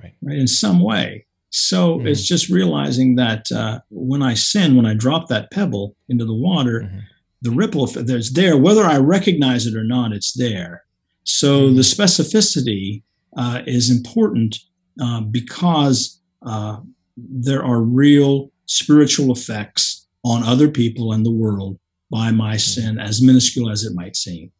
Right. 0.00 0.14
Right 0.22 0.38
in 0.38 0.46
some 0.46 0.80
way. 0.80 1.26
So 1.50 1.98
mm-hmm. 1.98 2.08
it's 2.08 2.26
just 2.26 2.48
realizing 2.48 3.14
that 3.14 3.50
uh, 3.52 3.78
when 3.90 4.22
I 4.22 4.34
sin, 4.34 4.74
when 4.74 4.86
I 4.86 4.94
drop 4.94 5.28
that 5.28 5.52
pebble 5.52 5.94
into 6.08 6.24
the 6.24 6.34
water, 6.34 6.80
mm-hmm. 6.80 6.98
the 7.42 7.52
ripple 7.52 7.84
effect 7.84 8.08
that's 8.08 8.32
there, 8.32 8.58
whether 8.58 8.82
I 8.82 8.98
recognize 8.98 9.66
it 9.66 9.76
or 9.76 9.84
not, 9.84 10.12
it's 10.12 10.32
there. 10.32 10.84
So 11.22 11.68
mm-hmm. 11.68 11.76
the 11.76 11.82
specificity 11.82 13.02
uh, 13.36 13.62
is 13.66 13.88
important 13.88 14.58
uh, 15.00 15.20
because 15.20 16.20
uh, 16.44 16.78
there 17.16 17.64
are 17.64 17.80
real 17.80 18.50
spiritual 18.66 19.32
effects 19.32 20.03
on 20.24 20.42
other 20.42 20.68
people 20.68 21.12
and 21.12 21.24
the 21.24 21.30
world 21.30 21.78
by 22.10 22.30
my 22.30 22.54
mm-hmm. 22.54 22.80
sin, 22.82 22.98
as 22.98 23.22
minuscule 23.22 23.70
as 23.70 23.84
it 23.84 23.94
might 23.94 24.16
seem. 24.16 24.50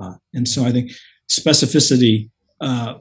Uh, 0.00 0.14
and 0.34 0.48
so 0.48 0.64
I 0.64 0.72
think 0.72 0.90
specificity, 1.30 2.30
uh, 2.60 2.94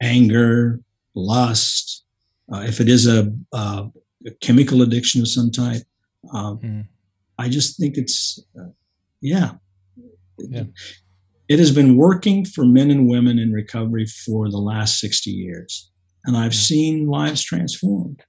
anger, 0.00 0.80
lust, 1.14 2.04
uh, 2.52 2.60
if 2.60 2.80
it 2.80 2.88
is 2.88 3.06
a, 3.06 3.32
a, 3.52 3.90
chemical 4.40 4.82
addiction 4.82 5.20
of 5.20 5.28
some 5.28 5.50
type, 5.50 5.82
mm. 6.32 6.86
I 7.38 7.48
just 7.48 7.78
think 7.78 7.96
it's, 7.96 8.42
uh, 8.58 8.68
yeah. 9.20 9.52
yeah. 10.38 10.64
It 11.48 11.58
has 11.58 11.72
been 11.72 11.96
working 11.96 12.44
for 12.44 12.64
men 12.64 12.90
and 12.90 13.08
women 13.08 13.38
in 13.38 13.52
recovery 13.52 14.06
for 14.06 14.50
the 14.50 14.58
last 14.58 14.98
60 14.98 15.30
years. 15.30 15.90
And 16.24 16.36
I've 16.36 16.52
mm. 16.52 16.66
seen 16.66 17.06
lives 17.06 17.42
transformed. 17.42 18.22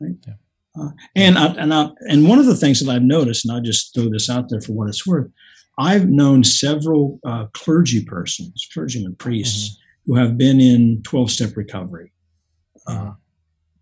Right? 0.00 0.16
Yeah. 0.26 0.34
Uh, 0.78 0.90
and 1.14 1.38
I, 1.38 1.46
and 1.54 1.72
I, 1.72 1.90
and 2.08 2.28
one 2.28 2.38
of 2.38 2.46
the 2.46 2.54
things 2.54 2.80
that 2.80 2.92
I've 2.92 3.02
noticed, 3.02 3.44
and 3.44 3.52
I'll 3.52 3.62
just 3.62 3.94
throw 3.94 4.10
this 4.10 4.28
out 4.28 4.48
there 4.48 4.60
for 4.60 4.72
what 4.72 4.88
it's 4.88 5.06
worth, 5.06 5.30
I've 5.78 6.08
known 6.08 6.44
several 6.44 7.20
uh, 7.24 7.46
clergy 7.52 8.04
persons, 8.04 8.66
clergymen, 8.72 9.16
priests, 9.16 9.70
mm-hmm. 9.70 10.12
who 10.12 10.18
have 10.18 10.38
been 10.38 10.60
in 10.60 11.02
twelve 11.02 11.30
step 11.30 11.56
recovery, 11.56 12.12
uh, 12.86 12.92
mm-hmm. 12.92 13.10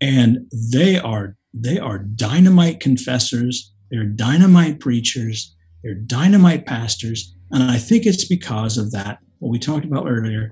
and 0.01 0.47
they 0.51 0.97
are 0.97 1.37
they 1.53 1.79
are 1.79 1.99
dynamite 1.99 2.79
confessors, 2.79 3.71
they're 3.91 4.05
dynamite 4.05 4.79
preachers, 4.79 5.55
they're 5.83 5.95
dynamite 5.95 6.65
pastors, 6.65 7.33
and 7.51 7.63
I 7.63 7.77
think 7.77 8.05
it's 8.05 8.25
because 8.25 8.77
of 8.77 8.91
that 8.91 9.19
what 9.39 9.49
we 9.49 9.59
talked 9.59 9.85
about 9.85 10.07
earlier, 10.07 10.51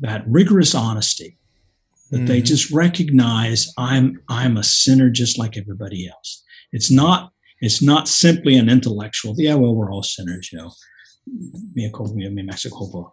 that 0.00 0.24
rigorous 0.26 0.74
honesty 0.74 1.38
that 2.14 2.18
mm-hmm. 2.18 2.26
they 2.26 2.40
just 2.40 2.70
recognize 2.70 3.72
I'm 3.76 4.20
I'm 4.28 4.56
a 4.56 4.62
sinner 4.62 5.10
just 5.10 5.36
like 5.36 5.56
everybody 5.56 6.08
else. 6.08 6.44
It's 6.70 6.88
not 6.88 7.32
it's 7.60 7.82
not 7.82 8.06
simply 8.06 8.56
an 8.56 8.68
intellectual. 8.68 9.34
Yeah, 9.36 9.54
well, 9.54 9.74
we're 9.74 9.92
all 9.92 10.04
sinners, 10.04 10.50
you 10.52 10.58
know. 10.58 10.70
Me 11.74 11.90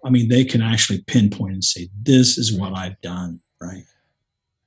I 0.05 0.09
mean, 0.09 0.27
they 0.27 0.43
can 0.43 0.61
actually 0.61 1.01
pinpoint 1.07 1.53
and 1.53 1.63
say, 1.63 1.89
"This 1.99 2.37
is 2.37 2.55
what 2.55 2.77
I've 2.77 2.99
done." 3.01 3.39
Right? 3.59 3.85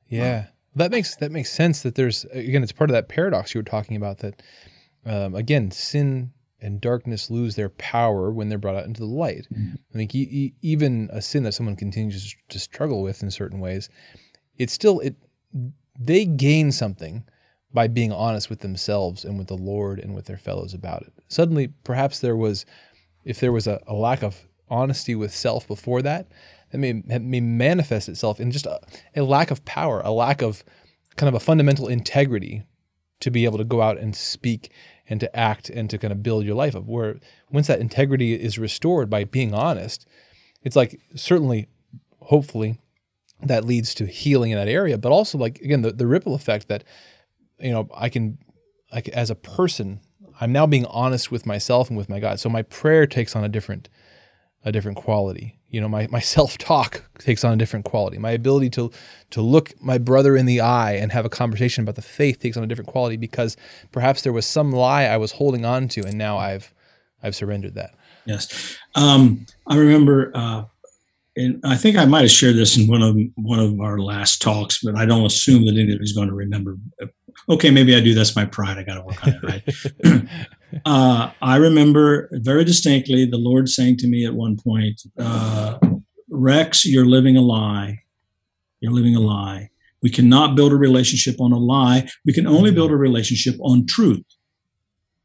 Yeah, 0.09 0.47
that 0.75 0.91
makes 0.91 1.15
that 1.17 1.31
makes 1.31 1.53
sense. 1.53 1.83
That 1.83 1.95
there's 1.95 2.25
again, 2.33 2.65
it's 2.65 2.73
part 2.73 2.91
of 2.91 2.95
that 2.95 3.09
paradox 3.09 3.55
you 3.55 3.61
were 3.61 3.65
talking 3.65 3.97
about. 3.97 4.19
That 4.19 4.43
um, 5.07 5.37
again, 5.37 5.71
sin 5.71 6.33
and 6.61 6.81
darkness 6.81 7.31
lose 7.31 7.55
their 7.55 7.69
power 7.69 8.33
when 8.33 8.49
they're 8.49 8.59
brought 8.59 8.77
out 8.77 8.87
into 8.87 9.01
the 9.01 9.07
light. 9.07 9.47
Mm-hmm. 9.53 9.75
I 9.93 9.97
think 9.99 10.15
e- 10.15 10.29
e- 10.31 10.55
even 10.63 11.11
a 11.13 11.21
sin 11.21 11.43
that 11.43 11.53
someone 11.53 11.77
continues 11.77 12.35
to 12.49 12.59
struggle 12.59 13.03
with 13.03 13.23
in 13.23 13.31
certain 13.31 13.61
ways, 13.61 13.91
it's 14.59 14.73
still 14.73 15.01
it 15.01 15.17
they 15.99 16.25
gain 16.25 16.73
something 16.73 17.25
by 17.73 17.89
being 17.89 18.13
honest 18.13 18.49
with 18.49 18.61
themselves 18.61 19.25
and 19.25 19.37
with 19.37 19.49
the 19.49 19.57
Lord 19.57 19.99
and 19.99 20.15
with 20.15 20.27
their 20.27 20.37
fellows 20.37 20.73
about 20.73 21.03
it. 21.03 21.13
Suddenly, 21.29 21.69
perhaps 21.83 22.21
there 22.21 22.37
was, 22.37 22.65
if 23.25 23.41
there 23.41 23.53
was 23.53 23.67
a, 23.67 23.83
a 23.87 23.95
lack 23.95 24.23
of 24.23 24.47
honesty 24.69 25.15
with 25.15 25.35
self 25.35 25.67
before 25.67 26.01
that, 26.03 26.29
that 26.71 26.79
may, 26.79 26.93
may 26.93 27.41
manifest 27.41 28.09
itself 28.09 28.39
in 28.39 28.53
just 28.53 28.67
a, 28.67 28.81
a 29.17 29.23
lack 29.23 29.51
of 29.51 29.65
power, 29.65 30.01
a 30.05 30.13
lack 30.13 30.41
of 30.41 30.65
kind 31.17 31.29
of 31.29 31.35
a 31.35 31.45
fundamental 31.45 31.89
integrity 31.89 32.63
to 33.21 33.31
be 33.31 33.45
able 33.45 33.59
to 33.59 33.65
go 33.65 33.83
out 33.83 33.99
and 33.99 34.15
speak 34.15 34.71
and 35.09 35.21
to 35.21 35.37
act 35.37 35.69
and 35.69 35.91
to 35.91 35.99
kind 35.99 36.13
of 36.13 36.23
build 36.23 36.45
your 36.45 36.55
life 36.55 36.77
up. 36.77 36.85
Where 36.85 37.17
once 37.51 37.67
that 37.67 37.81
integrity 37.81 38.35
is 38.35 38.59
restored 38.59 39.11
by 39.11 39.25
being 39.25 39.53
honest, 39.53 40.07
it's 40.63 40.77
like 40.77 41.01
certainly, 41.17 41.67
hopefully, 42.21 42.79
that 43.43 43.65
leads 43.65 43.95
to 43.95 44.07
healing 44.07 44.51
in 44.51 44.59
that 44.59 44.69
area, 44.69 44.99
but 44.99 45.13
also 45.13 45.39
like 45.39 45.61
again 45.61 45.83
the, 45.83 45.93
the 45.93 46.07
ripple 46.07 46.35
effect 46.35 46.69
that 46.69 46.85
you 47.59 47.73
know 47.73 47.89
I 47.95 48.09
can 48.09 48.39
like 48.93 49.09
as 49.09 49.31
a 49.31 49.35
person 49.35 50.01
I'm 50.41 50.53
now 50.53 50.67
being 50.67 50.87
honest 50.87 51.31
with 51.31 51.47
myself 51.47 51.89
and 51.89 51.97
with 51.97 52.09
my 52.09 52.21
God. 52.21 52.41
So 52.41 52.49
my 52.49 52.63
prayer 52.63 53.07
takes 53.07 53.37
on 53.37 53.45
a 53.45 53.49
different 53.49 53.89
a 54.67 54.73
different 54.73 54.97
quality. 54.97 55.59
You 55.69 55.81
know, 55.81 55.89
my, 55.89 56.07
my 56.11 56.21
self-talk 56.35 57.05
takes 57.19 57.45
on 57.45 57.53
a 57.53 57.57
different 57.57 57.85
quality. 57.85 58.19
My 58.19 58.31
ability 58.33 58.71
to 58.71 58.91
to 59.31 59.41
look 59.41 59.73
my 59.81 59.99
brother 59.99 60.37
in 60.37 60.47
the 60.47 60.61
eye 60.61 60.93
and 60.93 61.13
have 61.13 61.25
a 61.25 61.31
conversation 61.31 61.83
about 61.83 61.97
the 61.97 62.03
faith 62.03 62.41
takes 62.41 62.57
on 62.57 62.65
a 62.65 62.67
different 62.67 62.89
quality 62.89 63.17
because 63.17 63.57
perhaps 63.93 64.23
there 64.23 64.33
was 64.33 64.47
some 64.47 64.73
lie 64.73 65.05
I 65.05 65.17
was 65.17 65.33
holding 65.33 65.65
on 65.65 65.89
to 65.89 66.05
and 66.05 66.17
now 66.17 66.39
I've 66.39 66.73
I've 67.23 67.35
surrendered 67.35 67.75
that. 67.75 67.95
Yes. 68.27 68.77
Um, 68.95 69.47
I 69.67 69.77
remember 69.77 70.31
uh, 70.35 70.65
and 71.37 71.61
I 71.65 71.77
think 71.77 71.97
I 71.97 72.05
might 72.05 72.23
have 72.23 72.31
shared 72.31 72.57
this 72.57 72.77
in 72.77 72.87
one 72.87 73.03
of 73.03 73.17
one 73.35 73.59
of 73.59 73.81
our 73.81 73.99
last 73.99 74.41
talks, 74.41 74.81
but 74.83 74.97
I 74.97 75.05
don't 75.05 75.27
assume 75.27 75.67
that 75.67 75.77
anybody's 75.77 76.13
going 76.13 76.29
to 76.29 76.35
remember. 76.35 76.77
Okay, 77.49 77.71
maybe 77.71 77.97
I 77.97 78.01
do. 78.01 78.15
That's 78.15 78.37
my 78.37 78.45
pride. 78.45 78.79
I 78.79 78.85
got 78.85 78.95
to 78.95 79.03
work 79.03 79.27
on 79.27 79.35
it, 79.35 79.43
right? 80.05 80.29
uh, 80.85 81.31
I 81.43 81.57
remember 81.57 82.29
very 82.33 82.65
distinctly 82.65 83.27
the 83.27 83.39
Lord 83.39 83.69
saying 83.69 83.97
to 83.99 84.07
me 84.07 84.25
at 84.25 84.35
one 84.35 84.57
point, 84.57 85.03
uh, 85.19 85.79
"Rex, 86.31 86.85
you're 86.85 87.07
living 87.07 87.37
a 87.37 87.43
lie. 87.43 88.03
You're 88.81 88.93
living 88.93 89.17
a 89.17 89.21
lie. 89.21 89.71
We 90.03 90.11
cannot 90.11 90.55
build 90.55 90.73
a 90.73 90.77
relationship 90.77 91.41
on 91.41 91.51
a 91.51 91.59
lie. 91.59 92.09
We 92.25 92.33
can 92.33 92.47
only 92.47 92.71
build 92.71 92.93
a 92.93 92.97
relationship 92.97 93.57
on 93.61 93.87
truth." 93.87 94.25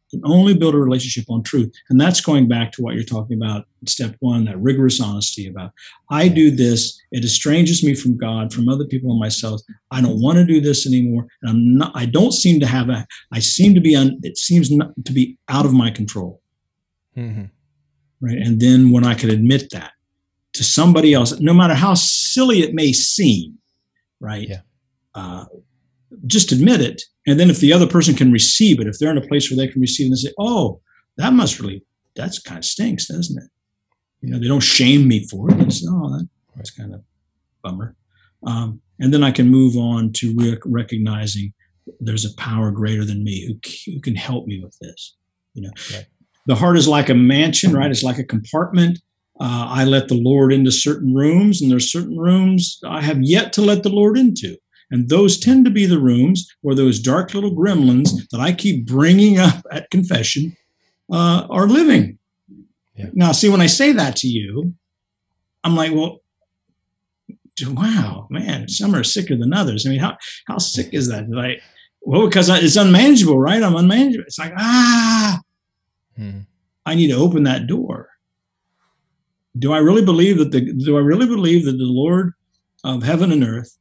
Can 0.10 0.22
only 0.24 0.54
build 0.54 0.76
a 0.76 0.78
relationship 0.78 1.30
on 1.30 1.44
truth. 1.44 1.72
And 1.90 2.00
that's 2.00 2.22
going 2.22 2.48
back 2.48 2.72
to 2.74 2.82
what 2.82 2.96
you're 2.96 3.04
talking 3.04 3.38
about 3.38 3.66
step 3.86 4.16
one, 4.20 4.46
that 4.46 4.60
rigorous 4.60 5.00
honesty 5.00 5.48
about 5.48 5.72
I 6.10 6.28
do 6.28 6.52
this, 6.52 7.00
it 7.12 7.24
estranges 7.24 7.84
me 7.84 7.96
from 7.96 8.18
God, 8.18 8.54
from 8.54 8.70
other 8.70 8.86
people 8.86 9.12
and 9.12 9.20
myself. 9.20 9.62
I 9.92 10.02
don't 10.02 10.22
want 10.22 10.38
to 10.38 10.46
do 10.46 10.60
this 10.60 10.88
anymore. 10.88 11.28
And 11.42 11.50
I'm 11.50 11.78
not, 11.78 11.92
I 11.96 12.06
don't 12.06 12.34
seem 12.34 12.60
to 12.60 12.66
have 12.66 12.90
a, 12.90 13.06
I 13.32 13.40
seem 13.40 13.74
to 13.76 13.82
be, 13.82 13.96
on 13.96 14.20
it 14.24 14.38
seems 14.38 14.72
not 14.72 14.92
to 15.06 15.14
be 15.14 15.38
out 15.48 15.66
of 15.66 15.74
my 15.74 15.92
control. 15.92 16.42
Mm-hmm. 17.16 17.46
Right. 18.22 18.38
And 18.38 18.60
then 18.60 18.92
when 18.92 19.06
I 19.06 19.14
can 19.14 19.30
admit 19.30 19.70
that 19.72 19.92
to 20.54 20.64
somebody 20.64 21.14
else, 21.14 21.40
no 21.40 21.54
matter 21.54 21.74
how 21.74 21.94
silly 21.94 22.60
it 22.62 22.74
may 22.74 22.92
seem, 22.92 23.58
right? 24.20 24.48
Yeah. 24.48 24.62
Uh, 25.16 25.46
just 26.26 26.52
admit 26.52 26.82
it. 26.82 27.02
And 27.28 27.40
then 27.40 27.50
if 27.50 27.60
the 27.60 27.74
other 27.74 27.88
person 27.88 28.16
can 28.16 28.32
receive 28.32 28.80
it, 28.80 28.88
if 28.88 29.00
they're 29.00 29.12
in 29.12 29.18
a 29.18 29.28
place 29.28 29.50
where 29.50 29.58
they 29.58 29.72
can 29.72 29.82
receive 29.82 30.08
it 30.08 30.10
and 30.10 30.20
say, 30.20 30.34
oh, 30.40 30.82
that 31.18 31.34
must 31.34 31.60
really, 31.60 31.84
that's 32.16 32.40
kind 32.40 32.58
of 32.58 32.66
stinks, 32.66 33.08
doesn't 33.08 33.38
it? 33.38 33.50
You 34.22 34.32
know, 34.32 34.40
they 34.40 34.48
don't 34.48 34.60
shame 34.60 35.08
me 35.08 35.28
for 35.28 35.50
it. 35.50 35.58
They 35.58 35.70
say, 35.70 35.86
oh, 35.90 36.10
that, 36.18 36.28
that's 36.56 36.72
kind 36.72 36.94
of 36.94 37.04
bummer. 37.64 37.96
Um, 38.46 38.82
and 39.00 39.14
then 39.14 39.24
I 39.24 39.32
can 39.32 39.50
move 39.50 39.78
on 39.78 40.12
to 40.14 40.34
re- 40.36 40.58
recognizing 40.66 41.54
there's 42.00 42.26
a 42.26 42.36
power 42.36 42.72
greater 42.72 43.06
than 43.06 43.24
me 43.24 43.48
who, 43.48 43.92
who 43.92 44.02
can 44.02 44.16
help 44.16 44.46
me 44.46 44.62
with 44.62 44.78
this. 44.80 45.16
You 45.54 45.64
know, 45.64 45.72
right. 45.94 46.06
the 46.46 46.56
heart 46.56 46.78
is 46.78 46.88
like 46.88 47.10
a 47.10 47.16
mansion, 47.16 47.74
right? 47.74 47.90
It's 47.90 48.04
like 48.04 48.20
a 48.20 48.24
compartment. 48.24 49.00
Uh, 49.40 49.68
I 49.70 49.86
let 49.86 50.10
the 50.10 50.22
Lord 50.22 50.52
into 50.52 50.72
certain 50.72 51.16
rooms, 51.16 51.62
and 51.62 51.72
there's 51.72 51.92
certain 51.92 52.18
rooms 52.18 52.80
I 52.86 53.02
have 53.02 53.22
yet 53.22 53.54
to 53.54 53.62
let 53.62 53.84
the 53.84 53.90
Lord 53.90 54.18
into. 54.18 54.58
And 54.92 55.10
those 55.10 55.38
tend 55.38 55.66
to 55.66 55.72
be 55.72 55.86
the 55.86 56.00
rooms 56.00 56.52
where 56.62 56.76
those 56.76 57.00
dark 57.00 57.34
little 57.34 57.56
gremlins 57.56 58.28
that 58.32 58.40
I 58.40 58.54
keep 58.54 58.88
bringing 58.88 59.38
up 59.38 59.64
at 59.72 59.90
confession 59.92 60.58
uh, 61.12 61.46
are 61.50 61.68
living. 61.68 62.18
Yeah. 62.96 63.10
Now, 63.14 63.32
see, 63.32 63.50
when 63.50 63.62
I 63.62 63.68
say 63.68 63.92
that 63.94 64.16
to 64.18 64.28
you, 64.28 64.74
I'm 65.64 65.76
like, 65.76 65.92
well, 65.94 66.22
wow, 67.68 68.28
man, 68.30 68.68
some 68.68 68.96
are 68.96 69.04
sicker 69.04 69.36
than 69.36 69.54
others. 69.54 69.86
I 69.86 69.90
mean, 69.90 70.00
how, 70.00 70.18
how 70.48 70.58
sick 70.58 70.90
is 70.94 71.10
that? 71.10 71.30
Like, 71.30 71.62
well, 72.02 72.28
because 72.28 72.50
it's 72.50 72.76
unmanageable, 72.76 73.40
right? 73.40 73.62
I'm 73.62 73.76
unmanageable. 73.76 74.26
It's 74.26 74.40
like, 74.40 74.54
ah, 74.58 75.40
hmm. 76.16 76.40
I 76.86 76.96
need 76.96 77.10
to 77.10 77.18
open 77.18 77.44
that 77.44 77.68
door. 77.68 78.10
Do 79.58 79.74
I 79.74 79.80
really 79.80 80.04
believe 80.04 80.38
that 80.38 80.52
the, 80.52 80.74
do 80.74 80.98
I 80.98 81.02
really 81.02 81.28
believe 81.28 81.66
that 81.66 81.74
the 81.78 81.84
Lord 81.84 82.34
of 82.84 83.04
heaven 83.04 83.32
and 83.32 83.44
earth 83.44 83.78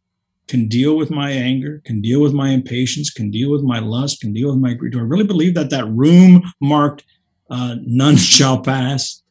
can 0.49 0.67
deal 0.67 0.97
with 0.97 1.11
my 1.11 1.31
anger, 1.31 1.81
can 1.85 2.01
deal 2.01 2.21
with 2.21 2.33
my 2.33 2.51
impatience, 2.51 3.11
can 3.11 3.31
deal 3.31 3.51
with 3.51 3.63
my 3.63 3.79
lust, 3.79 4.21
can 4.21 4.33
deal 4.33 4.49
with 4.49 4.59
my 4.59 4.73
greed. 4.73 4.93
Do 4.93 4.99
I 4.99 5.03
really 5.03 5.27
believe 5.27 5.55
that 5.55 5.71
that 5.71 5.87
room 5.87 6.43
marked 6.61 7.05
uh, 7.51 7.77
none 7.83 8.17
shall 8.35 8.61
pass? 8.61 9.23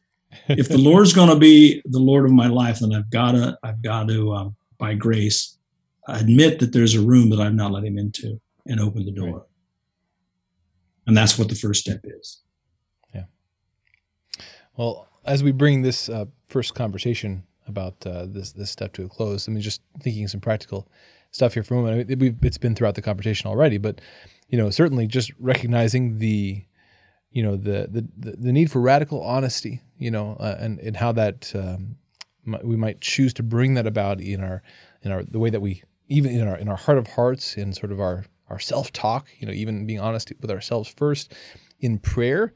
If 0.48 0.68
the 0.68 0.78
Lord's 0.88 1.12
going 1.12 1.28
to 1.28 1.36
be 1.36 1.82
the 1.84 1.98
Lord 1.98 2.24
of 2.24 2.32
my 2.32 2.46
life, 2.46 2.78
then 2.78 2.94
I've 2.94 3.10
got 3.10 3.32
to 3.32 3.58
I've 3.62 3.82
got 3.82 4.08
to 4.08 4.32
um, 4.32 4.56
by 4.78 4.94
grace, 4.94 5.58
admit 6.06 6.60
that 6.60 6.72
there's 6.72 6.94
a 6.94 7.00
room 7.00 7.30
that 7.30 7.40
I've 7.40 7.54
not 7.54 7.72
let 7.72 7.84
him 7.84 7.98
into 7.98 8.40
and 8.66 8.80
open 8.80 9.04
the 9.04 9.12
door. 9.12 9.38
Right. 9.38 9.42
And 11.06 11.16
that's 11.16 11.38
what 11.38 11.48
the 11.48 11.54
first 11.54 11.80
step 11.80 12.00
is. 12.04 12.42
Yeah. 13.14 13.24
Well, 14.76 15.08
as 15.24 15.42
we 15.42 15.52
bring 15.52 15.82
this 15.82 16.08
uh, 16.08 16.26
first 16.46 16.74
conversation 16.74 17.44
about 17.68 17.94
uh, 18.06 18.26
this 18.26 18.52
this 18.52 18.70
step 18.70 18.92
to 18.94 19.04
a 19.04 19.08
close, 19.08 19.48
I 19.48 19.52
mean, 19.52 19.60
just 19.60 19.82
thinking 20.00 20.28
some 20.28 20.40
practical 20.40 20.88
stuff 21.30 21.54
here 21.54 21.62
for 21.62 21.74
a 21.74 21.76
moment. 21.78 22.10
I 22.10 22.14
mean, 22.14 22.28
it, 22.28 22.44
it's 22.46 22.58
been 22.58 22.74
throughout 22.74 22.94
the 22.94 23.02
conversation 23.02 23.48
already, 23.48 23.78
but 23.78 24.00
you 24.48 24.58
know, 24.58 24.70
certainly 24.70 25.06
just 25.06 25.32
recognizing 25.38 26.18
the 26.18 26.64
you 27.30 27.42
know 27.42 27.56
the 27.56 27.88
the 28.20 28.36
the 28.36 28.52
need 28.52 28.70
for 28.70 28.80
radical 28.80 29.22
honesty, 29.22 29.82
you 29.98 30.10
know, 30.10 30.36
uh, 30.40 30.56
and 30.58 30.78
and 30.80 30.96
how 30.96 31.12
that 31.12 31.52
um, 31.54 31.96
we 32.62 32.76
might 32.76 33.00
choose 33.00 33.34
to 33.34 33.42
bring 33.42 33.74
that 33.74 33.86
about 33.86 34.20
in 34.20 34.42
our 34.42 34.62
in 35.02 35.12
our 35.12 35.22
the 35.22 35.38
way 35.38 35.50
that 35.50 35.60
we 35.60 35.82
even 36.08 36.32
in 36.32 36.48
our 36.48 36.56
in 36.56 36.68
our 36.68 36.76
heart 36.76 36.98
of 36.98 37.06
hearts 37.06 37.56
in 37.56 37.72
sort 37.72 37.92
of 37.92 38.00
our 38.00 38.24
our 38.48 38.58
self 38.58 38.92
talk, 38.92 39.28
you 39.38 39.46
know, 39.46 39.52
even 39.52 39.86
being 39.86 40.00
honest 40.00 40.32
with 40.40 40.50
ourselves 40.50 40.88
first 40.96 41.32
in 41.80 41.98
prayer. 41.98 42.52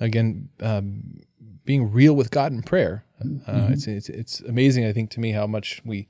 Again, 0.00 0.48
um, 0.60 1.20
being 1.64 1.90
real 1.92 2.14
with 2.14 2.30
God 2.30 2.52
in 2.52 2.62
prayer. 2.62 3.04
Uh, 3.46 3.52
mm-hmm. 3.52 3.72
it's, 3.72 3.86
it's 3.86 4.08
it's 4.08 4.40
amazing. 4.40 4.86
I 4.86 4.92
think 4.92 5.10
to 5.10 5.20
me 5.20 5.32
how 5.32 5.46
much 5.46 5.80
we. 5.84 6.08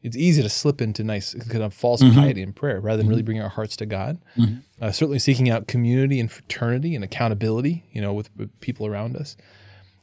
It's 0.00 0.16
easy 0.16 0.42
to 0.42 0.48
slip 0.48 0.80
into 0.80 1.02
nice 1.02 1.34
kind 1.34 1.64
of 1.64 1.74
false 1.74 2.00
mm-hmm. 2.00 2.14
piety 2.14 2.40
in 2.40 2.52
prayer 2.52 2.80
rather 2.80 2.98
than 2.98 3.06
mm-hmm. 3.06 3.10
really 3.10 3.22
bringing 3.22 3.42
our 3.42 3.48
hearts 3.48 3.74
to 3.78 3.86
God. 3.86 4.18
Mm-hmm. 4.36 4.58
Uh, 4.80 4.92
certainly 4.92 5.18
seeking 5.18 5.50
out 5.50 5.66
community 5.66 6.20
and 6.20 6.30
fraternity 6.30 6.94
and 6.94 7.02
accountability, 7.02 7.82
you 7.90 8.00
know, 8.00 8.12
with, 8.12 8.30
with 8.36 8.48
people 8.60 8.86
around 8.86 9.16
us. 9.16 9.36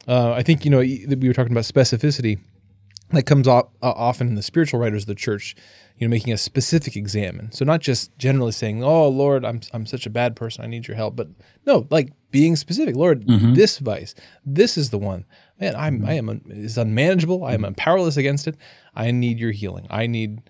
Uh, 0.06 0.32
I 0.32 0.42
think 0.42 0.66
you 0.66 0.70
know 0.70 0.80
we 0.80 1.26
were 1.26 1.32
talking 1.32 1.52
about 1.52 1.64
specificity 1.64 2.38
that 3.10 3.24
comes 3.24 3.46
off, 3.46 3.68
uh, 3.82 3.92
often 3.94 4.28
in 4.28 4.34
the 4.34 4.42
spiritual 4.42 4.80
writers 4.80 5.04
of 5.04 5.08
the 5.08 5.14
church 5.14 5.56
you 5.98 6.06
know, 6.06 6.10
making 6.10 6.32
a 6.32 6.38
specific 6.38 6.94
examine. 6.94 7.50
So 7.52 7.64
not 7.64 7.80
just 7.80 8.16
generally 8.18 8.52
saying, 8.52 8.84
"Oh 8.84 9.08
Lord, 9.08 9.44
I'm 9.44 9.60
I'm 9.72 9.86
such 9.86 10.06
a 10.06 10.10
bad 10.10 10.36
person. 10.36 10.62
I 10.62 10.66
need 10.66 10.86
your 10.86 10.96
help," 10.96 11.16
but 11.16 11.28
no, 11.64 11.86
like 11.90 12.12
being 12.30 12.54
specific. 12.56 12.96
Lord, 12.96 13.26
mm-hmm. 13.26 13.54
this 13.54 13.78
vice, 13.78 14.14
this 14.44 14.76
is 14.76 14.90
the 14.90 14.98
one. 14.98 15.24
Man, 15.58 15.74
I'm 15.74 16.04
I 16.04 16.14
am 16.14 16.42
is 16.48 16.76
unmanageable. 16.76 17.44
I 17.44 17.54
am 17.54 17.74
powerless 17.74 18.18
against 18.18 18.46
it. 18.46 18.56
I 18.94 19.10
need 19.10 19.38
your 19.38 19.52
healing. 19.52 19.86
I 19.88 20.06
need 20.06 20.42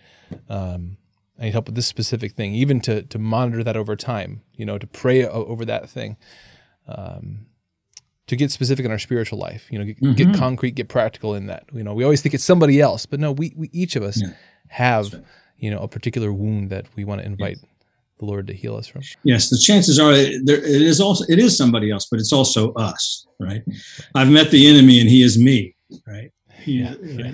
um, 0.49 0.97
I 1.39 1.45
need 1.45 1.53
help 1.53 1.67
with 1.67 1.77
this 1.77 1.87
specific 1.87 2.33
thing. 2.33 2.55
Even 2.55 2.81
to 2.81 3.03
to 3.03 3.19
monitor 3.19 3.63
that 3.63 3.77
over 3.77 3.95
time. 3.95 4.43
You 4.55 4.67
know, 4.67 4.79
to 4.79 4.87
pray 4.87 5.25
over 5.25 5.65
that 5.65 5.89
thing. 5.89 6.17
Um, 6.89 7.47
to 8.27 8.37
get 8.37 8.51
specific 8.51 8.85
in 8.85 8.91
our 8.91 8.99
spiritual 8.99 9.39
life, 9.39 9.69
you 9.71 9.79
know, 9.79 9.85
get, 9.85 10.01
mm-hmm. 10.01 10.15
get, 10.15 10.35
concrete, 10.35 10.75
get 10.75 10.89
practical 10.89 11.35
in 11.35 11.47
that. 11.47 11.65
You 11.73 11.85
know, 11.85 11.95
we 11.95 12.03
always 12.03 12.23
think 12.23 12.35
it's 12.35 12.45
somebody 12.45 12.81
else, 12.81 13.07
but 13.07 13.21
no, 13.21 13.33
we, 13.33 13.53
we 13.57 13.71
each 13.73 13.97
of 13.97 14.03
us 14.03 14.21
yeah 14.21 14.31
have 14.69 15.13
right. 15.13 15.23
you 15.59 15.71
know 15.71 15.81
a 15.81 15.89
particular 15.89 16.33
wound 16.33 16.71
that 16.71 16.87
we 16.97 17.05
want 17.05 17.21
to 17.21 17.27
invite 17.27 17.57
yes. 17.57 17.71
the 18.19 18.25
Lord 18.25 18.47
to 18.49 18.55
heal 18.55 18.77
us 18.77 18.87
from. 18.87 19.03
Yes, 19.23 19.51
the 19.51 19.59
chances 19.59 19.99
are 19.99 20.13
there 20.13 20.59
it 20.59 20.83
is 20.83 21.01
also 21.01 21.25
it 21.29 21.39
is 21.39 21.57
somebody 21.57 21.91
else, 21.91 22.07
but 22.11 22.21
it's 22.21 22.33
also 22.33 22.73
us, 22.75 23.27
right? 23.41 23.63
I've 24.15 24.31
met 24.31 24.51
the 24.51 24.67
enemy 24.67 25.01
and 25.01 25.09
he 25.09 25.23
is 25.23 25.39
me, 25.39 25.75
right? 26.07 26.31
He, 26.63 26.81
yeah, 26.81 26.91
right? 26.91 26.99
yeah. 27.01 27.33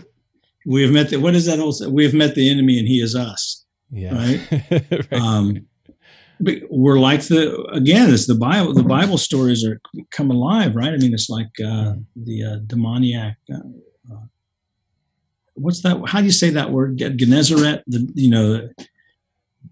We 0.65 0.83
have 0.83 0.93
met 0.93 1.11
the 1.11 1.17
what 1.17 1.35
is 1.35 1.47
that 1.47 1.59
also? 1.59 1.91
We 1.91 2.05
have 2.05 2.15
met 2.15 2.35
the 2.35 2.51
enemy 2.51 2.79
and 2.79 2.87
he 2.87 3.01
is 3.01 3.15
us. 3.15 3.65
Yeah. 3.91 4.15
Right. 4.15 4.65
right. 4.91 5.13
Um, 5.13 5.67
we're 6.41 6.99
like 6.99 7.23
the 7.23 7.63
again, 7.73 8.13
it's 8.13 8.27
the 8.27 8.35
Bible. 8.35 8.75
The 8.75 8.83
Bible 8.83 9.19
stories 9.19 9.65
are 9.65 9.81
come 10.11 10.31
alive, 10.31 10.75
right? 10.75 10.93
I 10.93 10.97
mean, 10.97 11.15
it's 11.15 11.31
like 11.31 11.51
uh, 11.65 11.95
the 12.17 12.45
uh, 12.45 12.57
demoniac 12.67 13.37
uh, 13.53 13.59
what's 15.55 15.83
that? 15.83 16.01
How 16.07 16.21
do 16.21 16.27
you 16.27 16.33
say 16.33 16.51
that 16.51 16.71
word? 16.71 16.99
Gennesaret. 16.99 17.83
The 17.87 18.11
you 18.15 18.31
know, 18.31 18.69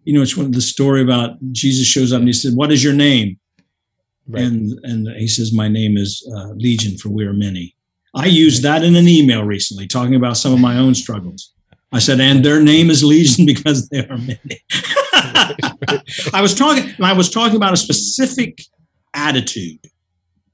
you 0.04 0.12
know, 0.12 0.22
it's 0.22 0.36
one 0.36 0.46
of 0.46 0.52
the 0.52 0.60
story 0.60 1.02
about 1.02 1.36
Jesus 1.52 1.86
shows 1.86 2.12
up 2.12 2.20
and 2.20 2.28
he 2.28 2.32
said, 2.32 2.54
"What 2.54 2.72
is 2.72 2.82
your 2.82 2.94
name?" 2.94 3.38
Right. 4.28 4.44
And 4.44 4.78
and 4.82 5.08
he 5.16 5.28
says, 5.28 5.52
"My 5.52 5.68
name 5.68 5.96
is 5.96 6.26
uh, 6.34 6.50
Legion, 6.50 6.96
for 6.98 7.08
we 7.08 7.24
are 7.24 7.32
many." 7.32 7.74
I 8.14 8.26
used 8.26 8.62
that 8.64 8.82
in 8.82 8.96
an 8.96 9.08
email 9.08 9.44
recently, 9.44 9.86
talking 9.86 10.16
about 10.16 10.36
some 10.36 10.52
of 10.52 10.58
my 10.58 10.76
own 10.76 10.94
struggles. 10.94 11.52
I 11.92 11.98
said, 11.98 12.20
"And 12.20 12.44
their 12.44 12.62
name 12.62 12.90
is 12.90 13.02
Legion 13.02 13.46
because 13.52 13.88
they 13.88 14.06
are 14.06 14.18
many." 14.18 14.62
I 16.34 16.40
was 16.40 16.54
talking, 16.54 16.92
I 17.02 17.12
was 17.12 17.30
talking 17.30 17.56
about 17.56 17.72
a 17.72 17.76
specific 17.76 18.62
attitude. 19.14 19.78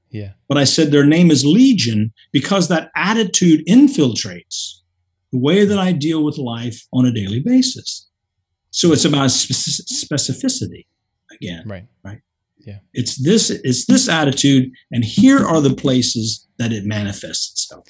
Yeah. 0.09 0.31
But 0.47 0.57
I 0.57 0.63
said 0.63 0.91
their 0.91 1.05
name 1.05 1.31
is 1.31 1.45
Legion 1.45 2.13
because 2.31 2.67
that 2.69 2.89
attitude 2.95 3.65
infiltrates 3.67 4.81
the 5.31 5.39
way 5.39 5.65
that 5.65 5.77
I 5.77 5.91
deal 5.91 6.23
with 6.23 6.37
life 6.37 6.81
on 6.93 7.05
a 7.05 7.11
daily 7.11 7.39
basis. 7.39 8.07
So 8.71 8.93
it's 8.93 9.05
about 9.05 9.29
specificity 9.29 10.85
again. 11.31 11.63
Right. 11.65 11.85
Right. 12.03 12.21
Yeah. 12.59 12.79
It's 12.93 13.21
this 13.23 13.49
it's 13.49 13.85
this 13.85 14.09
attitude 14.09 14.71
and 14.91 15.03
here 15.03 15.39
are 15.39 15.61
the 15.61 15.73
places 15.73 16.47
that 16.57 16.71
it 16.71 16.85
manifests 16.85 17.51
itself. 17.51 17.87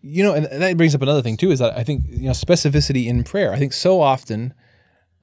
You 0.00 0.24
know, 0.24 0.34
and 0.34 0.46
that 0.46 0.76
brings 0.76 0.94
up 0.94 1.02
another 1.02 1.22
thing 1.22 1.36
too 1.36 1.50
is 1.50 1.60
that 1.60 1.76
I 1.76 1.84
think 1.84 2.04
you 2.08 2.26
know 2.26 2.32
specificity 2.32 3.06
in 3.06 3.24
prayer. 3.24 3.52
I 3.52 3.58
think 3.58 3.72
so 3.72 4.00
often 4.00 4.54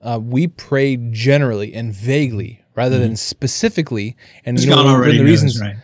uh, 0.02 0.20
we 0.22 0.47
pray 0.47 0.95
generally 0.95 1.74
and 1.74 1.93
vaguely 1.93 2.64
rather 2.76 2.95
mm-hmm. 2.95 3.04
than 3.04 3.16
specifically. 3.16 4.16
And 4.45 4.58
one 4.58 4.88
the 5.18 5.24
reasons, 5.24 5.60
right. 5.60 5.76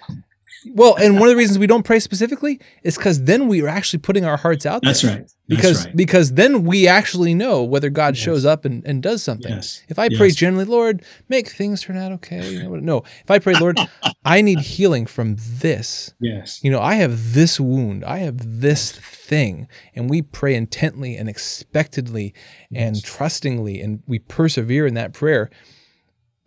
Well, 0.73 0.95
and 0.95 1.19
one 1.19 1.29
of 1.29 1.29
the 1.29 1.37
reasons 1.37 1.59
we 1.59 1.67
don't 1.67 1.83
pray 1.83 1.99
specifically 1.99 2.59
is 2.83 2.97
because 2.97 3.23
then 3.23 3.47
we 3.47 3.61
are 3.61 3.67
actually 3.67 3.99
putting 3.99 4.25
our 4.25 4.37
hearts 4.37 4.65
out 4.65 4.81
there. 4.81 4.89
That's 4.89 5.03
right. 5.03 5.19
That's 5.19 5.35
because 5.47 5.85
right. 5.85 5.95
because 5.95 6.33
then 6.33 6.63
we 6.63 6.87
actually 6.87 7.35
know 7.35 7.63
whether 7.63 7.89
God 7.89 8.15
yes. 8.15 8.23
shows 8.23 8.45
up 8.45 8.65
and, 8.65 8.85
and 8.85 9.03
does 9.03 9.21
something. 9.21 9.51
Yes. 9.51 9.83
If 9.89 9.99
I 9.99 10.07
yes. 10.09 10.17
pray 10.17 10.31
generally, 10.31 10.65
Lord, 10.65 11.03
make 11.29 11.49
things 11.49 11.81
turn 11.81 11.97
out 11.97 12.11
okay. 12.13 12.49
You 12.49 12.63
know, 12.63 12.75
no. 12.75 12.97
If 13.23 13.29
I 13.29 13.39
pray, 13.39 13.53
Lord, 13.53 13.79
I 14.25 14.41
need 14.41 14.59
healing 14.59 15.05
from 15.05 15.35
this. 15.39 16.13
Yes. 16.19 16.63
You 16.63 16.71
know, 16.71 16.81
I 16.81 16.95
have 16.95 17.33
this 17.33 17.59
wound. 17.59 18.03
I 18.03 18.19
have 18.19 18.61
this 18.61 18.91
thing. 18.91 19.67
And 19.93 20.09
we 20.09 20.21
pray 20.21 20.55
intently 20.55 21.15
and 21.15 21.29
expectedly 21.29 22.33
and 22.73 23.03
trustingly, 23.03 23.81
and 23.81 24.01
we 24.07 24.19
persevere 24.19 24.87
in 24.87 24.95
that 24.95 25.13
prayer 25.13 25.49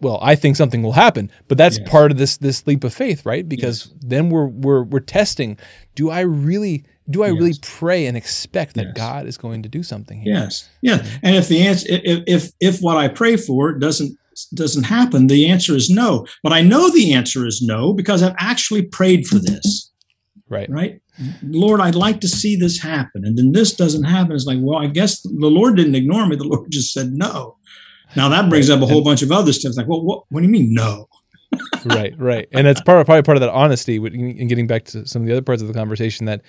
well, 0.00 0.18
I 0.22 0.36
think 0.36 0.56
something 0.56 0.82
will 0.82 0.92
happen, 0.92 1.30
but 1.48 1.58
that's 1.58 1.78
yes. 1.78 1.88
part 1.88 2.10
of 2.10 2.18
this 2.18 2.36
this 2.36 2.66
leap 2.66 2.84
of 2.84 2.94
faith, 2.94 3.26
right? 3.26 3.48
Because 3.48 3.86
yes. 3.86 3.94
then 4.00 4.30
we're 4.30 4.46
we're 4.46 4.84
we're 4.84 5.00
testing. 5.00 5.58
Do 5.94 6.10
I 6.10 6.20
really 6.20 6.84
do 7.10 7.24
I 7.24 7.28
yes. 7.28 7.36
really 7.36 7.54
pray 7.62 8.06
and 8.06 8.16
expect 8.16 8.74
that 8.74 8.94
God 8.94 9.26
is 9.26 9.36
going 9.36 9.62
to 9.62 9.68
do 9.68 9.82
something 9.82 10.20
here? 10.20 10.34
Yes. 10.34 10.68
Yeah. 10.82 11.04
And 11.22 11.34
if 11.34 11.48
the 11.48 11.66
answer 11.66 11.86
if 11.90 12.22
if 12.26 12.52
if 12.60 12.78
what 12.80 12.96
I 12.96 13.08
pray 13.08 13.36
for 13.36 13.76
doesn't 13.76 14.16
doesn't 14.54 14.84
happen, 14.84 15.26
the 15.26 15.48
answer 15.48 15.74
is 15.74 15.90
no. 15.90 16.26
But 16.42 16.52
I 16.52 16.60
know 16.60 16.90
the 16.90 17.12
answer 17.12 17.46
is 17.46 17.60
no 17.60 17.92
because 17.92 18.22
I've 18.22 18.36
actually 18.38 18.82
prayed 18.82 19.26
for 19.26 19.38
this. 19.38 19.90
Right. 20.48 20.70
Right. 20.70 21.00
Lord, 21.42 21.80
I'd 21.80 21.96
like 21.96 22.20
to 22.20 22.28
see 22.28 22.54
this 22.56 22.80
happen. 22.80 23.24
And 23.24 23.36
then 23.36 23.52
this 23.52 23.74
doesn't 23.74 24.04
happen. 24.04 24.36
It's 24.36 24.46
like, 24.46 24.58
well, 24.60 24.78
I 24.78 24.86
guess 24.86 25.20
the 25.20 25.30
Lord 25.32 25.76
didn't 25.76 25.96
ignore 25.96 26.26
me. 26.26 26.36
The 26.36 26.44
Lord 26.44 26.70
just 26.70 26.92
said 26.92 27.12
no. 27.12 27.56
Now 28.16 28.28
that 28.28 28.48
brings 28.48 28.70
up 28.70 28.80
a 28.80 28.86
whole 28.86 29.02
bunch 29.02 29.22
of 29.22 29.30
other 29.30 29.52
stuff. 29.52 29.76
Like, 29.76 29.86
well, 29.86 30.02
what, 30.02 30.24
what 30.30 30.40
do 30.40 30.46
you 30.46 30.52
mean 30.52 30.72
no? 30.72 31.08
right, 31.86 32.14
right, 32.18 32.48
and 32.52 32.66
that's 32.66 32.80
part 32.82 33.04
probably 33.06 33.22
part 33.22 33.36
of 33.36 33.40
that 33.40 33.50
honesty. 33.50 33.96
And 33.96 34.48
getting 34.48 34.66
back 34.66 34.84
to 34.86 35.06
some 35.06 35.22
of 35.22 35.28
the 35.28 35.32
other 35.32 35.42
parts 35.42 35.62
of 35.62 35.68
the 35.68 35.74
conversation, 35.74 36.26
that 36.26 36.42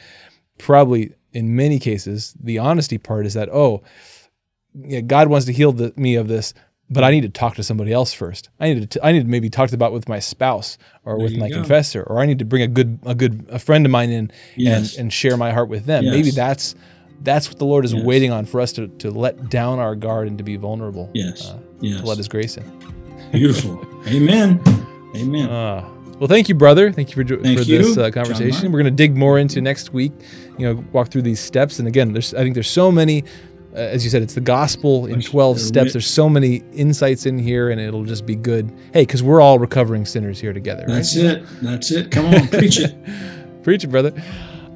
probably 0.57 1.13
in 1.31 1.55
many 1.55 1.79
cases 1.79 2.35
the 2.41 2.59
honesty 2.59 2.97
part 2.97 3.25
is 3.25 3.33
that 3.33 3.49
oh, 3.49 3.81
yeah, 4.75 5.01
God 5.01 5.29
wants 5.29 5.45
to 5.47 5.53
heal 5.53 5.71
the, 5.71 5.93
me 5.95 6.15
of 6.15 6.27
this, 6.27 6.53
but 6.89 7.03
I 7.03 7.11
need 7.11 7.21
to 7.21 7.29
talk 7.29 7.55
to 7.55 7.63
somebody 7.63 7.91
else 7.93 8.13
first. 8.13 8.49
I 8.59 8.73
need 8.73 8.91
to 8.91 9.05
I 9.05 9.11
need 9.11 9.21
to 9.21 9.27
maybe 9.27 9.49
talk 9.49 9.71
about 9.71 9.93
with 9.93 10.09
my 10.09 10.19
spouse 10.19 10.77
or 11.05 11.17
there 11.17 11.23
with 11.23 11.37
my 11.37 11.49
go. 11.49 11.55
confessor, 11.55 12.03
or 12.03 12.19
I 12.19 12.25
need 12.25 12.39
to 12.39 12.45
bring 12.45 12.63
a 12.63 12.67
good 12.67 12.99
a 13.05 13.15
good 13.15 13.45
a 13.49 13.59
friend 13.59 13.85
of 13.85 13.91
mine 13.91 14.09
in 14.09 14.31
yes. 14.55 14.93
and 14.93 15.01
and 15.01 15.13
share 15.13 15.37
my 15.37 15.51
heart 15.51 15.69
with 15.69 15.85
them. 15.85 16.03
Yes. 16.03 16.13
Maybe 16.13 16.31
that's 16.31 16.75
that's 17.21 17.49
what 17.49 17.59
the 17.59 17.65
Lord 17.65 17.85
is 17.85 17.93
yes. 17.93 18.03
waiting 18.03 18.31
on 18.31 18.45
for 18.45 18.61
us 18.61 18.71
to, 18.73 18.87
to 18.87 19.11
let 19.11 19.49
down 19.49 19.79
our 19.79 19.95
guard 19.95 20.27
and 20.27 20.37
to 20.37 20.43
be 20.43 20.55
vulnerable. 20.55 21.09
Yes. 21.13 21.49
Uh, 21.49 21.59
yes. 21.81 22.01
To 22.01 22.07
let 22.07 22.17
His 22.17 22.27
grace 22.27 22.57
in. 22.57 22.63
Beautiful. 23.31 23.85
Amen. 24.07 24.61
Amen. 25.15 25.49
Uh, 25.49 25.87
well, 26.19 26.27
thank 26.27 26.49
you, 26.49 26.55
brother. 26.55 26.91
Thank 26.91 27.09
you 27.09 27.15
for, 27.15 27.35
thank 27.41 27.59
for 27.59 27.63
you, 27.63 27.77
this 27.77 27.97
uh, 27.97 28.11
conversation. 28.11 28.71
We're 28.71 28.81
going 28.81 28.93
to 28.93 28.97
dig 28.97 29.15
more 29.15 29.39
into 29.39 29.61
next 29.61 29.93
week. 29.93 30.11
You 30.57 30.73
know, 30.73 30.85
walk 30.91 31.09
through 31.09 31.21
these 31.21 31.39
steps. 31.39 31.79
And 31.79 31.87
again, 31.87 32.11
there's 32.11 32.33
I 32.33 32.39
think 32.39 32.53
there's 32.53 32.69
so 32.69 32.91
many. 32.91 33.23
Uh, 33.73 33.77
as 33.77 34.03
you 34.03 34.09
said, 34.09 34.23
it's 34.23 34.33
the 34.33 34.41
gospel 34.41 35.05
in 35.05 35.21
12 35.21 35.59
steps. 35.59 35.93
There's 35.93 36.07
so 36.07 36.27
many 36.27 36.63
insights 36.73 37.27
in 37.27 37.37
here, 37.37 37.69
and 37.69 37.79
it'll 37.79 38.03
just 38.03 38.25
be 38.25 38.35
good. 38.35 38.75
Hey, 38.93 39.03
because 39.03 39.21
we're 39.21 39.41
all 39.41 39.59
recovering 39.59 40.05
sinners 40.05 40.39
here 40.39 40.53
together. 40.53 40.85
That's 40.87 41.15
right? 41.15 41.37
it. 41.37 41.45
That's 41.61 41.91
it. 41.91 42.09
Come 42.09 42.25
on, 42.25 42.47
preach 42.47 42.79
it. 42.79 42.95
preach 43.63 43.83
it, 43.83 43.87
brother. 43.87 44.11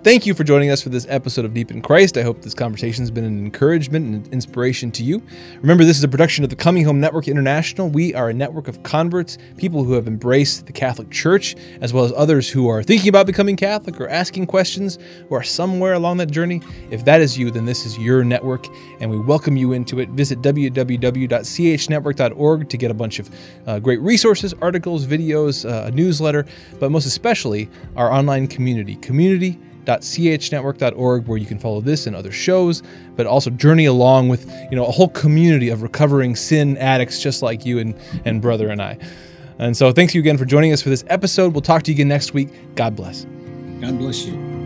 Thank 0.03 0.25
you 0.25 0.33
for 0.33 0.43
joining 0.43 0.69
us 0.69 0.81
for 0.81 0.89
this 0.89 1.05
episode 1.07 1.45
of 1.45 1.53
Deep 1.53 1.71
in 1.71 1.81
Christ. 1.81 2.17
I 2.17 2.23
hope 2.23 2.41
this 2.41 2.53
conversation 2.53 3.03
has 3.03 3.09
been 3.09 3.23
an 3.23 3.45
encouragement 3.45 4.05
and 4.05 4.27
inspiration 4.33 4.91
to 4.91 5.01
you. 5.01 5.23
Remember, 5.61 5.85
this 5.85 5.97
is 5.97 6.03
a 6.03 6.09
production 6.09 6.43
of 6.43 6.49
the 6.49 6.57
Coming 6.57 6.83
Home 6.83 6.99
Network 6.99 7.29
International. 7.29 7.87
We 7.87 8.13
are 8.13 8.27
a 8.27 8.33
network 8.33 8.67
of 8.67 8.83
converts, 8.83 9.37
people 9.55 9.85
who 9.85 9.93
have 9.93 10.05
embraced 10.05 10.65
the 10.65 10.73
Catholic 10.73 11.09
Church, 11.09 11.55
as 11.79 11.93
well 11.93 12.03
as 12.03 12.11
others 12.17 12.49
who 12.49 12.67
are 12.67 12.83
thinking 12.83 13.07
about 13.07 13.25
becoming 13.25 13.55
Catholic 13.55 14.01
or 14.01 14.09
asking 14.09 14.47
questions, 14.47 14.99
who 15.29 15.35
are 15.35 15.43
somewhere 15.43 15.93
along 15.93 16.17
that 16.17 16.29
journey. 16.29 16.59
If 16.91 17.05
that 17.05 17.21
is 17.21 17.37
you, 17.37 17.49
then 17.49 17.63
this 17.63 17.85
is 17.85 17.97
your 17.97 18.25
network, 18.25 18.67
and 18.99 19.09
we 19.09 19.17
welcome 19.17 19.55
you 19.55 19.71
into 19.71 20.01
it. 20.01 20.09
Visit 20.09 20.41
www.chnetwork.org 20.41 22.69
to 22.69 22.77
get 22.77 22.91
a 22.91 22.93
bunch 22.93 23.19
of 23.19 23.29
uh, 23.67 23.79
great 23.79 24.01
resources, 24.01 24.53
articles, 24.61 25.05
videos, 25.05 25.63
uh, 25.63 25.87
a 25.87 25.91
newsletter, 25.91 26.45
but 26.81 26.91
most 26.91 27.05
especially 27.05 27.69
our 27.95 28.11
online 28.11 28.49
community. 28.49 28.97
Community 28.97 29.57
chnetwork.org 29.85 31.27
where 31.27 31.37
you 31.37 31.45
can 31.45 31.59
follow 31.59 31.81
this 31.81 32.07
and 32.07 32.15
other 32.15 32.31
shows 32.31 32.83
but 33.15 33.25
also 33.25 33.49
journey 33.49 33.85
along 33.85 34.29
with 34.29 34.49
you 34.69 34.75
know 34.75 34.85
a 34.85 34.91
whole 34.91 35.09
community 35.09 35.69
of 35.69 35.81
recovering 35.81 36.35
sin 36.35 36.77
addicts 36.77 37.21
just 37.21 37.41
like 37.41 37.65
you 37.65 37.79
and 37.79 37.95
and 38.25 38.41
brother 38.41 38.69
and 38.69 38.81
i. 38.81 38.97
And 39.59 39.77
so 39.77 39.91
thanks 39.91 40.15
you 40.15 40.19
again 40.19 40.37
for 40.37 40.45
joining 40.45 40.73
us 40.73 40.81
for 40.81 40.89
this 40.89 41.03
episode. 41.07 41.53
We'll 41.53 41.61
talk 41.61 41.83
to 41.83 41.91
you 41.91 41.95
again 41.95 42.07
next 42.07 42.33
week. 42.33 42.49
God 42.75 42.95
bless. 42.95 43.25
God 43.79 43.97
bless 43.99 44.25
you 44.25 44.62